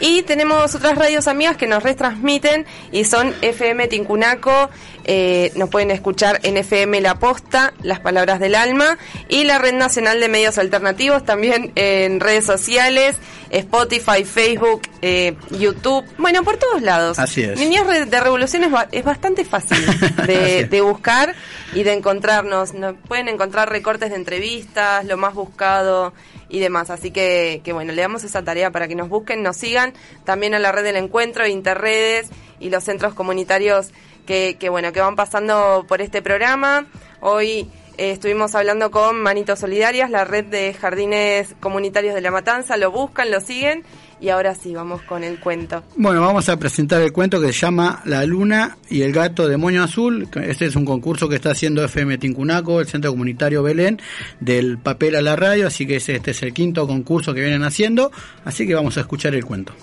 y 0.00 0.20
tenemos 0.24 0.74
otras 0.74 0.98
radios 0.98 1.26
amigas 1.26 1.56
que 1.56 1.68
nos 1.68 1.82
retransmiten 1.82 2.66
y 2.92 3.04
son 3.04 3.32
FM 3.40 3.88
Tincunaco, 3.88 4.68
eh, 5.06 5.52
nos 5.56 5.70
pueden 5.70 5.90
escuchar 5.90 6.40
en 6.42 6.58
FM 6.58 7.00
La 7.00 7.18
Posta, 7.18 7.72
Las 7.82 8.00
Palabras 8.00 8.40
del 8.40 8.54
Alma 8.54 8.98
y 9.30 9.44
la 9.44 9.58
Red 9.58 9.74
Nacional 9.74 10.20
de 10.20 10.28
Medios 10.28 10.58
Alternativos, 10.58 11.24
también 11.24 11.72
en 11.76 12.20
redes 12.20 12.44
sociales, 12.44 13.16
Spotify, 13.50 14.24
Facebook, 14.24 14.82
eh, 15.00 15.13
YouTube, 15.50 16.04
bueno, 16.18 16.42
por 16.44 16.56
todos 16.56 16.82
lados. 16.82 17.18
Así 17.18 17.42
es. 17.42 17.58
Re- 17.58 18.06
de 18.06 18.20
Revolución 18.20 18.64
es, 18.64 18.70
es 18.92 19.04
bastante 19.04 19.44
fácil 19.44 19.78
de, 20.26 20.64
de 20.64 20.80
buscar 20.80 21.34
y 21.74 21.82
de 21.82 21.92
encontrarnos. 21.92 22.74
No- 22.74 22.94
pueden 22.94 23.28
encontrar 23.28 23.68
recortes 23.70 24.10
de 24.10 24.16
entrevistas, 24.16 25.04
lo 25.04 25.16
más 25.16 25.34
buscado 25.34 26.12
y 26.48 26.60
demás. 26.60 26.90
Así 26.90 27.10
que, 27.10 27.60
que 27.64 27.72
bueno, 27.72 27.92
le 27.92 28.02
damos 28.02 28.24
esa 28.24 28.42
tarea 28.42 28.70
para 28.70 28.88
que 28.88 28.94
nos 28.94 29.08
busquen, 29.08 29.42
nos 29.42 29.56
sigan. 29.56 29.92
También 30.24 30.54
a 30.54 30.58
la 30.58 30.72
red 30.72 30.84
del 30.84 30.96
encuentro, 30.96 31.46
Interredes 31.46 32.28
y 32.60 32.70
los 32.70 32.84
centros 32.84 33.14
comunitarios 33.14 33.88
que, 34.26 34.56
que 34.58 34.68
bueno, 34.68 34.92
que 34.92 35.00
van 35.00 35.16
pasando 35.16 35.84
por 35.88 36.00
este 36.00 36.22
programa. 36.22 36.86
Hoy 37.20 37.70
eh, 37.96 38.10
estuvimos 38.10 38.54
hablando 38.54 38.90
con 38.90 39.20
Manitos 39.22 39.58
Solidarias, 39.60 40.10
la 40.10 40.24
red 40.24 40.44
de 40.44 40.74
jardines 40.74 41.54
comunitarios 41.60 42.14
de 42.14 42.20
La 42.20 42.30
Matanza. 42.30 42.76
Lo 42.76 42.90
buscan, 42.90 43.30
lo 43.30 43.40
siguen. 43.40 43.84
Y 44.20 44.30
ahora 44.30 44.54
sí, 44.54 44.74
vamos 44.74 45.02
con 45.02 45.22
el 45.22 45.38
cuento. 45.38 45.82
Bueno, 45.96 46.20
vamos 46.20 46.48
a 46.48 46.56
presentar 46.56 47.02
el 47.02 47.12
cuento 47.12 47.40
que 47.40 47.48
se 47.48 47.60
llama 47.60 48.00
La 48.04 48.24
Luna 48.24 48.76
y 48.88 49.02
el 49.02 49.12
Gato 49.12 49.48
de 49.48 49.56
Moño 49.56 49.82
Azul. 49.82 50.28
Este 50.42 50.66
es 50.66 50.76
un 50.76 50.84
concurso 50.84 51.28
que 51.28 51.36
está 51.36 51.50
haciendo 51.50 51.84
FM 51.84 52.18
Tincunaco, 52.18 52.80
el 52.80 52.86
Centro 52.86 53.10
Comunitario 53.10 53.62
Belén, 53.62 54.00
del 54.40 54.78
papel 54.78 55.16
a 55.16 55.22
la 55.22 55.36
radio, 55.36 55.66
así 55.66 55.86
que 55.86 55.96
este 55.96 56.30
es 56.30 56.42
el 56.42 56.54
quinto 56.54 56.86
concurso 56.86 57.34
que 57.34 57.40
vienen 57.40 57.64
haciendo, 57.64 58.12
así 58.44 58.66
que 58.66 58.74
vamos 58.74 58.96
a 58.96 59.00
escuchar 59.00 59.34
el 59.34 59.44
cuento. 59.44 59.74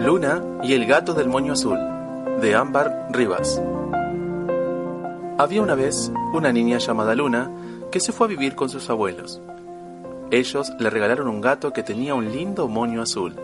Luna 0.00 0.42
y 0.62 0.72
el 0.72 0.86
gato 0.86 1.14
del 1.14 1.28
moño 1.28 1.52
azul, 1.52 1.78
de 2.40 2.54
Ámbar 2.54 3.08
Rivas. 3.10 3.60
Había 5.38 5.60
una 5.60 5.74
vez 5.74 6.10
una 6.32 6.50
niña 6.50 6.78
llamada 6.78 7.14
Luna 7.14 7.50
que 7.92 8.00
se 8.00 8.10
fue 8.10 8.26
a 8.26 8.30
vivir 8.30 8.54
con 8.54 8.70
sus 8.70 8.88
abuelos. 8.88 9.42
Ellos 10.30 10.72
le 10.78 10.88
regalaron 10.88 11.28
un 11.28 11.42
gato 11.42 11.74
que 11.74 11.82
tenía 11.82 12.14
un 12.14 12.32
lindo 12.32 12.68
moño 12.68 13.02
azul. 13.02 13.36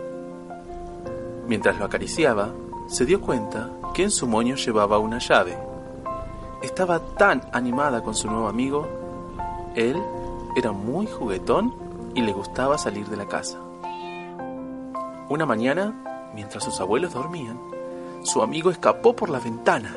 Mientras 1.47 1.77
lo 1.77 1.85
acariciaba, 1.85 2.49
se 2.87 3.05
dio 3.05 3.21
cuenta 3.21 3.69
que 3.93 4.01
en 4.01 4.09
su 4.09 4.25
moño 4.27 4.55
llevaba 4.55 4.97
una 4.97 5.19
llave. 5.19 5.55
Estaba 6.63 6.99
tan 6.99 7.43
animada 7.51 8.01
con 8.01 8.15
su 8.15 8.27
nuevo 8.27 8.47
amigo. 8.47 8.87
Él 9.75 10.01
era 10.55 10.71
muy 10.71 11.05
juguetón 11.05 11.75
y 12.15 12.21
le 12.21 12.33
gustaba 12.33 12.79
salir 12.79 13.07
de 13.07 13.17
la 13.17 13.27
casa. 13.27 13.59
Una 15.29 15.45
mañana, 15.45 16.31
mientras 16.33 16.63
sus 16.63 16.79
abuelos 16.81 17.13
dormían, 17.13 17.59
su 18.23 18.41
amigo 18.41 18.71
escapó 18.71 19.15
por 19.15 19.29
la 19.29 19.37
ventana. 19.37 19.95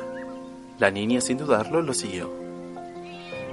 La 0.79 0.91
niña, 0.91 1.21
sin 1.21 1.37
dudarlo, 1.37 1.81
lo 1.81 1.93
siguió. 1.93 2.29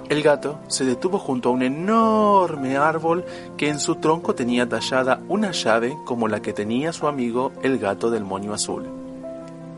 El 0.09 0.23
gato 0.23 0.59
se 0.69 0.85
detuvo 0.85 1.19
junto 1.19 1.49
a 1.49 1.53
un 1.53 1.63
enorme 1.63 2.77
árbol 2.77 3.25
que 3.57 3.71
en 3.71 3.79
su 3.79 3.97
tronco 3.97 4.35
tenía 4.35 4.69
tallada 4.69 5.21
una 5.29 5.53
llave 5.53 5.97
como 6.05 6.29
la 6.29 6.43
que 6.43 6.53
tenía 6.53 6.93
su 6.93 7.07
amigo 7.07 7.53
el 7.63 7.79
gato 7.79 8.11
del 8.11 8.25
moño 8.25 8.53
azul. 8.53 8.85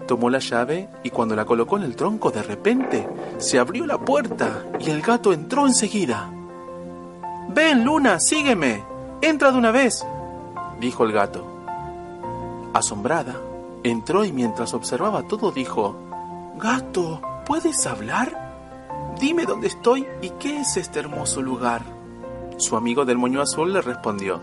Tomó 0.08 0.28
la 0.28 0.40
llave 0.40 0.88
y 1.04 1.10
cuando 1.10 1.36
la 1.36 1.44
colocó 1.44 1.76
en 1.76 1.84
el 1.84 1.94
tronco 1.94 2.32
de 2.32 2.42
repente 2.42 3.08
se 3.38 3.60
abrió 3.60 3.86
la 3.86 3.98
puerta 3.98 4.64
y 4.80 4.90
el 4.90 5.00
gato 5.00 5.32
entró 5.32 5.66
enseguida. 5.66 6.30
Ven, 7.48 7.84
Luna, 7.84 8.18
sígueme. 8.18 8.82
Entra 9.22 9.52
de 9.52 9.58
una 9.58 9.70
vez, 9.70 10.04
dijo 10.80 11.04
el 11.04 11.12
gato. 11.12 11.44
Asombrada, 12.74 13.36
entró 13.84 14.24
y 14.24 14.32
mientras 14.32 14.74
observaba 14.74 15.22
todo 15.22 15.52
dijo, 15.52 15.96
Gato, 16.58 17.20
¿puedes 17.46 17.86
hablar? 17.86 19.14
Dime 19.20 19.46
dónde 19.46 19.68
estoy 19.68 20.06
y 20.20 20.30
qué 20.30 20.60
es 20.60 20.76
este 20.76 20.98
hermoso 20.98 21.40
lugar. 21.40 21.82
Su 22.58 22.76
amigo 22.76 23.04
del 23.04 23.16
moño 23.16 23.40
azul 23.40 23.72
le 23.72 23.80
respondió, 23.80 24.42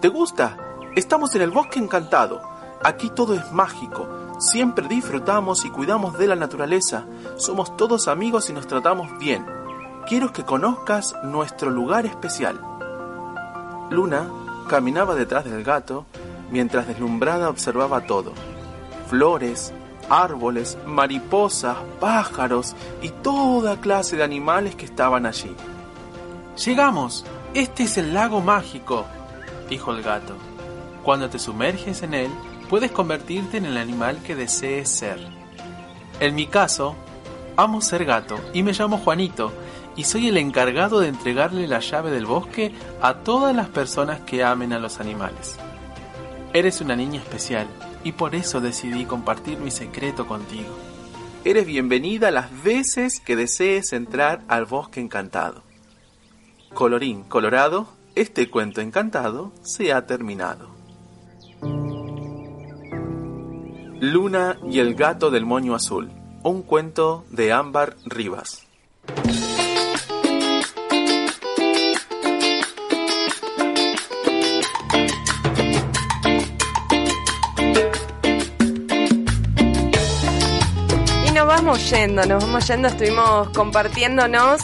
¿Te 0.00 0.08
gusta? 0.08 0.56
Estamos 0.96 1.34
en 1.34 1.42
el 1.42 1.50
bosque 1.50 1.78
encantado. 1.78 2.40
Aquí 2.82 3.10
todo 3.10 3.34
es 3.34 3.52
mágico. 3.52 4.08
Siempre 4.38 4.88
disfrutamos 4.88 5.64
y 5.64 5.70
cuidamos 5.70 6.16
de 6.18 6.26
la 6.26 6.36
naturaleza. 6.36 7.04
Somos 7.36 7.76
todos 7.76 8.08
amigos 8.08 8.48
y 8.48 8.52
nos 8.52 8.66
tratamos 8.66 9.18
bien. 9.18 9.44
Quiero 10.08 10.32
que 10.32 10.44
conozcas 10.44 11.14
nuestro 11.24 11.70
lugar 11.70 12.06
especial. 12.06 12.60
Luna 13.90 14.26
caminaba 14.68 15.14
detrás 15.14 15.44
del 15.44 15.64
gato 15.64 16.06
mientras 16.50 16.86
deslumbrada 16.86 17.50
observaba 17.50 18.06
todo. 18.06 18.32
Flores, 19.08 19.72
árboles, 20.08 20.78
mariposas, 20.86 21.76
pájaros 22.00 22.74
y 23.02 23.10
toda 23.10 23.80
clase 23.80 24.16
de 24.16 24.24
animales 24.24 24.74
que 24.74 24.84
estaban 24.84 25.26
allí. 25.26 25.54
Llegamos. 26.64 27.24
Este 27.54 27.84
es 27.84 27.96
el 27.96 28.12
lago 28.12 28.40
mágico, 28.40 29.06
dijo 29.70 29.92
el 29.92 30.02
gato. 30.02 30.34
Cuando 31.02 31.30
te 31.30 31.38
sumerges 31.38 32.02
en 32.02 32.12
él, 32.12 32.30
puedes 32.68 32.90
convertirte 32.90 33.56
en 33.56 33.64
el 33.64 33.78
animal 33.78 34.18
que 34.22 34.34
desees 34.34 34.90
ser. 34.90 35.18
En 36.20 36.34
mi 36.34 36.46
caso, 36.46 36.94
amo 37.56 37.80
ser 37.80 38.04
gato 38.04 38.38
y 38.52 38.62
me 38.62 38.72
llamo 38.72 38.98
Juanito 38.98 39.52
y 39.96 40.04
soy 40.04 40.28
el 40.28 40.36
encargado 40.36 41.00
de 41.00 41.08
entregarle 41.08 41.66
la 41.66 41.80
llave 41.80 42.10
del 42.10 42.26
bosque 42.26 42.74
a 43.00 43.14
todas 43.14 43.56
las 43.56 43.68
personas 43.68 44.20
que 44.20 44.44
amen 44.44 44.72
a 44.72 44.78
los 44.78 45.00
animales. 45.00 45.56
Eres 46.52 46.80
una 46.80 46.94
niña 46.96 47.20
especial 47.20 47.66
y 48.04 48.12
por 48.12 48.34
eso 48.34 48.60
decidí 48.60 49.04
compartir 49.04 49.58
mi 49.58 49.70
secreto 49.70 50.26
contigo. 50.26 50.76
Eres 51.44 51.66
bienvenida 51.66 52.30
las 52.30 52.62
veces 52.62 53.20
que 53.20 53.36
desees 53.36 53.92
entrar 53.92 54.42
al 54.48 54.64
bosque 54.64 55.00
encantado. 55.00 55.62
Colorín 56.74 57.22
colorado, 57.22 57.88
este 58.14 58.50
cuento 58.50 58.80
encantado 58.80 59.52
se 59.62 59.92
ha 59.92 60.06
terminado. 60.06 60.68
Luna 64.00 64.58
y 64.70 64.78
el 64.78 64.94
gato 64.94 65.30
del 65.30 65.44
moño 65.44 65.74
azul, 65.74 66.10
un 66.42 66.62
cuento 66.62 67.24
de 67.30 67.52
Ámbar 67.52 67.96
Rivas. 68.04 68.66
Vamos 81.68 81.90
yendo, 81.90 82.24
nos 82.24 82.42
vamos 82.44 82.66
yendo, 82.66 82.88
estuvimos 82.88 83.50
compartiéndonos 83.50 84.62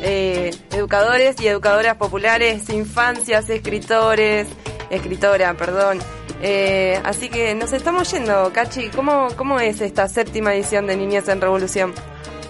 eh, 0.00 0.50
educadores 0.70 1.38
y 1.42 1.46
educadoras 1.46 1.96
populares, 1.96 2.70
infancias, 2.70 3.50
escritores, 3.50 4.48
escritora, 4.88 5.52
perdón. 5.52 5.98
Eh, 6.40 6.98
así 7.04 7.28
que 7.28 7.54
nos 7.54 7.74
estamos 7.74 8.10
yendo, 8.10 8.50
Cachi. 8.50 8.88
¿Cómo, 8.88 9.28
¿Cómo 9.36 9.60
es 9.60 9.82
esta 9.82 10.08
séptima 10.08 10.54
edición 10.54 10.86
de 10.86 10.96
Niñez 10.96 11.28
en 11.28 11.42
Revolución? 11.42 11.92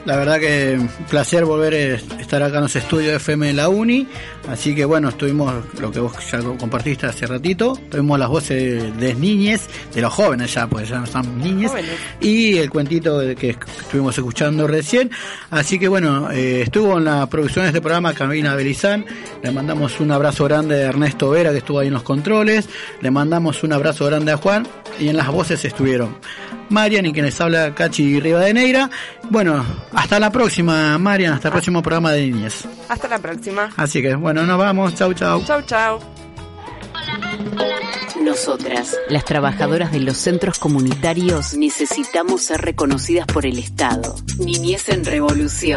La 0.09 0.17
verdad 0.17 0.41
que 0.41 0.75
un 0.81 0.89
placer 1.05 1.45
volver 1.45 1.75
a 1.75 2.19
estar 2.19 2.43
acá 2.43 2.57
en 2.57 2.63
los 2.63 2.75
estudios 2.75 3.11
de 3.11 3.17
FM 3.17 3.49
de 3.49 3.53
la 3.53 3.69
Uni. 3.69 4.09
Así 4.49 4.75
que 4.75 4.87
bueno, 4.87 5.11
estuvimos, 5.11 5.53
lo 5.79 5.93
que 5.93 6.01
vos 6.01 6.15
ya 6.31 6.41
compartiste 6.41 7.05
hace 7.05 7.27
ratito, 7.27 7.79
tuvimos 7.91 8.19
las 8.19 8.31
voces 8.31 8.99
de 8.99 9.15
niñes, 9.15 9.69
de 9.95 10.01
los 10.01 10.11
jóvenes 10.11 10.55
ya, 10.55 10.67
pues 10.67 10.89
ya 10.89 10.97
no 10.97 11.05
están 11.05 11.39
niñes, 11.39 11.71
y 12.23 12.57
el 12.57 12.71
cuentito 12.71 13.21
que 13.37 13.51
estuvimos 13.51 14.17
escuchando 14.17 14.67
recién. 14.67 15.11
Así 15.51 15.79
que 15.79 15.89
bueno, 15.89 16.31
eh, 16.31 16.63
estuvo 16.63 16.97
en 16.97 17.05
la 17.05 17.27
producción 17.27 17.67
de 17.67 17.69
este 17.69 17.83
programa 17.83 18.15
Camina 18.15 18.55
Belizán. 18.55 19.05
Le 19.43 19.51
mandamos 19.51 20.01
un 20.01 20.11
abrazo 20.11 20.45
grande 20.45 20.85
a 20.85 20.89
Ernesto 20.89 21.29
Vera, 21.29 21.51
que 21.51 21.59
estuvo 21.59 21.81
ahí 21.81 21.89
en 21.89 21.93
los 21.93 22.03
controles. 22.03 22.67
Le 23.03 23.11
mandamos 23.11 23.63
un 23.63 23.75
abrazo 23.75 24.07
grande 24.07 24.33
a 24.33 24.39
Juan, 24.39 24.67
y 24.99 25.09
en 25.09 25.19
las 25.19 25.29
voces 25.29 25.63
estuvieron 25.67 26.17
Marian 26.71 27.07
y 27.07 27.13
quienes 27.13 27.41
habla 27.41 27.75
Cachi 27.75 28.21
Rivadeneira. 28.21 28.91
Bueno, 29.31 29.65
hasta 29.93 30.19
la 30.19 30.31
próxima, 30.31 30.99
Marian, 30.99 31.35
hasta 31.35 31.49
el 31.49 31.53
próximo 31.53 31.83
programa 31.83 32.13
de 32.13 32.27
niñez. 32.31 32.67
Hasta 32.89 33.09
la 33.09 33.19
próxima. 33.19 33.71
Así 33.77 34.03
que 34.03 34.15
bueno, 34.15 34.45
nos 34.45 34.59
vamos, 34.59 34.95
chau 34.95 35.13
chau. 35.15 35.45
Chau 35.45 35.63
chau. 35.63 35.99
Nosotras, 38.23 38.97
las 39.09 39.25
trabajadoras 39.25 39.93
de 39.93 40.01
los 40.01 40.19
centros 40.19 40.59
comunitarios, 40.59 41.55
necesitamos 41.55 42.43
ser 42.43 42.61
reconocidas 42.61 43.27
por 43.27 43.47
el 43.47 43.59
Estado. 43.59 44.17
Niñez 44.39 44.89
en 44.89 45.05
Revolución. 45.05 45.77